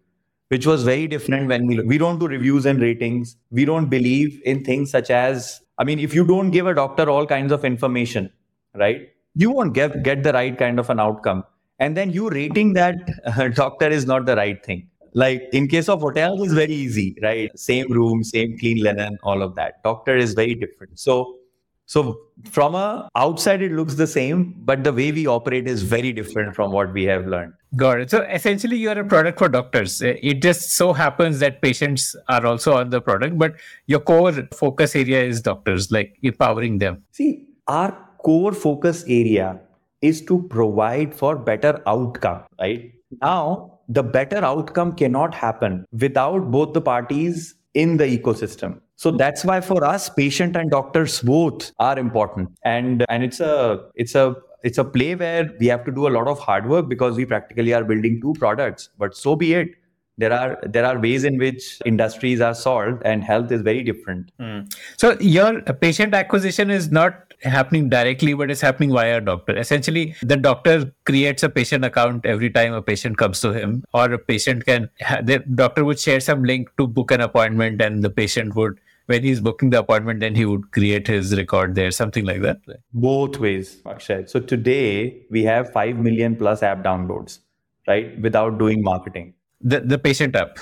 which 0.49 0.65
was 0.65 0.83
very 0.83 1.07
different 1.07 1.47
when 1.47 1.67
we 1.67 1.79
we 1.81 1.97
don't 1.97 2.19
do 2.19 2.27
reviews 2.27 2.65
and 2.65 2.79
ratings. 2.79 3.35
We 3.51 3.65
don't 3.65 3.89
believe 3.89 4.39
in 4.45 4.63
things 4.63 4.91
such 4.91 5.09
as 5.09 5.61
I 5.77 5.83
mean, 5.83 5.99
if 5.99 6.13
you 6.13 6.25
don't 6.25 6.51
give 6.51 6.67
a 6.67 6.73
doctor 6.73 7.09
all 7.09 7.25
kinds 7.25 7.51
of 7.51 7.65
information, 7.65 8.31
right, 8.75 9.09
you 9.35 9.51
won't 9.51 9.73
get 9.73 10.03
get 10.03 10.23
the 10.23 10.31
right 10.33 10.57
kind 10.57 10.79
of 10.79 10.89
an 10.89 10.99
outcome. 10.99 11.43
And 11.79 11.97
then 11.97 12.11
you 12.11 12.29
rating 12.29 12.73
that 12.73 12.95
uh, 13.25 13.47
doctor 13.61 13.89
is 13.89 14.05
not 14.05 14.25
the 14.25 14.35
right 14.35 14.63
thing. 14.63 14.87
Like 15.13 15.49
in 15.53 15.67
case 15.67 15.89
of 15.89 16.01
hotels, 16.01 16.41
it's 16.41 16.53
very 16.53 16.73
easy, 16.73 17.15
right? 17.21 17.57
Same 17.57 17.91
room, 17.91 18.23
same 18.23 18.57
clean 18.57 18.83
linen, 18.83 19.17
all 19.23 19.41
of 19.41 19.55
that. 19.55 19.83
Doctor 19.83 20.15
is 20.15 20.33
very 20.33 20.55
different. 20.55 20.99
So 20.99 21.37
so 21.85 22.17
from 22.49 22.75
a 22.75 23.09
outside, 23.15 23.61
it 23.61 23.71
looks 23.71 23.95
the 23.95 24.07
same, 24.07 24.55
but 24.59 24.83
the 24.83 24.93
way 24.93 25.11
we 25.11 25.27
operate 25.27 25.67
is 25.67 25.83
very 25.83 26.13
different 26.13 26.55
from 26.55 26.71
what 26.71 26.93
we 26.93 27.03
have 27.03 27.27
learned. 27.27 27.53
Got 27.75 27.99
it. 28.01 28.09
So 28.09 28.21
essentially, 28.21 28.77
you 28.77 28.89
are 28.89 28.99
a 28.99 29.05
product 29.05 29.39
for 29.39 29.49
doctors. 29.49 30.01
Uh, 30.01 30.15
it 30.21 30.41
just 30.41 30.71
so 30.71 30.93
happens 30.93 31.39
that 31.39 31.61
patients 31.61 32.15
are 32.29 32.45
also 32.45 32.73
on 32.73 32.89
the 32.89 33.01
product, 33.01 33.37
but 33.37 33.55
your 33.87 33.99
core 33.99 34.31
focus 34.53 34.95
area 34.95 35.23
is 35.23 35.41
doctors, 35.41 35.91
like 35.91 36.17
empowering 36.21 36.77
them. 36.77 37.03
See, 37.11 37.47
our 37.67 37.97
core 38.23 38.53
focus 38.53 39.03
area 39.07 39.59
is 40.01 40.21
to 40.25 40.43
provide 40.49 41.13
for 41.13 41.35
better 41.35 41.81
outcome, 41.85 42.43
right? 42.59 42.93
Now, 43.21 43.72
the 43.87 44.03
better 44.03 44.37
outcome 44.37 44.95
cannot 44.95 45.33
happen 45.33 45.85
without 45.91 46.51
both 46.51 46.73
the 46.73 46.81
parties 46.81 47.55
in 47.73 47.97
the 47.97 48.05
ecosystem. 48.05 48.79
So 48.95 49.11
that's 49.11 49.43
why 49.43 49.59
for 49.59 49.83
us 49.83 50.09
patient 50.09 50.55
and 50.55 50.69
doctors 50.69 51.21
both 51.21 51.71
are 51.79 51.97
important. 51.97 52.49
And 52.63 53.05
and 53.09 53.23
it's 53.23 53.39
a 53.39 53.85
it's 53.95 54.15
a 54.15 54.35
it's 54.63 54.77
a 54.77 54.83
play 54.83 55.15
where 55.15 55.51
we 55.59 55.67
have 55.67 55.83
to 55.85 55.91
do 55.91 56.07
a 56.07 56.11
lot 56.11 56.27
of 56.27 56.39
hard 56.39 56.69
work 56.69 56.87
because 56.87 57.17
we 57.17 57.25
practically 57.25 57.73
are 57.73 57.83
building 57.83 58.21
two 58.21 58.33
products. 58.33 58.89
But 58.97 59.15
so 59.15 59.35
be 59.35 59.53
it. 59.53 59.75
There 60.17 60.31
are 60.31 60.59
there 60.61 60.85
are 60.85 60.99
ways 60.99 61.23
in 61.23 61.39
which 61.39 61.81
industries 61.85 62.39
are 62.39 62.53
solved 62.53 63.01
and 63.03 63.23
health 63.23 63.51
is 63.51 63.61
very 63.61 63.81
different. 63.81 64.31
Mm. 64.39 64.73
so 64.95 65.17
your 65.19 65.61
patient 65.61 66.13
acquisition 66.13 66.69
is 66.69 66.91
not 66.91 67.32
happening 67.43 67.89
directly 67.89 68.33
but 68.33 68.49
it's 68.49 68.61
happening 68.61 68.91
via 68.91 69.17
a 69.17 69.21
doctor 69.21 69.57
essentially 69.57 70.15
the 70.21 70.37
doctor 70.37 70.93
creates 71.05 71.43
a 71.43 71.49
patient 71.49 71.85
account 71.85 72.25
every 72.25 72.49
time 72.49 72.73
a 72.73 72.81
patient 72.81 73.17
comes 73.17 73.39
to 73.39 73.51
him 73.51 73.83
or 73.93 74.11
a 74.11 74.17
patient 74.17 74.65
can 74.65 74.89
the 75.23 75.43
doctor 75.55 75.83
would 75.83 75.99
share 75.99 76.19
some 76.19 76.43
link 76.43 76.69
to 76.77 76.87
book 76.87 77.11
an 77.11 77.21
appointment 77.21 77.81
and 77.81 78.03
the 78.03 78.09
patient 78.09 78.55
would 78.55 78.79
when 79.07 79.21
he's 79.21 79.41
booking 79.41 79.69
the 79.69 79.79
appointment 79.79 80.19
then 80.21 80.33
he 80.33 80.45
would 80.45 80.71
create 80.71 81.07
his 81.07 81.35
record 81.35 81.75
there 81.75 81.91
something 81.91 82.25
like 82.25 82.41
that 82.41 82.57
both 82.93 83.37
ways 83.37 83.77
Akshay. 83.85 84.25
so 84.25 84.39
today 84.39 85.21
we 85.29 85.43
have 85.43 85.71
5 85.71 85.97
million 85.97 86.35
plus 86.35 86.63
app 86.63 86.83
downloads 86.83 87.39
right 87.87 88.19
without 88.21 88.57
doing 88.57 88.81
marketing 88.81 89.33
the, 89.63 89.79
the 89.79 89.97
patient 89.97 90.35
app. 90.35 90.59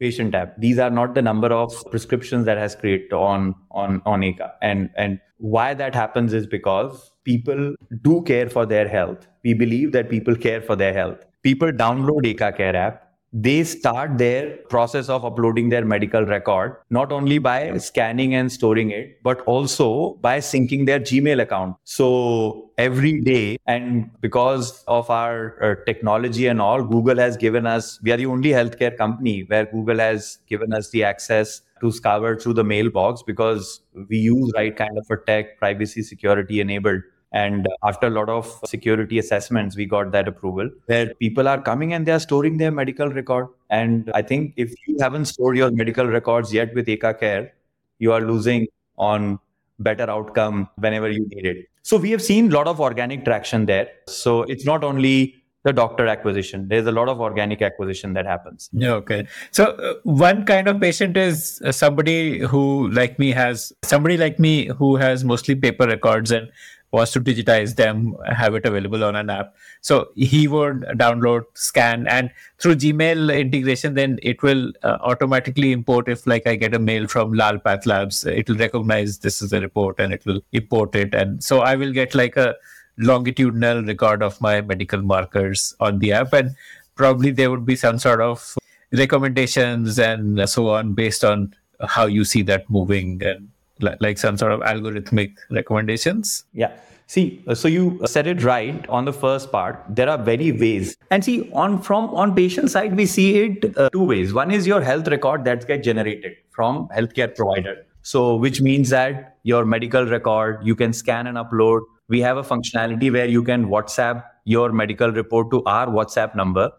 Patient 0.00 0.34
app. 0.34 0.58
These 0.58 0.78
are 0.78 0.90
not 0.90 1.14
the 1.14 1.22
number 1.22 1.48
of 1.48 1.72
prescriptions 1.90 2.46
that 2.46 2.56
has 2.56 2.74
created 2.74 3.12
on 3.12 3.54
on 3.70 4.00
on 4.06 4.20
Eka. 4.20 4.52
And 4.62 4.90
and 4.96 5.20
why 5.36 5.74
that 5.74 5.94
happens 5.94 6.32
is 6.32 6.46
because 6.46 7.12
people 7.24 7.74
do 8.02 8.22
care 8.22 8.48
for 8.48 8.64
their 8.66 8.88
health. 8.88 9.26
We 9.44 9.54
believe 9.54 9.92
that 9.92 10.10
people 10.10 10.36
care 10.36 10.62
for 10.62 10.76
their 10.76 10.92
health. 10.92 11.18
People 11.42 11.70
download 11.70 12.24
Eka 12.24 12.56
Care 12.56 12.76
app 12.76 13.09
they 13.32 13.62
start 13.62 14.18
their 14.18 14.56
process 14.68 15.08
of 15.08 15.24
uploading 15.24 15.68
their 15.68 15.84
medical 15.84 16.24
record 16.24 16.76
not 16.90 17.12
only 17.12 17.38
by 17.38 17.76
scanning 17.78 18.34
and 18.34 18.50
storing 18.50 18.90
it 18.90 19.22
but 19.22 19.40
also 19.42 20.14
by 20.20 20.38
syncing 20.38 20.84
their 20.86 20.98
gmail 20.98 21.40
account. 21.40 21.76
So 21.84 22.70
every 22.76 23.20
day 23.20 23.58
and 23.66 24.10
because 24.20 24.82
of 24.88 25.08
our 25.10 25.62
uh, 25.62 25.74
technology 25.84 26.46
and 26.46 26.60
all 26.60 26.82
google 26.82 27.18
has 27.18 27.36
given 27.36 27.66
us 27.66 28.00
we 28.02 28.10
are 28.10 28.16
the 28.16 28.26
only 28.26 28.50
healthcare 28.50 28.96
company 28.96 29.42
where 29.48 29.66
google 29.66 29.98
has 29.98 30.38
given 30.48 30.72
us 30.72 30.88
the 30.90 31.04
access 31.04 31.60
to 31.80 31.92
scour 31.92 32.38
through 32.38 32.54
the 32.54 32.64
mailbox 32.64 33.22
because 33.22 33.80
we 34.08 34.16
use 34.16 34.50
right 34.56 34.76
kind 34.76 34.98
of 34.98 35.06
a 35.10 35.16
tech 35.26 35.58
privacy 35.58 36.02
security 36.02 36.60
enabled 36.60 37.02
and 37.32 37.68
after 37.84 38.08
a 38.08 38.10
lot 38.10 38.28
of 38.28 38.60
security 38.64 39.18
assessments, 39.18 39.76
we 39.76 39.86
got 39.86 40.10
that 40.12 40.26
approval 40.26 40.68
where 40.86 41.14
people 41.14 41.46
are 41.46 41.60
coming 41.60 41.92
and 41.92 42.04
they 42.04 42.12
are 42.12 42.20
storing 42.20 42.56
their 42.56 42.72
medical 42.72 43.08
record. 43.08 43.48
And 43.70 44.10
I 44.14 44.22
think 44.22 44.54
if 44.56 44.74
you 44.86 44.96
haven't 45.00 45.26
stored 45.26 45.56
your 45.56 45.70
medical 45.70 46.06
records 46.06 46.52
yet 46.52 46.74
with 46.74 46.86
Eka 46.86 47.20
Care, 47.20 47.52
you 47.98 48.12
are 48.12 48.20
losing 48.20 48.66
on 48.98 49.38
better 49.78 50.10
outcome 50.10 50.68
whenever 50.76 51.08
you 51.08 51.26
need 51.28 51.46
it. 51.46 51.68
So 51.82 51.96
we 51.96 52.10
have 52.10 52.22
seen 52.22 52.50
a 52.50 52.54
lot 52.54 52.66
of 52.66 52.80
organic 52.80 53.24
traction 53.24 53.66
there. 53.66 53.88
So 54.08 54.42
it's 54.42 54.64
not 54.64 54.82
only 54.82 55.36
the 55.62 55.72
doctor 55.72 56.06
acquisition. 56.06 56.68
There's 56.68 56.86
a 56.86 56.92
lot 56.92 57.08
of 57.08 57.20
organic 57.20 57.60
acquisition 57.60 58.14
that 58.14 58.26
happens. 58.26 58.70
Okay. 58.82 59.26
So 59.50 59.64
uh, 59.64 59.94
one 60.04 60.46
kind 60.46 60.68
of 60.68 60.80
patient 60.80 61.16
is 61.16 61.60
uh, 61.64 61.72
somebody 61.72 62.38
who 62.38 62.88
like 62.88 63.18
me 63.18 63.30
has 63.32 63.72
somebody 63.82 64.16
like 64.16 64.38
me 64.38 64.66
who 64.66 64.96
has 64.96 65.22
mostly 65.22 65.54
paper 65.54 65.86
records 65.86 66.30
and 66.30 66.50
was 66.92 67.12
to 67.12 67.20
digitize 67.20 67.76
them, 67.76 68.16
have 68.26 68.54
it 68.54 68.66
available 68.66 69.04
on 69.04 69.14
an 69.14 69.30
app. 69.30 69.54
So 69.80 70.08
he 70.16 70.48
would 70.48 70.80
download, 70.94 71.44
scan, 71.54 72.08
and 72.08 72.30
through 72.58 72.76
Gmail 72.76 73.38
integration, 73.38 73.94
then 73.94 74.18
it 74.22 74.42
will 74.42 74.72
uh, 74.82 74.98
automatically 75.00 75.72
import. 75.72 76.08
If 76.08 76.26
like 76.26 76.46
I 76.46 76.56
get 76.56 76.74
a 76.74 76.78
mail 76.78 77.06
from 77.06 77.32
Lal 77.32 77.58
Path 77.58 77.86
Labs, 77.86 78.24
it 78.24 78.48
will 78.48 78.56
recognize 78.56 79.18
this 79.18 79.40
is 79.40 79.52
a 79.52 79.60
report 79.60 80.00
and 80.00 80.12
it 80.12 80.26
will 80.26 80.40
import 80.52 80.94
it, 80.96 81.14
and 81.14 81.42
so 81.42 81.60
I 81.60 81.76
will 81.76 81.92
get 81.92 82.14
like 82.14 82.36
a 82.36 82.56
longitudinal 82.98 83.82
record 83.84 84.22
of 84.22 84.40
my 84.40 84.60
medical 84.60 85.00
markers 85.00 85.74
on 85.80 86.00
the 86.00 86.12
app, 86.12 86.32
and 86.32 86.56
probably 86.96 87.30
there 87.30 87.50
would 87.50 87.64
be 87.64 87.76
some 87.76 87.98
sort 87.98 88.20
of 88.20 88.56
recommendations 88.92 89.98
and 89.98 90.48
so 90.48 90.68
on 90.70 90.92
based 90.94 91.24
on 91.24 91.54
how 91.88 92.06
you 92.06 92.24
see 92.24 92.42
that 92.42 92.68
moving 92.68 93.22
and 93.22 93.48
like 93.82 94.18
some 94.18 94.36
sort 94.36 94.52
of 94.52 94.60
algorithmic 94.60 95.36
recommendations? 95.50 96.44
Yeah. 96.52 96.72
See, 97.06 97.42
uh, 97.48 97.56
so 97.56 97.66
you 97.66 98.00
said 98.06 98.28
it 98.28 98.44
right 98.44 98.88
on 98.88 99.04
the 99.04 99.12
first 99.12 99.50
part. 99.50 99.84
There 99.88 100.08
are 100.08 100.16
very 100.16 100.52
ways, 100.52 100.96
and 101.10 101.24
see 101.24 101.50
on 101.52 101.82
from 101.82 102.10
on 102.10 102.36
patient 102.36 102.70
side, 102.70 102.96
we 102.96 103.06
see 103.06 103.40
it 103.40 103.76
uh, 103.76 103.90
two 103.90 104.04
ways. 104.04 104.32
One 104.32 104.52
is 104.52 104.64
your 104.64 104.80
health 104.80 105.08
record 105.08 105.44
that 105.44 105.66
gets 105.66 105.84
generated 105.84 106.36
from 106.50 106.86
healthcare 106.96 107.34
provider. 107.34 107.84
So, 108.02 108.36
which 108.36 108.60
means 108.60 108.90
that 108.90 109.38
your 109.42 109.64
medical 109.64 110.06
record 110.06 110.60
you 110.62 110.76
can 110.76 110.92
scan 110.92 111.26
and 111.26 111.36
upload. 111.36 111.80
We 112.08 112.20
have 112.20 112.36
a 112.36 112.44
functionality 112.44 113.12
where 113.12 113.26
you 113.26 113.42
can 113.42 113.66
WhatsApp 113.66 114.22
your 114.44 114.70
medical 114.70 115.10
report 115.10 115.50
to 115.50 115.64
our 115.64 115.88
WhatsApp 115.88 116.36
number, 116.36 116.70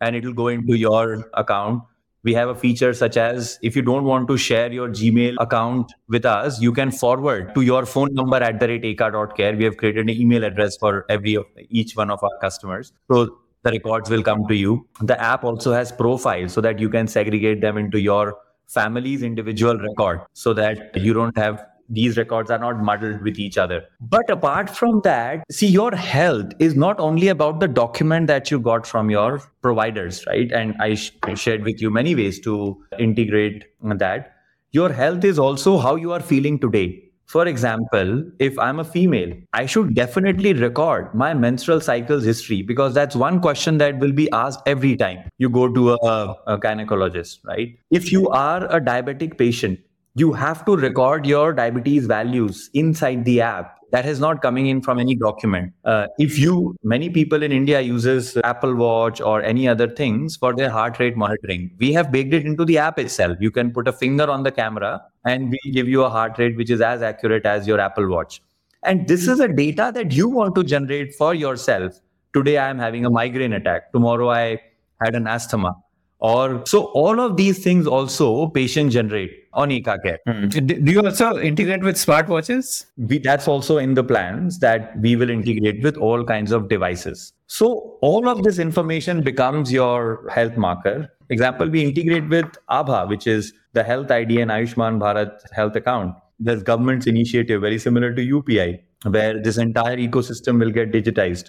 and 0.00 0.16
it 0.16 0.24
will 0.24 0.32
go 0.32 0.48
into 0.48 0.76
your 0.76 1.30
account 1.34 1.84
we 2.26 2.34
have 2.34 2.48
a 2.48 2.54
feature 2.54 2.92
such 2.92 3.16
as 3.16 3.58
if 3.62 3.76
you 3.76 3.82
don't 3.82 4.04
want 4.04 4.26
to 4.28 4.36
share 4.36 4.72
your 4.72 4.88
Gmail 4.88 5.36
account 5.38 5.92
with 6.08 6.24
us, 6.26 6.60
you 6.60 6.72
can 6.72 6.90
forward 6.90 7.54
to 7.54 7.62
your 7.62 7.86
phone 7.86 8.12
number 8.14 8.36
at 8.36 8.58
the 8.58 8.66
rate 8.66 8.82
eka.care. 8.82 9.56
We 9.56 9.64
have 9.64 9.76
created 9.76 10.08
an 10.08 10.10
email 10.10 10.42
address 10.44 10.76
for 10.76 11.04
every 11.08 11.36
of 11.36 11.46
each 11.68 11.96
one 11.96 12.10
of 12.10 12.24
our 12.24 12.36
customers. 12.40 12.92
So 13.12 13.38
the 13.62 13.70
records 13.70 14.10
will 14.10 14.24
come 14.24 14.44
to 14.48 14.56
you. 14.56 14.88
The 15.00 15.20
app 15.20 15.44
also 15.44 15.72
has 15.72 15.92
profiles 15.92 16.52
so 16.52 16.60
that 16.62 16.80
you 16.80 16.88
can 16.88 17.06
segregate 17.06 17.60
them 17.60 17.78
into 17.78 18.00
your 18.00 18.34
family's 18.66 19.22
individual 19.22 19.78
record 19.78 20.22
so 20.32 20.52
that 20.54 20.96
you 20.96 21.14
don't 21.14 21.38
have 21.38 21.64
these 21.88 22.16
records 22.16 22.50
are 22.50 22.58
not 22.58 22.82
muddled 22.82 23.22
with 23.22 23.38
each 23.38 23.58
other. 23.58 23.84
But 24.00 24.28
apart 24.30 24.70
from 24.70 25.00
that, 25.04 25.44
see, 25.50 25.66
your 25.66 25.94
health 25.94 26.52
is 26.58 26.74
not 26.74 26.98
only 26.98 27.28
about 27.28 27.60
the 27.60 27.68
document 27.68 28.26
that 28.28 28.50
you 28.50 28.58
got 28.60 28.86
from 28.86 29.10
your 29.10 29.42
providers, 29.62 30.24
right? 30.26 30.50
And 30.52 30.74
I 30.80 30.94
sh- 30.94 31.12
shared 31.34 31.64
with 31.64 31.80
you 31.80 31.90
many 31.90 32.14
ways 32.14 32.40
to 32.40 32.82
integrate 32.98 33.64
that. 33.82 34.34
Your 34.72 34.92
health 34.92 35.24
is 35.24 35.38
also 35.38 35.78
how 35.78 35.96
you 35.96 36.12
are 36.12 36.20
feeling 36.20 36.58
today. 36.58 37.06
For 37.26 37.46
example, 37.48 38.22
if 38.38 38.56
I'm 38.56 38.78
a 38.78 38.84
female, 38.84 39.32
I 39.52 39.66
should 39.66 39.94
definitely 39.96 40.52
record 40.52 41.12
my 41.12 41.34
menstrual 41.34 41.80
cycles 41.80 42.24
history 42.24 42.62
because 42.62 42.94
that's 42.94 43.16
one 43.16 43.40
question 43.40 43.78
that 43.78 43.98
will 43.98 44.12
be 44.12 44.30
asked 44.30 44.60
every 44.64 44.96
time 44.96 45.28
you 45.38 45.50
go 45.50 45.72
to 45.72 45.94
a, 45.94 46.36
a 46.46 46.56
gynecologist, 46.56 47.40
right? 47.44 47.76
If 47.90 48.12
you 48.12 48.28
are 48.28 48.64
a 48.66 48.80
diabetic 48.80 49.38
patient, 49.38 49.80
you 50.18 50.32
have 50.32 50.64
to 50.64 50.74
record 50.76 51.26
your 51.26 51.52
diabetes 51.52 52.06
values 52.06 52.70
inside 52.72 53.24
the 53.26 53.42
app. 53.42 53.76
That 53.92 54.06
is 54.06 54.18
not 54.18 54.40
coming 54.40 54.66
in 54.66 54.80
from 54.80 54.98
any 54.98 55.14
document. 55.14 55.74
Uh, 55.84 56.06
if 56.18 56.38
you 56.38 56.74
many 56.82 57.10
people 57.10 57.42
in 57.42 57.52
india 57.52 57.80
uses 57.80 58.36
apple 58.50 58.74
watch 58.74 59.20
or 59.20 59.42
any 59.42 59.68
other 59.68 59.88
things 60.00 60.36
for 60.36 60.54
their 60.54 60.70
heart 60.70 60.98
rate 60.98 61.16
monitoring. 61.16 61.70
We 61.78 61.92
have 61.92 62.10
baked 62.10 62.32
it 62.32 62.46
into 62.46 62.64
the 62.64 62.78
app 62.78 62.98
itself. 62.98 63.36
You 63.40 63.50
can 63.50 63.70
put 63.72 63.86
a 63.88 63.92
finger 63.92 64.28
on 64.30 64.42
the 64.42 64.50
camera 64.50 65.02
and 65.26 65.50
we 65.50 65.72
give 65.72 65.86
you 65.86 66.02
a 66.02 66.08
heart 66.08 66.38
rate 66.38 66.56
which 66.56 66.70
is 66.70 66.80
as 66.80 67.02
accurate 67.02 67.44
as 67.44 67.66
your 67.66 67.78
apple 67.78 68.08
watch. 68.08 68.42
And 68.82 69.06
this 69.06 69.28
is 69.28 69.38
a 69.38 69.48
data 69.48 69.92
that 69.94 70.12
you 70.12 70.28
want 70.28 70.54
to 70.54 70.64
generate 70.64 71.14
for 71.14 71.34
yourself. 71.34 72.00
Today 72.32 72.58
i 72.58 72.68
am 72.70 72.78
having 72.78 73.04
a 73.04 73.10
migraine 73.10 73.52
attack. 73.52 73.92
Tomorrow 73.92 74.30
i 74.30 74.60
had 75.02 75.14
an 75.14 75.26
asthma. 75.26 75.76
Or 76.18 76.64
so 76.64 76.84
all 77.02 77.20
of 77.20 77.36
these 77.36 77.62
things 77.62 77.86
also 77.86 78.46
patient 78.48 78.92
generate 78.92 79.45
on 79.56 79.70
Eka 79.70 80.00
Care. 80.02 80.18
Mm. 80.28 80.84
Do 80.84 80.92
you 80.92 81.00
also 81.00 81.38
integrate 81.38 81.82
with 81.82 81.96
smartwatches? 81.96 82.86
We, 82.98 83.18
that's 83.18 83.48
also 83.48 83.78
in 83.78 83.94
the 83.94 84.04
plans 84.04 84.58
that 84.60 84.96
we 85.00 85.16
will 85.16 85.30
integrate 85.30 85.82
with 85.82 85.96
all 85.96 86.24
kinds 86.24 86.52
of 86.52 86.68
devices. 86.68 87.32
So 87.46 87.96
all 88.02 88.28
of 88.28 88.42
this 88.42 88.58
information 88.58 89.22
becomes 89.22 89.72
your 89.72 90.28
health 90.28 90.56
marker. 90.56 91.10
Example, 91.30 91.68
we 91.68 91.84
integrate 91.84 92.28
with 92.28 92.46
Abha, 92.70 93.08
which 93.08 93.26
is 93.26 93.52
the 93.72 93.82
health 93.82 94.10
ID 94.10 94.40
and 94.40 94.50
Ayushman 94.50 95.00
Bharat 95.00 95.50
health 95.52 95.74
account. 95.74 96.14
There's 96.38 96.62
government's 96.62 97.06
initiative 97.06 97.62
very 97.62 97.78
similar 97.78 98.14
to 98.14 98.22
UPI, 98.22 98.80
where 99.04 99.42
this 99.42 99.56
entire 99.56 99.96
ecosystem 99.96 100.60
will 100.60 100.70
get 100.70 100.92
digitized. 100.92 101.48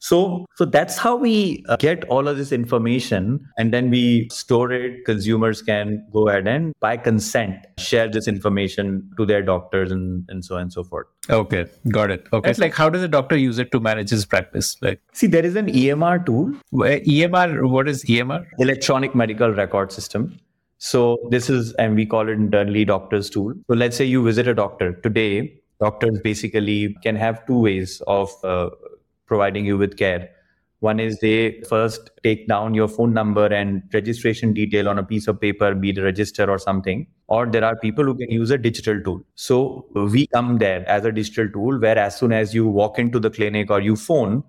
So, 0.00 0.46
so 0.54 0.64
that's 0.64 0.96
how 0.96 1.16
we 1.16 1.64
uh, 1.68 1.76
get 1.76 2.04
all 2.04 2.28
of 2.28 2.36
this 2.36 2.52
information 2.52 3.46
and 3.56 3.72
then 3.72 3.90
we 3.90 4.28
store 4.30 4.70
it. 4.72 5.04
Consumers 5.04 5.60
can 5.60 6.06
go 6.12 6.28
ahead 6.28 6.46
and 6.46 6.72
by 6.80 6.96
consent 6.96 7.66
share 7.78 8.08
this 8.08 8.28
information 8.28 9.10
to 9.16 9.26
their 9.26 9.42
doctors 9.42 9.90
and, 9.90 10.24
and 10.28 10.44
so 10.44 10.54
on 10.54 10.62
and 10.62 10.72
so 10.72 10.84
forth. 10.84 11.06
Okay, 11.28 11.66
got 11.88 12.10
it. 12.10 12.26
Okay. 12.32 12.50
It's 12.50 12.58
like 12.58 12.74
how 12.74 12.88
does 12.88 13.02
a 13.02 13.08
doctor 13.08 13.36
use 13.36 13.58
it 13.58 13.72
to 13.72 13.80
manage 13.80 14.10
his 14.10 14.24
practice? 14.24 14.76
Like 14.80 15.00
see, 15.12 15.26
there 15.26 15.44
is 15.44 15.56
an 15.56 15.66
EMR 15.66 16.24
tool. 16.24 16.52
EMR, 16.72 17.68
what 17.68 17.88
is 17.88 18.04
EMR? 18.04 18.46
Electronic 18.58 19.14
medical 19.14 19.50
record 19.50 19.90
system. 19.90 20.38
So 20.78 21.18
this 21.30 21.50
is, 21.50 21.72
and 21.74 21.96
we 21.96 22.06
call 22.06 22.28
it 22.28 22.32
internally 22.32 22.84
doctor's 22.84 23.28
tool. 23.28 23.52
So 23.66 23.74
let's 23.74 23.96
say 23.96 24.04
you 24.04 24.22
visit 24.22 24.46
a 24.46 24.54
doctor 24.54 24.92
today. 24.92 25.60
Doctors 25.80 26.20
basically 26.20 26.96
can 27.02 27.16
have 27.16 27.44
two 27.46 27.58
ways 27.58 28.00
of 28.06 28.32
uh, 28.44 28.70
providing 29.28 29.64
you 29.64 29.78
with 29.78 29.96
care. 29.96 30.30
One 30.80 31.00
is 31.00 31.18
they 31.18 31.60
first 31.68 32.10
take 32.22 32.46
down 32.46 32.72
your 32.72 32.86
phone 32.86 33.12
number 33.12 33.46
and 33.46 33.82
registration 33.92 34.52
detail 34.52 34.88
on 34.88 34.98
a 34.98 35.02
piece 35.02 35.26
of 35.26 35.40
paper, 35.40 35.74
be 35.74 35.90
it 35.90 35.98
a 35.98 36.02
register 36.02 36.48
or 36.48 36.58
something. 36.58 37.06
Or 37.26 37.46
there 37.46 37.64
are 37.64 37.76
people 37.76 38.04
who 38.04 38.14
can 38.14 38.30
use 38.30 38.50
a 38.50 38.58
digital 38.58 39.00
tool. 39.02 39.20
So 39.34 39.86
we 39.94 40.28
come 40.28 40.58
there 40.58 40.88
as 40.88 41.04
a 41.04 41.10
digital 41.10 41.48
tool 41.50 41.80
where 41.80 41.98
as 41.98 42.16
soon 42.16 42.32
as 42.32 42.54
you 42.54 42.66
walk 42.66 42.98
into 42.98 43.18
the 43.18 43.30
clinic 43.30 43.70
or 43.72 43.80
you 43.80 43.96
phone, 43.96 44.44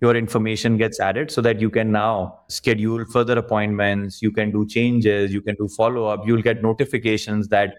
your 0.00 0.16
information 0.16 0.76
gets 0.76 0.98
added 1.00 1.30
so 1.30 1.40
that 1.42 1.60
you 1.60 1.70
can 1.70 1.92
now 1.92 2.40
schedule 2.48 3.04
further 3.04 3.38
appointments, 3.38 4.20
you 4.20 4.32
can 4.32 4.50
do 4.50 4.66
changes, 4.66 5.32
you 5.32 5.40
can 5.40 5.54
do 5.56 5.68
follow 5.68 6.06
up, 6.06 6.26
you'll 6.26 6.42
get 6.42 6.62
notifications 6.62 7.48
that 7.48 7.74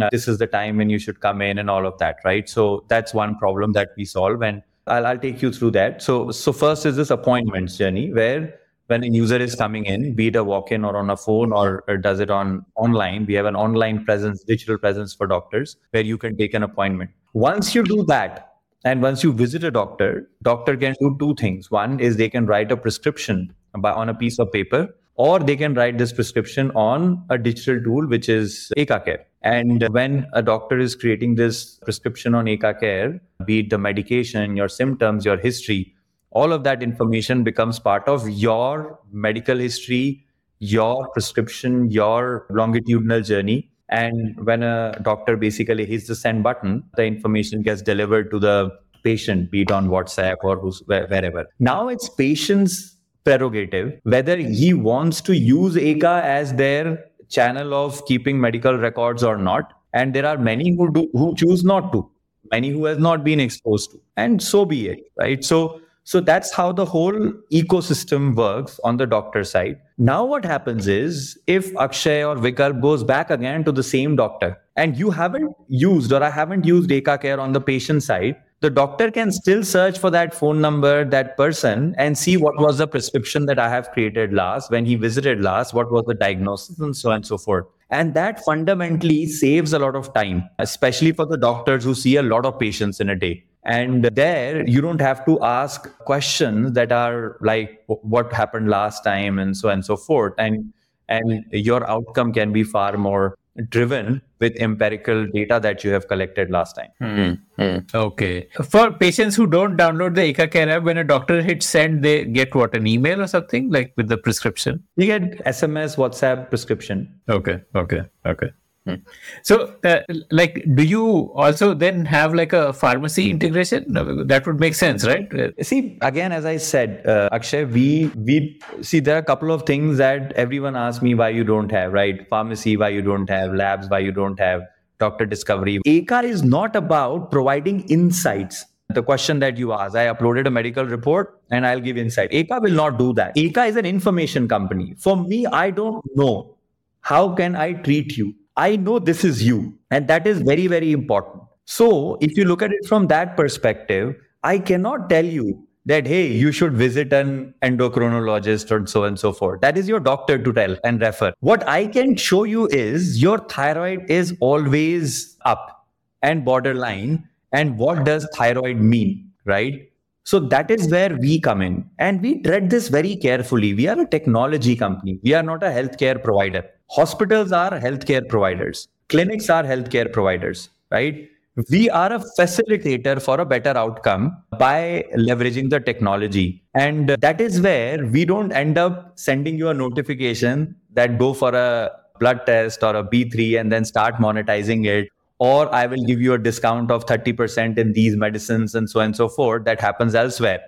uh, 0.00 0.08
this 0.12 0.28
is 0.28 0.38
the 0.38 0.46
time 0.46 0.76
when 0.76 0.90
you 0.90 0.98
should 0.98 1.20
come 1.20 1.40
in 1.42 1.58
and 1.58 1.70
all 1.70 1.86
of 1.86 1.98
that, 1.98 2.16
right? 2.24 2.48
So 2.48 2.84
that's 2.88 3.14
one 3.14 3.36
problem 3.38 3.72
that 3.72 3.90
we 3.96 4.04
solve. 4.04 4.42
And 4.42 4.62
I'll, 4.88 5.06
I'll 5.06 5.18
take 5.18 5.42
you 5.42 5.52
through 5.52 5.72
that. 5.72 6.02
So, 6.02 6.30
so 6.30 6.52
first 6.52 6.86
is 6.86 6.96
this 6.96 7.10
appointments 7.10 7.76
journey 7.76 8.12
where 8.12 8.54
when 8.86 9.04
a 9.04 9.06
user 9.06 9.36
is 9.36 9.54
coming 9.54 9.84
in, 9.84 10.14
be 10.14 10.28
it 10.28 10.36
a 10.36 10.42
walk-in 10.42 10.84
or 10.84 10.96
on 10.96 11.10
a 11.10 11.16
phone 11.16 11.52
or, 11.52 11.84
or, 11.88 11.98
does 11.98 12.20
it 12.20 12.30
on 12.30 12.64
online, 12.74 13.26
we 13.26 13.34
have 13.34 13.44
an 13.44 13.54
online 13.54 14.04
presence, 14.04 14.42
digital 14.42 14.78
presence 14.78 15.14
for 15.14 15.26
doctors 15.26 15.76
where 15.90 16.02
you 16.02 16.16
can 16.16 16.36
take 16.36 16.54
an 16.54 16.62
appointment. 16.62 17.10
Once 17.34 17.74
you 17.74 17.82
do 17.82 18.02
that, 18.04 18.48
and 18.84 19.02
once 19.02 19.22
you 19.24 19.32
visit 19.32 19.64
a 19.64 19.70
doctor, 19.70 20.30
doctor 20.42 20.76
can 20.76 20.94
do 21.00 21.16
two 21.18 21.34
things. 21.34 21.70
One 21.70 21.98
is 22.00 22.16
they 22.16 22.28
can 22.28 22.46
write 22.46 22.70
a 22.70 22.76
prescription 22.76 23.52
by, 23.78 23.92
on 23.92 24.08
a 24.08 24.14
piece 24.14 24.38
of 24.38 24.50
paper, 24.52 24.88
or 25.16 25.40
they 25.40 25.56
can 25.56 25.74
write 25.74 25.98
this 25.98 26.12
prescription 26.12 26.70
on 26.70 27.24
a 27.28 27.36
digital 27.36 27.82
tool, 27.82 28.06
which 28.06 28.28
is 28.28 28.72
EkaCare. 28.78 29.24
And 29.42 29.86
when 29.90 30.26
a 30.32 30.42
doctor 30.42 30.78
is 30.78 30.94
creating 30.94 31.36
this 31.36 31.76
prescription 31.76 32.34
on 32.34 32.46
EkaCare, 32.46 33.20
be 33.44 33.60
it 33.60 33.70
the 33.70 33.78
medication, 33.78 34.56
your 34.56 34.68
symptoms, 34.68 35.24
your 35.24 35.36
history, 35.36 35.94
all 36.30 36.52
of 36.52 36.64
that 36.64 36.82
information 36.82 37.44
becomes 37.44 37.78
part 37.78 38.06
of 38.08 38.28
your 38.28 38.98
medical 39.12 39.56
history, 39.56 40.24
your 40.58 41.08
prescription, 41.10 41.90
your 41.90 42.46
longitudinal 42.50 43.20
journey. 43.22 43.70
And 43.88 44.44
when 44.44 44.62
a 44.62 44.98
doctor 45.02 45.36
basically 45.36 45.86
hits 45.86 46.08
the 46.08 46.14
send 46.14 46.42
button, 46.42 46.82
the 46.96 47.04
information 47.04 47.62
gets 47.62 47.80
delivered 47.80 48.30
to 48.32 48.38
the 48.38 48.76
patient, 49.04 49.50
be 49.50 49.62
it 49.62 49.70
on 49.70 49.88
WhatsApp 49.88 50.36
or 50.42 50.56
wherever. 50.56 51.46
Now 51.58 51.88
it's 51.88 52.08
patient's 52.08 52.96
prerogative 53.24 53.98
whether 54.04 54.36
he 54.36 54.72
wants 54.72 55.20
to 55.20 55.36
use 55.36 55.74
Eka 55.74 56.22
as 56.22 56.54
their 56.54 57.04
channel 57.28 57.74
of 57.74 58.04
keeping 58.06 58.40
medical 58.40 58.76
records 58.76 59.22
or 59.22 59.36
not. 59.36 59.72
And 59.92 60.14
there 60.14 60.26
are 60.26 60.38
many 60.38 60.74
who 60.76 60.92
do 60.92 61.08
who 61.12 61.34
choose 61.34 61.64
not 61.64 61.92
to. 61.92 62.08
Many 62.50 62.70
who 62.70 62.84
has 62.86 62.98
not 62.98 63.24
been 63.24 63.40
exposed 63.40 63.90
to. 63.92 64.00
And 64.16 64.42
so 64.42 64.64
be 64.64 64.88
it 64.88 65.00
right? 65.16 65.44
So 65.44 65.80
so 66.04 66.20
that's 66.20 66.52
how 66.52 66.72
the 66.72 66.86
whole 66.86 67.18
ecosystem 67.52 68.34
works 68.34 68.80
on 68.82 68.96
the 68.96 69.06
doctor 69.06 69.44
side. 69.44 69.78
Now 69.98 70.24
what 70.24 70.42
happens 70.42 70.88
is 70.88 71.38
if 71.46 71.76
akshay 71.76 72.24
or 72.24 72.36
vikalp 72.36 72.80
goes 72.80 73.04
back 73.04 73.30
again 73.30 73.62
to 73.64 73.72
the 73.72 73.82
same 73.82 74.16
doctor 74.16 74.56
and 74.76 74.96
you 74.96 75.10
haven't 75.10 75.54
used 75.68 76.12
or 76.12 76.22
i 76.22 76.30
haven't 76.30 76.64
used 76.64 76.90
eka 76.96 77.20
care 77.20 77.40
on 77.44 77.52
the 77.52 77.60
patient 77.60 78.02
side 78.02 78.36
the 78.60 78.70
doctor 78.70 79.10
can 79.10 79.30
still 79.30 79.62
search 79.62 79.98
for 79.98 80.10
that 80.10 80.34
phone 80.34 80.60
number, 80.60 81.04
that 81.04 81.36
person, 81.36 81.94
and 81.96 82.18
see 82.18 82.36
what 82.36 82.58
was 82.58 82.78
the 82.78 82.88
prescription 82.88 83.46
that 83.46 83.58
I 83.58 83.68
have 83.68 83.90
created 83.92 84.32
last, 84.32 84.70
when 84.70 84.84
he 84.84 84.96
visited 84.96 85.40
last, 85.40 85.74
what 85.74 85.92
was 85.92 86.04
the 86.06 86.14
diagnosis, 86.14 86.78
and 86.80 86.96
so 86.96 87.10
on 87.10 87.16
and 87.16 87.26
so 87.26 87.38
forth. 87.38 87.66
And 87.90 88.14
that 88.14 88.44
fundamentally 88.44 89.26
saves 89.26 89.72
a 89.72 89.78
lot 89.78 89.94
of 89.94 90.12
time, 90.12 90.42
especially 90.58 91.12
for 91.12 91.24
the 91.24 91.36
doctors 91.36 91.84
who 91.84 91.94
see 91.94 92.16
a 92.16 92.22
lot 92.22 92.44
of 92.44 92.58
patients 92.58 93.00
in 93.00 93.08
a 93.08 93.16
day. 93.16 93.44
And 93.64 94.04
there, 94.04 94.66
you 94.66 94.80
don't 94.80 95.00
have 95.00 95.24
to 95.26 95.40
ask 95.42 95.88
questions 95.98 96.72
that 96.72 96.90
are 96.90 97.36
like, 97.40 97.84
what 97.86 98.32
happened 98.32 98.68
last 98.68 99.04
time, 99.04 99.38
and 99.38 99.56
so 99.56 99.68
on 99.68 99.74
and 99.74 99.84
so 99.84 99.96
forth. 99.96 100.34
And 100.38 100.72
and 101.08 101.44
your 101.52 101.88
outcome 101.88 102.32
can 102.32 102.52
be 102.52 102.62
far 102.62 102.96
more 102.96 103.38
driven 103.68 104.22
with 104.40 104.56
empirical 104.56 105.26
data 105.26 105.58
that 105.62 105.82
you 105.84 105.90
have 105.90 106.06
collected 106.08 106.50
last 106.50 106.76
time. 106.76 106.90
Mm-hmm. 107.02 107.96
Okay. 107.96 108.48
For 108.64 108.92
patients 108.92 109.34
who 109.34 109.46
don't 109.46 109.76
download 109.76 110.14
the 110.14 110.32
Eka 110.32 110.50
Care 110.50 110.68
app, 110.68 110.82
when 110.84 110.98
a 110.98 111.04
doctor 111.04 111.42
hits 111.42 111.66
send, 111.66 112.02
they 112.04 112.24
get 112.24 112.54
what 112.54 112.76
an 112.76 112.86
email 112.86 113.20
or 113.20 113.26
something 113.26 113.70
like 113.70 113.92
with 113.96 114.08
the 114.08 114.16
prescription. 114.16 114.84
You 114.96 115.06
get 115.06 115.44
SMS, 115.44 115.96
WhatsApp 115.96 116.48
prescription. 116.48 117.20
Okay. 117.28 117.60
Okay. 117.74 118.02
Okay. 118.26 118.50
Hmm. 118.88 118.94
So, 119.42 119.74
uh, 119.84 120.00
like, 120.30 120.64
do 120.74 120.82
you 120.82 121.30
also 121.34 121.74
then 121.74 122.06
have 122.06 122.34
like 122.34 122.54
a 122.54 122.72
pharmacy 122.72 123.30
integration? 123.30 123.84
That 123.92 124.46
would 124.46 124.58
make 124.58 124.74
sense, 124.74 125.06
right? 125.06 125.28
See, 125.60 125.98
again, 126.00 126.32
as 126.32 126.46
I 126.46 126.56
said, 126.56 127.06
uh, 127.06 127.28
Akshay, 127.32 127.64
we 127.66 128.10
we 128.16 128.58
see 128.80 129.00
there 129.00 129.16
are 129.16 129.18
a 129.18 129.24
couple 129.30 129.52
of 129.52 129.64
things 129.64 129.98
that 129.98 130.32
everyone 130.32 130.74
asks 130.74 131.02
me 131.02 131.14
why 131.14 131.28
you 131.28 131.44
don't 131.44 131.70
have, 131.70 131.92
right? 131.92 132.26
Pharmacy, 132.30 132.78
why 132.78 132.88
you 132.88 133.02
don't 133.02 133.28
have, 133.28 133.52
labs, 133.52 133.90
why 133.90 133.98
you 133.98 134.10
don't 134.10 134.40
have, 134.40 134.62
doctor 134.98 135.26
discovery. 135.26 135.78
Eka 135.86 136.24
is 136.24 136.42
not 136.42 136.74
about 136.74 137.30
providing 137.30 137.80
insights. 137.90 138.64
The 138.88 139.02
question 139.02 139.38
that 139.40 139.58
you 139.58 139.74
asked, 139.74 139.96
I 139.96 140.06
uploaded 140.06 140.46
a 140.46 140.50
medical 140.50 140.86
report 140.86 141.38
and 141.50 141.66
I'll 141.66 141.80
give 141.80 141.98
insight. 141.98 142.30
Eka 142.30 142.62
will 142.62 142.72
not 142.72 142.98
do 142.98 143.12
that. 143.14 143.36
Eka 143.36 143.68
is 143.68 143.76
an 143.76 143.84
information 143.84 144.48
company. 144.48 144.94
For 144.96 145.14
me, 145.14 145.44
I 145.44 145.70
don't 145.70 146.02
know 146.16 146.54
how 147.02 147.34
can 147.34 147.54
I 147.54 147.74
treat 147.74 148.16
you 148.16 148.34
I 148.58 148.74
know 148.74 148.98
this 148.98 149.24
is 149.24 149.42
you. 149.42 149.78
And 149.90 150.08
that 150.08 150.26
is 150.26 150.42
very, 150.42 150.66
very 150.66 150.92
important. 150.92 151.44
So 151.64 152.18
if 152.20 152.36
you 152.36 152.44
look 152.44 152.60
at 152.60 152.72
it 152.72 152.86
from 152.86 153.06
that 153.06 153.36
perspective, 153.36 154.16
I 154.42 154.58
cannot 154.58 155.08
tell 155.08 155.24
you 155.24 155.64
that, 155.86 156.06
hey, 156.06 156.26
you 156.26 156.50
should 156.50 156.72
visit 156.72 157.12
an 157.12 157.54
endocrinologist 157.62 158.70
or 158.72 158.86
so 158.86 159.02
on 159.02 159.08
and 159.08 159.18
so 159.18 159.32
forth. 159.32 159.60
That 159.60 159.78
is 159.78 159.88
your 159.88 160.00
doctor 160.00 160.38
to 160.38 160.52
tell 160.52 160.76
and 160.82 161.00
refer. 161.00 161.32
What 161.40 161.66
I 161.68 161.86
can 161.86 162.16
show 162.16 162.44
you 162.44 162.66
is 162.68 163.22
your 163.22 163.38
thyroid 163.38 164.10
is 164.10 164.36
always 164.40 165.36
up 165.44 165.86
and 166.22 166.44
borderline. 166.44 167.28
And 167.52 167.78
what 167.78 168.04
does 168.04 168.28
thyroid 168.34 168.78
mean, 168.78 169.30
right? 169.44 169.90
So 170.24 170.40
that 170.40 170.70
is 170.70 170.90
where 170.90 171.16
we 171.16 171.40
come 171.40 171.62
in. 171.62 171.88
And 171.98 172.20
we 172.20 172.42
tread 172.42 172.70
this 172.70 172.88
very 172.88 173.16
carefully. 173.16 173.72
We 173.72 173.86
are 173.86 174.00
a 174.00 174.06
technology 174.06 174.74
company, 174.76 175.20
we 175.22 175.32
are 175.32 175.44
not 175.44 175.62
a 175.62 175.68
healthcare 175.68 176.22
provider. 176.22 176.64
Hospitals 176.90 177.52
are 177.52 177.72
healthcare 177.72 178.26
providers, 178.26 178.88
clinics 179.08 179.50
are 179.50 179.62
healthcare 179.62 180.10
providers, 180.10 180.70
right? 180.90 181.28
We 181.70 181.90
are 181.90 182.12
a 182.12 182.20
facilitator 182.38 183.20
for 183.20 183.40
a 183.40 183.44
better 183.44 183.76
outcome 183.76 184.36
by 184.58 185.04
leveraging 185.16 185.70
the 185.70 185.80
technology. 185.80 186.62
And 186.74 187.08
that 187.08 187.40
is 187.40 187.60
where 187.60 188.06
we 188.06 188.24
don't 188.24 188.52
end 188.52 188.78
up 188.78 189.18
sending 189.18 189.58
you 189.58 189.68
a 189.68 189.74
notification 189.74 190.76
that 190.94 191.18
go 191.18 191.34
for 191.34 191.54
a 191.54 191.90
blood 192.20 192.46
test 192.46 192.84
or 192.84 192.94
a 192.94 193.02
B3 193.02 193.60
and 193.60 193.72
then 193.72 193.84
start 193.84 194.14
monetizing 194.16 194.86
it. 194.86 195.08
Or 195.40 195.72
I 195.74 195.86
will 195.86 196.04
give 196.04 196.20
you 196.20 196.32
a 196.34 196.38
discount 196.38 196.92
of 196.92 197.06
30% 197.06 197.76
in 197.76 197.92
these 197.92 198.16
medicines 198.16 198.74
and 198.76 198.88
so 198.88 199.00
on 199.00 199.06
and 199.06 199.16
so 199.16 199.28
forth. 199.28 199.64
That 199.64 199.80
happens 199.80 200.14
elsewhere. 200.14 200.60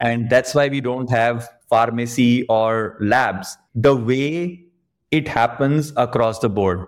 And 0.00 0.30
that's 0.30 0.54
why 0.54 0.68
we 0.68 0.80
don't 0.80 1.10
have 1.10 1.50
pharmacy 1.68 2.46
or 2.46 2.96
labs. 2.98 3.58
The 3.74 3.94
way 3.94 4.64
it 5.10 5.26
happens 5.28 5.92
across 5.96 6.38
the 6.38 6.48
board. 6.48 6.86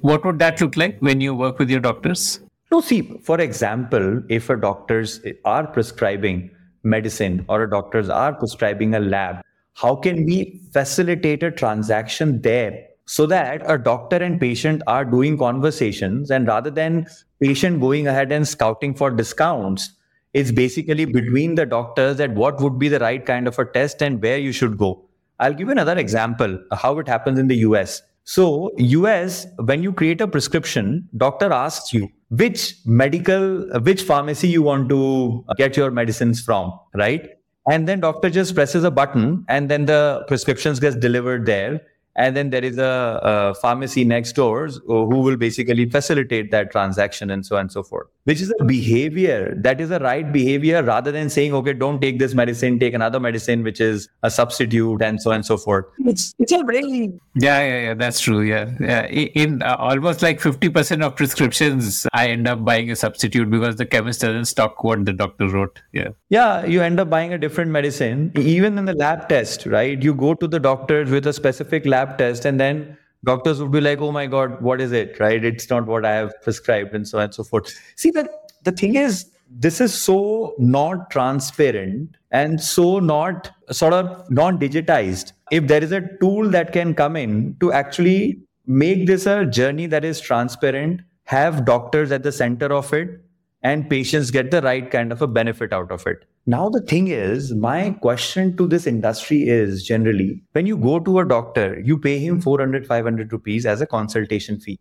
What 0.00 0.24
would 0.24 0.38
that 0.40 0.60
look 0.60 0.76
like 0.76 0.98
when 1.00 1.20
you 1.20 1.34
work 1.34 1.58
with 1.58 1.70
your 1.70 1.80
doctors? 1.80 2.40
No, 2.70 2.80
see, 2.80 3.18
for 3.22 3.40
example, 3.40 4.22
if 4.28 4.50
a 4.50 4.56
doctors 4.56 5.20
are 5.44 5.66
prescribing 5.66 6.50
medicine 6.82 7.44
or 7.48 7.62
a 7.62 7.70
doctors 7.70 8.08
are 8.08 8.34
prescribing 8.34 8.94
a 8.94 9.00
lab, 9.00 9.42
how 9.74 9.96
can 9.96 10.24
we 10.26 10.60
facilitate 10.72 11.42
a 11.42 11.50
transaction 11.50 12.42
there 12.42 12.86
so 13.06 13.26
that 13.26 13.62
a 13.66 13.78
doctor 13.78 14.16
and 14.16 14.40
patient 14.40 14.82
are 14.86 15.04
doing 15.04 15.38
conversations 15.38 16.30
and 16.30 16.46
rather 16.46 16.70
than 16.70 17.06
patient 17.40 17.80
going 17.80 18.06
ahead 18.06 18.32
and 18.32 18.46
scouting 18.46 18.94
for 18.94 19.10
discounts, 19.10 19.90
it's 20.32 20.50
basically 20.50 21.04
between 21.04 21.54
the 21.54 21.66
doctors 21.66 22.16
that 22.16 22.32
what 22.32 22.60
would 22.60 22.78
be 22.78 22.88
the 22.88 22.98
right 22.98 23.24
kind 23.24 23.46
of 23.46 23.58
a 23.58 23.64
test 23.64 24.02
and 24.02 24.22
where 24.22 24.38
you 24.38 24.52
should 24.52 24.78
go. 24.78 25.04
I'll 25.42 25.52
give 25.52 25.68
you 25.68 25.72
another 25.72 25.98
example 25.98 26.58
uh, 26.70 26.76
how 26.76 26.98
it 27.00 27.08
happens 27.08 27.38
in 27.38 27.48
the 27.48 27.56
US. 27.68 28.00
So, 28.24 28.70
US, 28.78 29.46
when 29.58 29.82
you 29.82 29.92
create 29.92 30.20
a 30.20 30.28
prescription, 30.28 31.08
doctor 31.16 31.52
asks 31.52 31.92
you 31.92 32.08
which 32.30 32.76
medical, 32.86 33.70
uh, 33.74 33.80
which 33.80 34.02
pharmacy 34.02 34.48
you 34.48 34.62
want 34.62 34.88
to 34.88 35.44
uh, 35.48 35.54
get 35.54 35.76
your 35.76 35.90
medicines 35.90 36.40
from, 36.40 36.72
right? 36.94 37.28
and 37.70 37.88
then 37.88 38.00
doctor 38.00 38.28
just 38.28 38.54
presses 38.54 38.84
a 38.84 38.90
button 38.90 39.44
and 39.48 39.70
then 39.70 39.86
the 39.86 40.24
prescriptions 40.26 40.80
gets 40.80 40.96
delivered 40.96 41.46
there 41.46 41.80
and 42.14 42.36
then 42.36 42.50
there 42.50 42.64
is 42.64 42.78
a, 42.78 43.20
a, 43.22 43.54
pharmacy 43.54 44.04
next 44.04 44.32
door 44.32 44.68
who 44.86 45.20
will 45.20 45.36
basically 45.36 45.88
facilitate 45.88 46.50
that 46.50 46.70
transaction 46.70 47.30
and 47.30 47.46
so 47.46 47.56
on 47.56 47.62
and 47.62 47.72
so 47.72 47.82
forth. 47.82 48.06
Which 48.24 48.40
is 48.40 48.52
a 48.60 48.64
behavior 48.64 49.54
that 49.62 49.80
is 49.80 49.90
a 49.90 49.98
right 49.98 50.30
behavior 50.30 50.82
rather 50.82 51.10
than 51.10 51.28
saying 51.30 51.54
okay 51.54 51.72
don't 51.72 52.00
take 52.00 52.18
this 52.18 52.34
medicine 52.34 52.78
take 52.78 52.94
another 52.94 53.18
medicine 53.18 53.62
which 53.62 53.80
is 53.80 54.08
a 54.22 54.30
substitute 54.30 55.02
and 55.02 55.20
so 55.20 55.30
on 55.30 55.36
and 55.36 55.46
so 55.46 55.56
forth. 55.56 55.86
It's 56.00 56.34
it's 56.38 56.52
a 56.52 56.64
really 56.64 57.12
yeah 57.34 57.60
yeah 57.64 57.80
yeah 57.82 57.94
that's 57.94 58.20
true 58.20 58.42
yeah. 58.42 58.70
Yeah 58.78 59.06
in 59.06 59.62
uh, 59.62 59.76
almost 59.78 60.22
like 60.22 60.40
50% 60.40 61.04
of 61.04 61.16
prescriptions 61.16 62.06
i 62.12 62.28
end 62.28 62.46
up 62.46 62.64
buying 62.64 62.90
a 62.90 62.96
substitute 62.96 63.50
because 63.50 63.76
the 63.76 63.86
chemist 63.86 64.20
doesn't 64.20 64.44
stock 64.46 64.84
what 64.84 65.04
the 65.04 65.12
doctor 65.12 65.48
wrote 65.48 65.80
yeah. 65.92 66.08
Yeah 66.28 66.64
you 66.64 66.82
end 66.82 67.00
up 67.00 67.10
buying 67.10 67.32
a 67.32 67.38
different 67.38 67.70
medicine. 67.70 68.32
Even 68.36 68.78
in 68.78 68.84
the 68.84 68.94
lab 68.94 69.28
test 69.28 69.66
right 69.66 70.00
you 70.02 70.14
go 70.14 70.34
to 70.34 70.46
the 70.46 70.60
doctor 70.60 71.04
with 71.04 71.26
a 71.26 71.32
specific 71.32 71.86
lab 71.86 72.01
lab 72.02 72.18
test 72.18 72.44
and 72.44 72.60
then 72.60 72.96
doctors 73.24 73.60
would 73.60 73.72
be 73.72 73.80
like 73.80 74.00
oh 74.00 74.12
my 74.12 74.26
god 74.26 74.60
what 74.60 74.80
is 74.80 74.92
it? 74.92 75.18
Right? 75.20 75.44
It's 75.44 75.68
not 75.70 75.86
what 75.86 76.04
i 76.04 76.14
have 76.14 76.32
prescribed 76.42 76.94
and 76.94 77.06
so 77.06 77.18
on 77.18 77.24
and 77.24 77.34
so 77.34 77.44
forth. 77.44 77.72
See 77.96 78.10
the 78.10 78.28
the 78.64 78.72
thing 78.72 78.96
is 78.96 79.26
this 79.58 79.80
is 79.80 79.94
so 79.94 80.54
not 80.58 81.10
transparent 81.10 82.16
and 82.30 82.60
so 82.60 82.98
not 82.98 83.50
sort 83.70 83.92
of 83.92 84.30
non 84.30 84.58
digitized. 84.58 85.32
If 85.50 85.66
there 85.66 85.82
is 85.82 85.92
a 85.92 86.00
tool 86.20 86.48
that 86.50 86.72
can 86.72 86.94
come 86.94 87.16
in 87.16 87.56
to 87.60 87.72
actually 87.72 88.40
make 88.66 89.06
this 89.06 89.26
a 89.26 89.44
journey 89.44 89.86
that 89.86 90.04
is 90.04 90.20
transparent 90.20 91.02
have 91.24 91.64
doctors 91.64 92.12
at 92.12 92.22
the 92.22 92.32
center 92.32 92.72
of 92.72 92.92
it 92.92 93.20
and 93.62 93.88
patients 93.88 94.30
get 94.30 94.50
the 94.50 94.62
right 94.62 94.90
kind 94.90 95.12
of 95.12 95.22
a 95.22 95.26
benefit 95.26 95.72
out 95.72 95.90
of 95.90 96.06
it. 96.06 96.24
Now, 96.44 96.68
the 96.68 96.80
thing 96.80 97.06
is, 97.06 97.54
my 97.54 97.90
question 97.90 98.56
to 98.56 98.66
this 98.66 98.88
industry 98.88 99.48
is 99.48 99.84
generally 99.84 100.42
when 100.52 100.66
you 100.66 100.76
go 100.76 100.98
to 100.98 101.20
a 101.20 101.24
doctor, 101.24 101.80
you 101.84 101.96
pay 101.96 102.18
him 102.18 102.36
hmm. 102.36 102.40
400, 102.40 102.86
500 102.86 103.32
rupees 103.32 103.64
as 103.64 103.80
a 103.80 103.86
consultation 103.86 104.58
fee, 104.58 104.80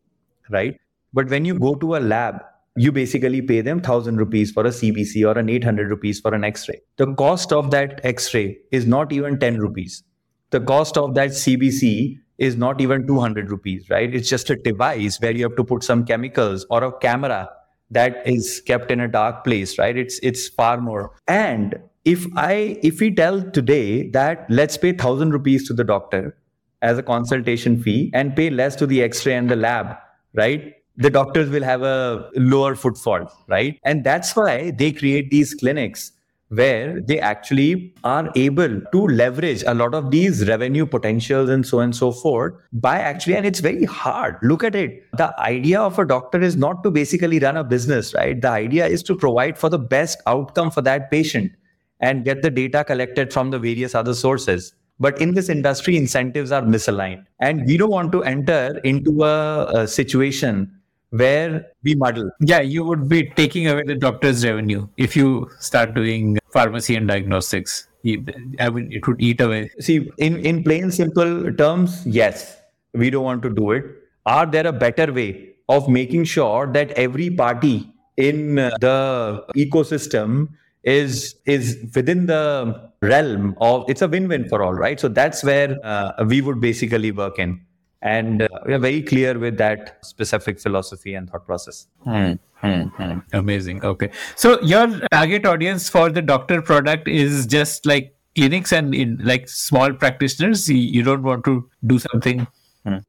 right? 0.50 0.80
But 1.14 1.30
when 1.30 1.46
you 1.46 1.60
go 1.60 1.76
to 1.76 1.98
a 1.98 2.00
lab, 2.00 2.42
you 2.78 2.92
basically 2.92 3.42
pay 3.42 3.62
them 3.62 3.78
1000 3.78 4.18
rupees 4.18 4.52
for 4.52 4.66
a 4.66 4.70
CBC 4.70 5.28
or 5.28 5.38
an 5.38 5.50
800 5.50 5.90
rupees 5.90 6.20
for 6.20 6.34
an 6.34 6.44
x 6.44 6.68
ray. 6.68 6.82
The 6.98 7.14
cost 7.14 7.52
of 7.52 7.70
that 7.72 8.00
x 8.04 8.34
ray 8.34 8.58
is 8.72 8.88
not 8.88 9.12
even 9.12 9.38
10 9.38 9.60
rupees. 9.60 10.04
The 10.52 10.62
cost 10.62 10.98
of 10.98 11.14
that 11.16 11.30
CBC 11.30 12.18
is 12.38 12.56
not 12.56 12.82
even 12.82 13.06
200 13.06 13.52
rupees, 13.52 13.90
right? 13.90 14.14
It's 14.14 14.30
just 14.30 14.50
a 14.50 14.56
device 14.56 15.20
where 15.20 15.32
you 15.32 15.44
have 15.44 15.58
to 15.58 15.64
put 15.64 15.84
some 15.84 16.06
chemicals 16.06 16.66
or 16.70 16.84
a 16.84 16.92
camera 17.00 17.50
that 17.92 18.26
is 18.26 18.62
kept 18.66 18.92
in 18.92 19.00
a 19.00 19.08
dark 19.08 19.44
place 19.44 19.78
right? 19.78 19.98
It's 19.98 20.20
it's 20.20 20.48
far 20.48 20.80
more. 20.80 21.12
And 21.28 21.80
if 22.04 22.26
i 22.36 22.80
if 22.82 23.00
we 23.00 23.14
tell 23.14 23.42
today 23.52 24.10
that 24.10 24.46
let's 24.50 24.78
pay 24.78 24.92
1000 24.92 25.32
rupees 25.32 25.68
to 25.68 25.74
the 25.74 25.84
doctor 25.84 26.36
as 26.82 26.98
a 26.98 27.04
consultation 27.04 27.82
fee 27.82 28.10
and 28.14 28.36
pay 28.36 28.50
less 28.50 28.76
to 28.76 28.88
the 28.88 29.04
x-ray 29.04 29.36
and 29.36 29.50
the 29.50 29.56
lab 29.56 29.96
right? 30.34 30.74
The 30.98 31.10
doctors 31.10 31.50
will 31.50 31.64
have 31.64 31.84
a 31.84 32.30
lower 32.36 32.76
footfall 32.76 33.32
right? 33.48 33.80
And 33.84 34.04
that's 34.04 34.36
why 34.36 34.72
they 34.72 34.92
create 34.92 35.30
these 35.30 35.54
clinics 35.54 36.12
where 36.52 37.00
they 37.00 37.18
actually 37.18 37.94
are 38.04 38.30
able 38.36 38.82
to 38.92 39.08
leverage 39.08 39.64
a 39.66 39.74
lot 39.74 39.94
of 39.94 40.12
these 40.12 40.48
revenue 40.48 40.86
potentials 40.86 41.50
and 41.50 41.66
so 41.66 41.78
on 41.80 41.86
and 41.86 41.96
so 41.96 42.12
forth 42.12 42.54
by 42.74 42.98
actually 43.00 43.36
and 43.36 43.46
it's 43.46 43.62
very 43.62 43.86
hard. 43.86 44.36
Look 44.44 44.64
at 44.64 44.76
it. 44.76 45.04
The 45.16 45.34
idea 45.40 45.80
of 45.80 45.98
a 45.98 46.06
doctor 46.06 46.42
is 46.42 46.58
not 46.58 46.84
to 46.84 46.92
basically 46.92 47.40
run 47.40 47.56
a 47.56 47.64
business 47.64 48.14
right? 48.14 48.40
The 48.40 48.50
idea 48.50 48.86
is 48.86 49.02
to 49.04 49.16
provide 49.16 49.58
for 49.58 49.70
the 49.70 49.80
best 49.80 50.22
outcome 50.28 50.72
for 50.72 50.82
that 50.82 51.10
patient 51.10 51.54
and 52.02 52.26
get 52.26 52.42
the 52.42 52.50
data 52.50 52.84
collected 52.84 53.32
from 53.32 53.52
the 53.52 53.60
various 53.60 53.96
other 53.96 54.14
sources. 54.14 54.74
But 55.00 55.22
in 55.22 55.34
this 55.34 55.50
industry 55.50 55.96
incentives 55.96 56.52
are 56.52 56.62
misaligned. 56.62 57.26
And 57.40 57.66
we 57.66 57.78
don't 57.78 57.90
want 57.90 58.12
to 58.12 58.24
enter 58.24 58.80
into 58.84 59.24
a, 59.24 59.84
a 59.84 59.88
situation 59.88 60.82
where 61.12 61.66
we 61.84 61.96
muddle. 61.96 62.30
Yeah, 62.40 62.62
you 62.62 62.84
would 62.84 63.08
be 63.08 63.30
taking 63.32 63.68
away 63.68 63.84
the 63.86 63.96
doctor's 63.96 64.46
revenue 64.46 64.88
if 64.98 65.16
you 65.16 65.50
start 65.60 65.94
doing 65.94 66.38
pharmacy 66.54 66.96
and 66.96 67.08
diagnostics. 67.08 67.88
I 68.06 68.70
mean, 68.70 68.92
it 68.92 69.08
would 69.08 69.22
eat 69.22 69.42
away. 69.42 69.70
See, 69.80 70.10
in, 70.18 70.38
in 70.38 70.64
plain 70.64 70.92
simple 70.92 71.54
terms, 71.54 72.06
yes, 72.06 72.58
we 72.94 73.10
don't 73.10 73.24
want 73.24 73.44
to 73.44 73.50
do 73.50 73.72
it. 73.72 73.86
Are 74.26 74.46
there 74.46 74.68
a 74.68 74.74
better 74.74 75.12
way 75.14 75.54
of 75.70 75.88
making 75.88 76.26
sure 76.26 76.72
that 76.74 76.92
every 76.92 77.30
party 77.30 77.92
in 78.18 78.56
the 78.56 79.46
ecosystem 79.56 80.50
is 80.84 81.36
is 81.46 81.78
within 81.96 82.26
the 82.26 82.90
realm 83.02 83.56
of 83.62 83.86
it's 83.88 84.02
a 84.02 84.08
win-win 84.08 84.48
for 84.50 84.64
all 84.64 84.74
right 84.74 85.00
so 85.00 85.08
that's 85.08 85.44
where 85.44 85.78
uh, 85.84 86.12
we 86.28 86.42
would 86.42 86.60
basically 86.60 87.12
work 87.12 87.38
in 87.38 87.60
and 88.02 88.42
uh, 88.42 88.48
we 88.66 88.74
are 88.74 88.80
very 88.80 89.02
clear 89.02 89.38
with 89.38 89.58
that 89.58 90.04
specific 90.04 90.60
philosophy 90.60 91.14
and 91.14 91.30
thought 91.30 91.46
process. 91.46 91.88
Hmm, 92.04 92.34
hmm, 92.56 92.84
hmm. 92.84 93.20
amazing. 93.34 93.84
Okay. 93.84 94.10
So 94.36 94.60
your 94.62 94.88
target 95.12 95.46
audience 95.46 95.90
for 95.90 96.10
the 96.10 96.22
doctor 96.22 96.62
product 96.62 97.08
is 97.08 97.46
just 97.46 97.86
like 97.86 98.16
clinics 98.36 98.72
and 98.72 98.96
in 98.96 99.20
like 99.24 99.48
small 99.48 99.94
practitioners? 99.94 100.70
You 100.70 101.04
don't 101.04 101.24
want 101.24 101.46
to 101.46 101.70
do 101.86 102.00
something? 102.00 102.48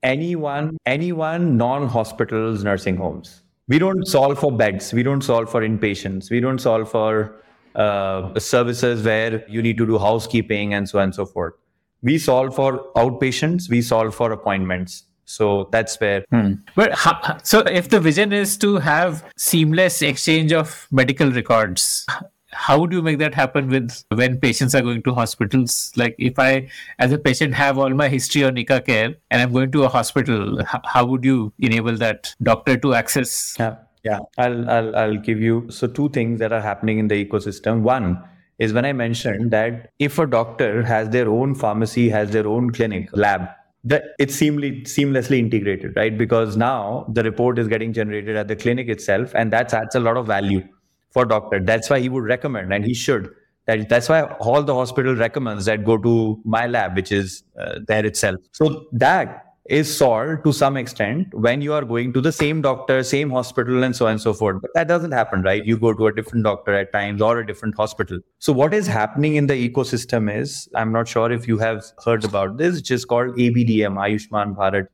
Anyone 0.02 0.76
anyone 0.84 1.56
non 1.56 1.88
hospitals 1.88 2.62
nursing 2.62 2.96
homes. 2.96 3.42
We 3.68 3.78
don't 3.78 4.06
solve 4.06 4.38
for 4.38 4.52
beds. 4.52 4.92
We 4.92 5.02
don't 5.02 5.22
solve 5.22 5.50
for 5.50 5.62
inpatients. 5.62 6.30
We 6.30 6.40
don't 6.40 6.58
solve 6.58 6.90
for 6.90 7.36
uh, 7.74 8.38
services 8.38 9.02
where 9.02 9.48
you 9.48 9.62
need 9.62 9.78
to 9.78 9.86
do 9.86 9.98
housekeeping 9.98 10.74
and 10.74 10.86
so 10.86 10.98
on 10.98 11.04
and 11.04 11.14
so 11.14 11.24
forth 11.24 11.54
we 12.02 12.18
solve 12.18 12.54
for 12.54 12.92
outpatients 12.94 13.68
we 13.68 13.80
solve 13.82 14.14
for 14.14 14.32
appointments. 14.32 15.04
So 15.24 15.68
that's 15.70 15.98
where 16.00 16.24
hmm. 16.30 16.54
but 16.74 16.92
how, 16.92 17.38
so 17.42 17.60
if 17.60 17.88
the 17.88 18.00
vision 18.00 18.32
is 18.32 18.56
to 18.58 18.76
have 18.76 19.24
seamless 19.36 20.02
exchange 20.02 20.52
of 20.52 20.86
medical 20.90 21.30
records 21.30 22.04
how 22.52 22.84
do 22.86 22.96
you 22.96 23.02
make 23.02 23.18
that 23.18 23.34
happen 23.34 23.68
with 23.68 24.04
when 24.10 24.38
patients 24.38 24.74
are 24.74 24.82
going 24.82 25.02
to 25.02 25.14
hospitals? 25.14 25.92
Like 25.96 26.14
if 26.18 26.38
i 26.38 26.68
as 26.98 27.12
a 27.12 27.18
patient 27.18 27.54
have 27.54 27.78
all 27.78 27.90
my 27.90 28.08
history 28.08 28.44
on 28.44 28.56
Eka 28.56 28.84
care 28.84 29.14
and 29.30 29.42
i'm 29.42 29.52
going 29.52 29.72
to 29.72 29.84
a 29.84 29.88
hospital 29.88 30.62
how 30.64 31.04
would 31.06 31.24
you 31.24 31.52
enable 31.58 31.96
that 31.96 32.34
doctor 32.42 32.76
to 32.76 32.94
access? 32.94 33.56
Yeah. 33.58 33.76
Yeah. 34.04 34.18
I'll 34.36 34.68
i'll, 34.68 34.96
I'll 34.96 35.16
give 35.16 35.40
you 35.40 35.66
so 35.70 35.86
two 35.86 36.08
things 36.10 36.40
that 36.40 36.52
are 36.52 36.60
happening 36.60 36.98
in 36.98 37.08
the 37.08 37.24
ecosystem. 37.24 37.82
One 37.82 38.22
is 38.62 38.72
when 38.72 38.84
I 38.84 38.92
mentioned 38.92 39.50
that 39.50 39.90
if 39.98 40.18
a 40.18 40.26
doctor 40.26 40.84
has 40.84 41.08
their 41.10 41.28
own 41.28 41.54
pharmacy, 41.56 42.08
has 42.10 42.30
their 42.30 42.46
own 42.46 42.70
clinic, 42.70 43.08
lab, 43.12 43.48
that 43.82 44.04
it's 44.20 44.36
seamly, 44.40 44.82
seamlessly 44.84 45.38
integrated, 45.38 45.96
right? 45.96 46.16
Because 46.16 46.56
now 46.56 47.04
the 47.08 47.24
report 47.24 47.58
is 47.58 47.66
getting 47.66 47.92
generated 47.92 48.36
at 48.36 48.46
the 48.46 48.54
clinic 48.54 48.88
itself, 48.88 49.34
and 49.34 49.52
that 49.52 49.74
adds 49.74 49.96
a 49.96 50.00
lot 50.00 50.16
of 50.16 50.28
value 50.28 50.62
for 51.10 51.24
doctor. 51.24 51.58
That's 51.58 51.90
why 51.90 51.98
he 51.98 52.08
would 52.08 52.22
recommend, 52.22 52.72
and 52.72 52.84
he 52.84 52.94
should. 52.94 53.34
That, 53.66 53.88
that's 53.88 54.08
why 54.08 54.22
all 54.22 54.62
the 54.62 54.74
hospital 54.74 55.16
recommends 55.16 55.64
that 55.64 55.84
go 55.84 55.98
to 55.98 56.40
my 56.44 56.68
lab, 56.68 56.94
which 56.94 57.10
is 57.10 57.42
uh, 57.58 57.80
there 57.88 58.06
itself. 58.06 58.36
So 58.52 58.86
that 58.92 59.51
is 59.66 59.96
solved 59.96 60.42
to 60.44 60.52
some 60.52 60.76
extent 60.76 61.32
when 61.32 61.62
you 61.62 61.72
are 61.72 61.84
going 61.84 62.12
to 62.12 62.20
the 62.20 62.32
same 62.32 62.60
doctor, 62.62 63.02
same 63.04 63.30
hospital, 63.30 63.84
and 63.84 63.94
so 63.94 64.06
on 64.06 64.12
and 64.12 64.20
so 64.20 64.34
forth. 64.34 64.60
But 64.60 64.72
that 64.74 64.88
doesn't 64.88 65.12
happen, 65.12 65.42
right? 65.42 65.64
You 65.64 65.76
go 65.76 65.92
to 65.92 66.08
a 66.08 66.14
different 66.14 66.44
doctor 66.44 66.74
at 66.74 66.92
times 66.92 67.22
or 67.22 67.38
a 67.38 67.46
different 67.46 67.76
hospital. 67.76 68.18
So, 68.38 68.52
what 68.52 68.74
is 68.74 68.86
happening 68.86 69.36
in 69.36 69.46
the 69.46 69.68
ecosystem 69.68 70.34
is 70.34 70.68
I'm 70.74 70.92
not 70.92 71.06
sure 71.06 71.30
if 71.30 71.46
you 71.46 71.58
have 71.58 71.84
heard 72.04 72.24
about 72.24 72.56
this, 72.56 72.76
which 72.76 72.90
is 72.90 73.04
called 73.04 73.36
ABDM, 73.36 73.94
Ayushman 73.94 74.56
Bharat 74.56 74.88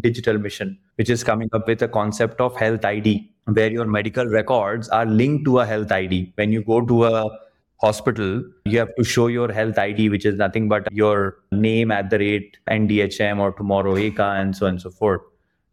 Digital 0.00 0.36
Mission, 0.38 0.78
which 0.96 1.10
is 1.10 1.22
coming 1.22 1.48
up 1.52 1.68
with 1.68 1.82
a 1.82 1.88
concept 1.88 2.40
of 2.40 2.56
health 2.56 2.84
ID, 2.84 3.32
where 3.44 3.70
your 3.70 3.86
medical 3.86 4.26
records 4.26 4.88
are 4.88 5.06
linked 5.06 5.44
to 5.44 5.60
a 5.60 5.66
health 5.66 5.92
ID. 5.92 6.32
When 6.34 6.50
you 6.50 6.64
go 6.64 6.84
to 6.84 7.04
a 7.04 7.30
hospital, 7.80 8.42
you 8.64 8.78
have 8.78 8.94
to 8.96 9.04
show 9.04 9.28
your 9.28 9.52
health 9.52 9.78
ID, 9.78 10.08
which 10.08 10.26
is 10.26 10.36
nothing 10.36 10.68
but 10.68 10.90
your 10.92 11.38
name 11.52 11.90
at 11.90 12.10
the 12.10 12.18
rate 12.18 12.56
NDHM 12.68 13.38
or 13.38 13.52
tomorrow 13.52 13.94
Eka 13.94 14.40
and 14.40 14.56
so 14.56 14.66
on 14.66 14.74
and 14.74 14.82
so 14.82 14.90
forth, 14.90 15.20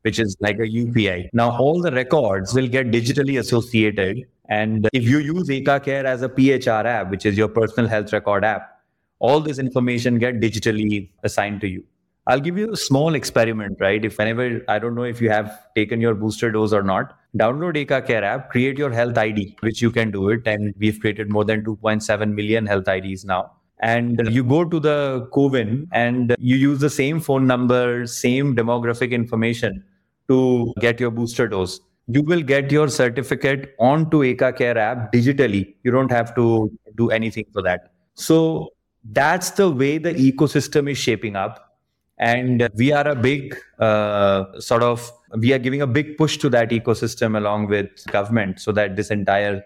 which 0.04 0.20
is 0.20 0.38
like 0.40 0.58
a 0.58 0.68
UPI. 0.68 1.30
Now, 1.34 1.58
all 1.58 1.82
the 1.82 1.92
records 1.92 2.54
will 2.54 2.68
get 2.68 2.92
digitally 2.92 3.40
associated. 3.40 4.24
And 4.50 4.88
if 4.94 5.04
you 5.04 5.18
use 5.18 5.50
Eka 5.50 5.84
Care 5.84 6.06
as 6.06 6.22
a 6.22 6.30
PHR 6.30 6.86
app, 6.86 7.10
which 7.10 7.26
is 7.26 7.38
your 7.38 7.48
personal 7.48 7.90
health 7.90 8.14
record 8.14 8.46
app, 8.46 8.80
all 9.20 9.40
this 9.40 9.58
information 9.58 10.20
get 10.20 10.40
digitally 10.40 11.10
assigned 11.24 11.62
to 11.62 11.68
you. 11.68 11.84
I'll 12.28 12.40
give 12.40 12.58
you 12.58 12.74
a 12.74 12.78
small 12.78 13.14
experiment, 13.14 13.78
right? 13.80 14.04
If 14.04 14.18
whenever, 14.18 14.62
I 14.68 14.80
don't 14.80 14.96
know 14.96 15.04
if 15.04 15.22
you 15.22 15.30
have 15.30 15.74
taken 15.76 16.02
your 16.02 16.16
booster 16.16 16.52
dose 16.52 16.74
or 16.74 16.82
not, 16.82 17.18
download 17.38 17.76
Eka 17.76 18.06
Care 18.06 18.24
app, 18.24 18.50
create 18.50 18.78
your 18.78 18.92
health 18.92 19.18
ID, 19.18 19.58
which 19.62 19.82
you 19.82 19.92
can 19.92 20.12
do 20.12 20.30
it. 20.30 20.48
And 20.48 20.74
we've 20.78 21.00
created 21.00 21.30
more 21.30 21.46
than 21.46 21.64
2.7 21.64 22.34
million 22.34 22.66
health 22.66 22.88
IDs 22.88 23.26
now. 23.26 23.52
And 23.80 24.22
you 24.32 24.44
go 24.44 24.64
to 24.64 24.80
the 24.80 25.28
CoWIN 25.34 25.88
and 25.92 26.36
you 26.40 26.56
use 26.56 26.80
the 26.80 26.90
same 26.90 27.20
phone 27.20 27.46
number, 27.46 28.08
same 28.08 28.56
demographic 28.56 29.12
information 29.12 29.84
to 30.30 30.74
get 30.80 31.00
your 31.00 31.12
booster 31.12 31.48
dose. 31.48 31.82
You 32.08 32.22
will 32.22 32.42
get 32.42 32.72
your 32.72 32.88
certificate 32.88 33.76
onto 33.80 34.20
Eka 34.20 34.56
Care 34.58 34.78
app 34.78 35.12
digitally. 35.12 35.76
You 35.84 35.92
don't 35.92 36.12
have 36.12 36.34
to 36.36 36.72
do 36.96 37.10
anything 37.10 37.46
for 37.52 37.62
that. 37.64 37.92
So 38.14 38.70
that's 39.12 39.52
the 39.52 39.70
way 39.70 39.98
the 39.98 40.14
ecosystem 40.14 40.90
is 40.90 40.98
shaping 40.98 41.36
up. 41.36 41.75
And 42.18 42.68
we 42.76 42.92
are 42.92 43.08
a 43.08 43.16
big 43.16 43.58
uh, 43.80 44.60
sort 44.60 44.84
of, 44.84 45.12
we 45.38 45.52
are 45.54 45.60
giving 45.60 45.82
a 45.82 45.88
big 45.88 46.18
push 46.18 46.38
to 46.38 46.50
that 46.50 46.70
ecosystem 46.70 47.38
along 47.38 47.68
with 47.68 47.90
government 48.08 48.60
so 48.60 48.72
that 48.72 48.96
this 48.96 49.12
entire 49.12 49.64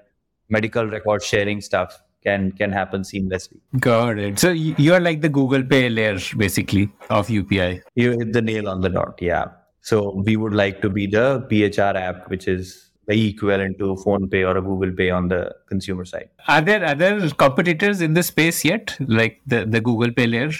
medical 0.49 0.85
record 0.85 1.23
sharing 1.23 1.61
stuff 1.61 2.01
can 2.23 2.51
can 2.53 2.71
happen 2.71 3.01
seamlessly. 3.01 3.59
Got 3.79 4.17
it. 4.17 4.39
So 4.39 4.49
you're 4.51 4.99
like 4.99 5.21
the 5.21 5.29
Google 5.29 5.63
Pay 5.63 5.89
layer 5.89 6.17
basically 6.37 6.91
of 7.09 7.27
UPI. 7.27 7.81
You 7.95 8.11
hit 8.17 8.33
the 8.33 8.41
nail 8.41 8.67
on 8.67 8.81
the 8.81 8.89
dot. 8.89 9.19
Yeah. 9.21 9.45
So 9.81 10.21
we 10.25 10.35
would 10.35 10.53
like 10.53 10.81
to 10.81 10.89
be 10.89 11.07
the 11.07 11.47
PHR 11.49 11.95
app, 11.95 12.29
which 12.29 12.47
is 12.47 12.88
the 13.09 13.29
equivalent 13.29 13.79
to 13.79 13.91
a 13.91 13.95
PhonePe 13.95 14.47
or 14.47 14.55
a 14.57 14.61
google 14.61 14.91
pay 14.91 15.09
on 15.09 15.27
the 15.27 15.53
consumer 15.67 16.05
side? 16.05 16.29
Are 16.47 16.61
there 16.61 16.85
other 16.85 17.29
competitors 17.31 18.01
in 18.01 18.13
the 18.13 18.21
space 18.21 18.63
yet? 18.63 18.95
Like 18.99 19.41
the, 19.47 19.65
the 19.65 19.81
google 19.81 20.11
pay 20.11 20.27
layer? 20.27 20.51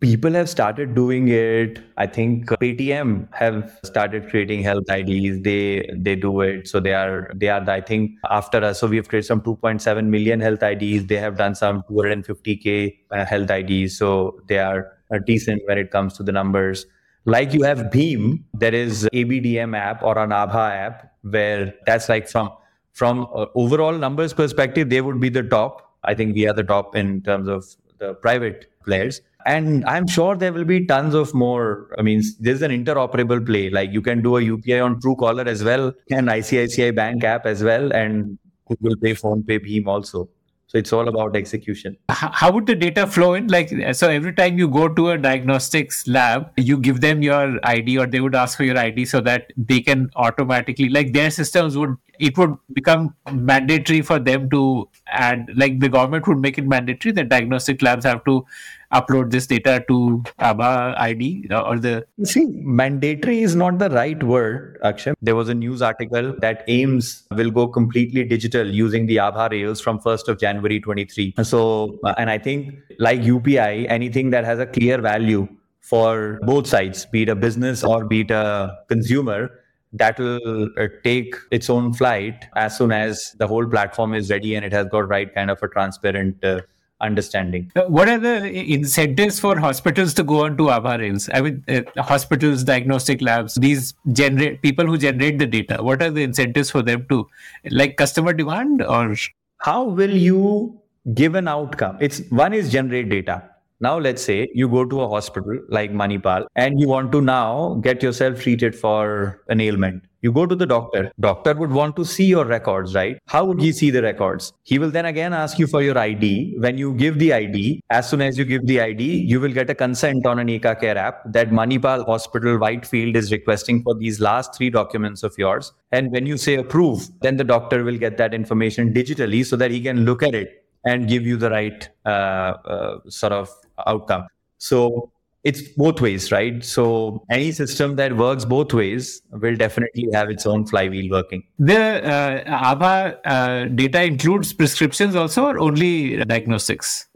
People 0.00 0.32
have 0.32 0.50
started 0.50 0.94
doing 0.94 1.28
it. 1.28 1.78
I 1.96 2.06
think 2.06 2.46
paytm 2.64 3.32
have 3.34 3.78
started 3.84 4.28
creating 4.28 4.62
health 4.62 4.90
ids 4.90 5.42
they 5.42 5.90
they 5.96 6.16
do 6.16 6.42
it. 6.42 6.68
So 6.68 6.80
they 6.80 6.92
are 6.92 7.30
they 7.34 7.48
are 7.48 7.68
i 7.70 7.80
think 7.80 8.12
after 8.30 8.62
us. 8.62 8.80
So 8.80 8.86
we 8.86 8.96
have 8.96 9.08
created 9.08 9.26
some 9.26 9.40
2.7 9.40 10.04
million 10.04 10.40
health 10.40 10.62
ids 10.62 11.06
they 11.06 11.16
have 11.16 11.38
done 11.38 11.54
some 11.54 11.82
250k 11.90 12.98
uh, 13.10 13.24
health 13.24 13.50
ids 13.50 13.96
so 13.96 14.38
they 14.48 14.58
are 14.58 14.92
uh, 15.10 15.18
decent 15.26 15.62
when 15.66 15.78
it 15.78 15.90
comes 15.90 16.14
to 16.18 16.22
the 16.22 16.32
numbers. 16.32 16.86
Like 17.24 17.52
you 17.52 17.62
have 17.62 17.90
BHIM, 17.90 18.44
there 18.54 18.74
is 18.74 19.08
ABDM 19.12 19.76
app 19.76 20.02
or 20.02 20.16
an 20.18 20.30
Abha 20.30 20.70
app 20.70 21.15
where 21.30 21.74
that's 21.86 22.08
like 22.08 22.28
from 22.28 22.50
from 22.92 23.26
uh, 23.34 23.46
overall 23.54 23.92
numbers 23.92 24.32
perspective, 24.32 24.88
they 24.88 25.00
would 25.00 25.20
be 25.20 25.28
the 25.28 25.42
top. 25.42 25.82
I 26.04 26.14
think 26.14 26.34
we 26.34 26.46
are 26.48 26.54
the 26.54 26.64
top 26.64 26.96
in 26.96 27.22
terms 27.22 27.48
of 27.48 27.64
the 27.98 28.14
private 28.14 28.70
players. 28.84 29.20
And 29.44 29.84
I'm 29.84 30.06
sure 30.08 30.34
there 30.34 30.52
will 30.52 30.64
be 30.64 30.86
tons 30.86 31.14
of 31.14 31.32
more. 31.34 31.94
I 31.98 32.02
mean, 32.02 32.22
there's 32.40 32.62
an 32.62 32.72
interoperable 32.72 33.44
play. 33.44 33.70
Like 33.70 33.92
you 33.92 34.02
can 34.02 34.22
do 34.22 34.36
a 34.38 34.40
UPI 34.40 34.84
on 34.84 35.00
Truecaller 35.00 35.46
as 35.46 35.62
well, 35.62 35.92
and 36.10 36.28
ICICI 36.28 36.94
Bank 36.94 37.22
app 37.22 37.46
as 37.46 37.62
well, 37.62 37.92
and 37.92 38.38
Google 38.66 38.96
Pay, 38.96 39.14
Phone 39.14 39.44
Pay, 39.44 39.60
BHIM 39.60 39.86
also. 39.86 40.28
So 40.76 40.80
it's 40.80 40.92
all 40.92 41.08
about 41.08 41.36
execution. 41.36 41.96
How 42.10 42.52
would 42.52 42.66
the 42.66 42.74
data 42.74 43.06
flow 43.06 43.32
in? 43.32 43.46
Like, 43.46 43.70
so 43.94 44.10
every 44.10 44.34
time 44.34 44.58
you 44.58 44.68
go 44.68 44.88
to 44.88 45.10
a 45.10 45.16
diagnostics 45.16 46.06
lab, 46.06 46.50
you 46.58 46.76
give 46.76 47.00
them 47.00 47.22
your 47.22 47.58
ID 47.62 47.96
or 47.96 48.06
they 48.06 48.20
would 48.20 48.34
ask 48.34 48.58
for 48.58 48.64
your 48.64 48.76
ID 48.76 49.06
so 49.06 49.22
that 49.22 49.54
they 49.56 49.80
can 49.80 50.10
automatically, 50.16 50.90
like 50.90 51.14
their 51.14 51.30
systems 51.30 51.78
would, 51.78 51.96
it 52.18 52.36
would 52.36 52.58
become 52.74 53.14
mandatory 53.32 54.02
for 54.02 54.18
them 54.18 54.50
to 54.50 54.86
add, 55.06 55.48
like 55.54 55.80
the 55.80 55.88
government 55.88 56.28
would 56.28 56.38
make 56.38 56.58
it 56.58 56.66
mandatory 56.66 57.12
that 57.12 57.30
diagnostic 57.30 57.80
labs 57.80 58.04
have 58.04 58.22
to 58.26 58.44
upload 58.92 59.30
this 59.30 59.46
data 59.46 59.84
to 59.88 60.22
Aabha 60.40 60.98
ID 60.98 61.48
or 61.50 61.78
the. 61.78 62.06
See, 62.24 62.46
mandatory 62.46 63.42
is 63.42 63.56
not 63.56 63.78
the 63.78 63.90
right 63.90 64.22
word, 64.22 64.78
Akshay. 64.82 65.14
There 65.22 65.36
was 65.36 65.48
a 65.48 65.54
news 65.54 65.82
article 65.82 66.34
that 66.40 66.66
AIIMS 66.68 67.24
will 67.30 67.50
go 67.50 67.68
completely 67.68 68.24
digital 68.24 68.66
using 68.66 69.06
the 69.06 69.16
Aabha 69.16 69.50
rails 69.50 69.80
from 69.80 69.98
1st 70.00 70.28
of 70.28 70.38
January 70.38 70.80
23. 70.80 71.34
So, 71.42 71.98
uh, 72.04 72.14
and 72.18 72.30
I 72.30 72.38
think 72.38 72.74
like 72.98 73.20
UPI, 73.20 73.86
anything 73.88 74.30
that 74.30 74.44
has 74.44 74.58
a 74.58 74.66
clear 74.66 75.00
value 75.00 75.48
for 75.80 76.40
both 76.42 76.66
sides, 76.66 77.06
be 77.06 77.22
it 77.22 77.28
a 77.28 77.34
business 77.34 77.84
or 77.84 78.04
be 78.04 78.20
it 78.20 78.30
a 78.30 78.76
consumer, 78.88 79.50
that 79.92 80.18
will 80.18 80.68
uh, 80.78 80.88
take 81.04 81.34
its 81.50 81.70
own 81.70 81.92
flight 81.92 82.44
as 82.56 82.76
soon 82.76 82.92
as 82.92 83.34
the 83.38 83.46
whole 83.46 83.66
platform 83.66 84.14
is 84.14 84.30
ready 84.30 84.54
and 84.54 84.64
it 84.64 84.72
has 84.72 84.86
got 84.88 85.08
right 85.08 85.34
kind 85.34 85.50
of 85.50 85.62
a 85.62 85.68
transparent 85.68 86.44
uh, 86.44 86.60
understanding. 87.00 87.70
Uh, 87.76 87.82
what 87.84 88.08
are 88.08 88.18
the 88.18 88.72
incentives 88.72 89.38
for 89.38 89.58
hospitals 89.58 90.14
to 90.14 90.22
go 90.22 90.44
on 90.44 90.56
to 90.56 90.64
Aabha 90.64 90.98
Rails? 90.98 91.28
I 91.32 91.40
mean, 91.40 91.64
uh, 91.68 91.82
hospitals, 92.02 92.64
diagnostic 92.64 93.20
labs, 93.22 93.54
these 93.54 93.94
generate 94.12 94.62
people 94.62 94.86
who 94.86 94.98
generate 94.98 95.38
the 95.38 95.46
data. 95.46 95.82
What 95.82 96.02
are 96.02 96.10
the 96.10 96.22
incentives 96.22 96.70
for 96.70 96.82
them 96.82 97.06
to, 97.08 97.28
like 97.70 97.96
customer 97.96 98.32
demand 98.32 98.82
or? 98.82 99.14
How 99.58 99.84
will 99.84 100.16
you 100.16 100.80
give 101.14 101.34
an 101.34 101.48
outcome? 101.48 101.98
It's 102.00 102.20
one 102.30 102.52
is 102.52 102.70
generate 102.70 103.08
data. 103.08 103.42
Now, 103.78 103.98
let's 103.98 104.22
say 104.22 104.48
you 104.54 104.68
go 104.68 104.86
to 104.86 105.02
a 105.02 105.08
hospital 105.08 105.58
like 105.68 105.92
Manipal 105.92 106.46
and 106.56 106.80
you 106.80 106.88
want 106.88 107.12
to 107.12 107.20
now 107.20 107.74
get 107.82 108.02
yourself 108.02 108.40
treated 108.40 108.74
for 108.74 109.42
an 109.48 109.60
ailment. 109.60 110.04
You 110.26 110.32
go 110.32 110.44
to 110.44 110.56
the 110.56 110.66
doctor. 110.66 111.12
Doctor 111.20 111.54
would 111.54 111.70
want 111.70 111.94
to 111.94 112.04
see 112.04 112.24
your 112.24 112.44
records, 112.44 112.96
right? 112.96 113.16
How 113.26 113.44
would 113.44 113.60
he 113.60 113.70
see 113.70 113.90
the 113.90 114.02
records? 114.02 114.52
He 114.64 114.76
will 114.80 114.90
then 114.90 115.06
again 115.06 115.32
ask 115.32 115.56
you 115.56 115.68
for 115.68 115.82
your 115.82 115.96
ID. 115.96 116.56
When 116.58 116.76
you 116.76 116.94
give 116.94 117.20
the 117.20 117.32
ID, 117.32 117.80
as 117.90 118.10
soon 118.10 118.22
as 118.22 118.36
you 118.36 118.44
give 118.44 118.66
the 118.66 118.80
ID, 118.80 119.04
you 119.04 119.38
will 119.38 119.52
get 119.52 119.70
a 119.70 119.74
consent 119.76 120.26
on 120.26 120.40
an 120.40 120.48
Eka 120.48 120.80
Care 120.80 120.98
app 120.98 121.20
that 121.26 121.50
Manipal 121.50 122.04
Hospital 122.06 122.58
Whitefield 122.58 123.14
is 123.14 123.30
requesting 123.30 123.84
for 123.84 123.94
these 123.94 124.18
last 124.18 124.56
three 124.56 124.68
documents 124.68 125.22
of 125.22 125.38
yours. 125.38 125.72
And 125.92 126.10
when 126.10 126.26
you 126.26 126.36
say 126.36 126.56
approve, 126.56 127.08
then 127.20 127.36
the 127.36 127.44
doctor 127.44 127.84
will 127.84 127.96
get 127.96 128.16
that 128.16 128.34
information 128.34 128.92
digitally 128.92 129.46
so 129.46 129.54
that 129.54 129.70
he 129.70 129.80
can 129.80 130.04
look 130.04 130.24
at 130.24 130.34
it 130.34 130.64
and 130.84 131.06
give 131.06 131.24
you 131.24 131.36
the 131.36 131.50
right 131.50 131.88
uh, 132.04 132.08
uh, 132.08 132.98
sort 133.08 133.32
of 133.32 133.48
outcome. 133.86 134.26
So 134.58 135.12
it's 135.46 135.62
both 135.76 136.00
ways, 136.00 136.32
right? 136.32 136.64
So 136.64 137.22
any 137.30 137.52
system 137.52 137.96
that 137.96 138.16
works 138.16 138.44
both 138.44 138.74
ways 138.74 139.22
will 139.30 139.56
definitely 139.56 140.08
have 140.12 140.28
its 140.28 140.44
own 140.44 140.66
flywheel 140.66 141.10
working. 141.10 141.44
The 141.58 141.80
uh, 142.04 143.16
uh, 143.24 143.64
data 143.66 144.02
includes 144.02 144.52
prescriptions 144.52 145.14
also, 145.14 145.44
or 145.46 145.58
only 145.58 146.24
diagnostics? 146.24 147.06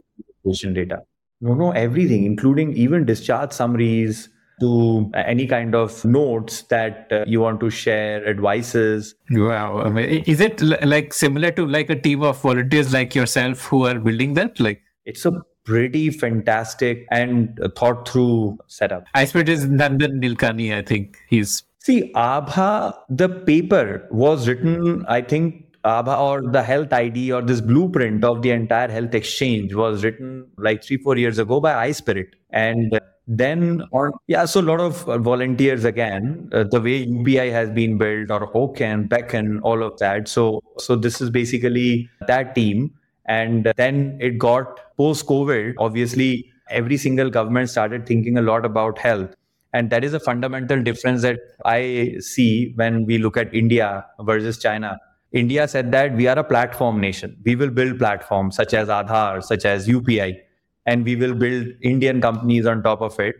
Patient 0.45 0.75
data. 0.75 0.99
No, 1.41 1.55
no, 1.55 1.71
everything, 1.71 2.23
including 2.23 2.73
even 2.77 3.05
discharge 3.05 3.51
summaries, 3.51 4.29
to 4.61 5.11
any 5.15 5.47
kind 5.47 5.73
of 5.73 6.05
notes 6.05 6.61
that 6.63 7.07
uh, 7.11 7.23
you 7.27 7.41
want 7.41 7.59
to 7.59 7.69
share, 7.69 8.25
advices. 8.27 9.15
Wow. 9.31 9.81
I 9.81 9.89
mean, 9.89 10.23
is 10.27 10.39
it 10.39 10.61
l- 10.61 10.77
like 10.83 11.13
similar 11.13 11.51
to 11.51 11.65
like 11.65 11.89
a 11.89 11.99
team 11.99 12.21
of 12.21 12.39
volunteers 12.41 12.93
like 12.93 13.15
yourself 13.15 13.65
who 13.65 13.87
are 13.87 13.99
building 13.99 14.35
that? 14.35 14.59
Like 14.59 14.81
it's 15.05 15.25
a 15.25 15.31
pretty 15.63 16.09
fantastic 16.09 17.05
and 17.11 17.59
thought 17.77 18.07
through 18.07 18.57
setup. 18.67 19.05
I 19.13 19.25
suppose 19.25 19.43
it 19.43 19.49
is 19.49 19.65
Nandan 19.65 20.21
Nilekani, 20.21 20.75
I 20.75 20.81
think. 20.81 21.17
He's 21.27 21.63
See, 21.83 22.11
Abha, 22.13 22.93
the 23.09 23.27
paper 23.27 24.07
was 24.11 24.47
written, 24.47 25.03
I 25.07 25.21
think 25.21 25.65
Aabha 25.83 26.19
or 26.19 26.51
the 26.51 26.61
health 26.61 26.93
ID 26.93 27.31
or 27.31 27.41
this 27.41 27.59
blueprint 27.59 28.23
of 28.23 28.43
the 28.43 28.51
entire 28.51 28.87
health 28.87 29.15
exchange 29.15 29.73
was 29.73 30.03
written 30.03 30.45
like 30.59 30.83
three, 30.83 30.97
four 30.97 31.17
years 31.17 31.39
ago 31.39 31.59
by 31.59 31.89
iSPIRT. 31.89 32.27
And 32.51 32.99
then 33.25 33.81
on, 33.93 34.11
yeah, 34.27 34.45
so 34.45 34.59
a 34.59 34.61
lot 34.61 34.79
of 34.79 35.05
volunteers 35.23 35.83
again, 35.83 36.49
uh, 36.53 36.65
the 36.69 36.79
way 36.79 37.07
UPI 37.07 37.51
has 37.51 37.71
been 37.71 37.97
built 37.97 38.29
or 38.29 38.53
OCEN, 38.53 39.07
Beckn, 39.07 39.59
all 39.63 39.81
of 39.81 39.97
that. 39.97 40.27
So, 40.27 40.61
so 40.77 40.95
this 40.95 41.19
is 41.19 41.31
basically 41.31 42.07
that 42.27 42.53
team 42.53 42.93
and 43.25 43.71
then 43.77 44.17
it 44.19 44.37
got 44.37 44.95
post 44.97 45.25
COVID. 45.25 45.75
Obviously, 45.77 46.51
every 46.69 46.97
single 46.97 47.29
government 47.29 47.69
started 47.69 48.05
thinking 48.05 48.37
a 48.37 48.41
lot 48.41 48.65
about 48.65 48.97
health. 48.97 49.35
And 49.73 49.89
that 49.89 50.03
is 50.03 50.13
a 50.13 50.19
fundamental 50.19 50.81
difference 50.83 51.21
that 51.21 51.39
I 51.63 52.15
see 52.19 52.73
when 52.75 53.05
we 53.05 53.17
look 53.17 53.37
at 53.37 53.53
India 53.53 54.05
versus 54.19 54.57
China. 54.57 54.99
India 55.31 55.67
said 55.67 55.91
that 55.93 56.13
we 56.15 56.27
are 56.27 56.37
a 56.37 56.43
platform 56.43 56.99
nation. 56.99 57.37
We 57.45 57.55
will 57.55 57.69
build 57.69 57.97
platforms 57.97 58.55
such 58.57 58.73
as 58.73 58.89
Aadhaar, 58.89 59.41
such 59.43 59.63
as 59.63 59.87
UPI, 59.87 60.37
and 60.85 61.05
we 61.05 61.15
will 61.15 61.33
build 61.33 61.67
Indian 61.81 62.19
companies 62.19 62.65
on 62.65 62.83
top 62.83 63.01
of 63.01 63.17
it. 63.19 63.35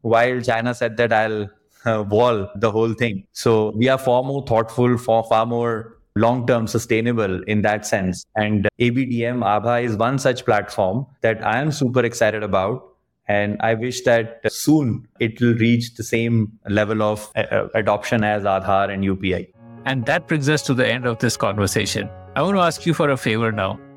While 0.00 0.40
China 0.40 0.74
said 0.74 0.96
that 0.96 1.12
I'll 1.12 1.48
uh, 1.84 2.02
wall 2.08 2.48
the 2.56 2.70
whole 2.72 2.94
thing. 2.94 3.26
So 3.32 3.72
we 3.76 3.88
are 3.88 3.98
far 3.98 4.24
more 4.24 4.44
thoughtful, 4.44 4.98
far, 4.98 5.22
far 5.22 5.46
more 5.46 5.95
long 6.16 6.46
term 6.46 6.66
sustainable 6.66 7.42
in 7.44 7.62
that 7.62 7.86
sense. 7.86 8.26
And 8.34 8.68
ABDM 8.80 9.44
Aabha 9.44 9.84
is 9.84 9.96
one 9.96 10.18
such 10.18 10.44
platform 10.44 11.06
that 11.20 11.46
I 11.46 11.60
am 11.60 11.70
super 11.70 12.04
excited 12.04 12.42
about. 12.42 12.82
And 13.28 13.56
I 13.60 13.74
wish 13.74 14.02
that 14.02 14.40
soon 14.50 15.08
it 15.20 15.40
will 15.40 15.54
reach 15.54 15.94
the 15.94 16.04
same 16.04 16.52
level 16.68 17.02
of 17.02 17.30
uh, 17.36 17.66
adoption 17.74 18.22
as 18.24 18.44
Aadhaar 18.44 18.92
and 18.92 19.04
UPI. 19.04 19.52
And 19.84 20.06
that 20.06 20.26
brings 20.26 20.48
us 20.48 20.62
to 20.62 20.74
the 20.74 20.86
end 20.86 21.06
of 21.06 21.18
this 21.18 21.36
conversation. 21.36 22.08
I 22.34 22.42
want 22.42 22.56
to 22.56 22.60
ask 22.60 22.86
you 22.86 22.94
for 22.94 23.10
a 23.10 23.16
favor 23.16 23.50
now. 23.52 23.80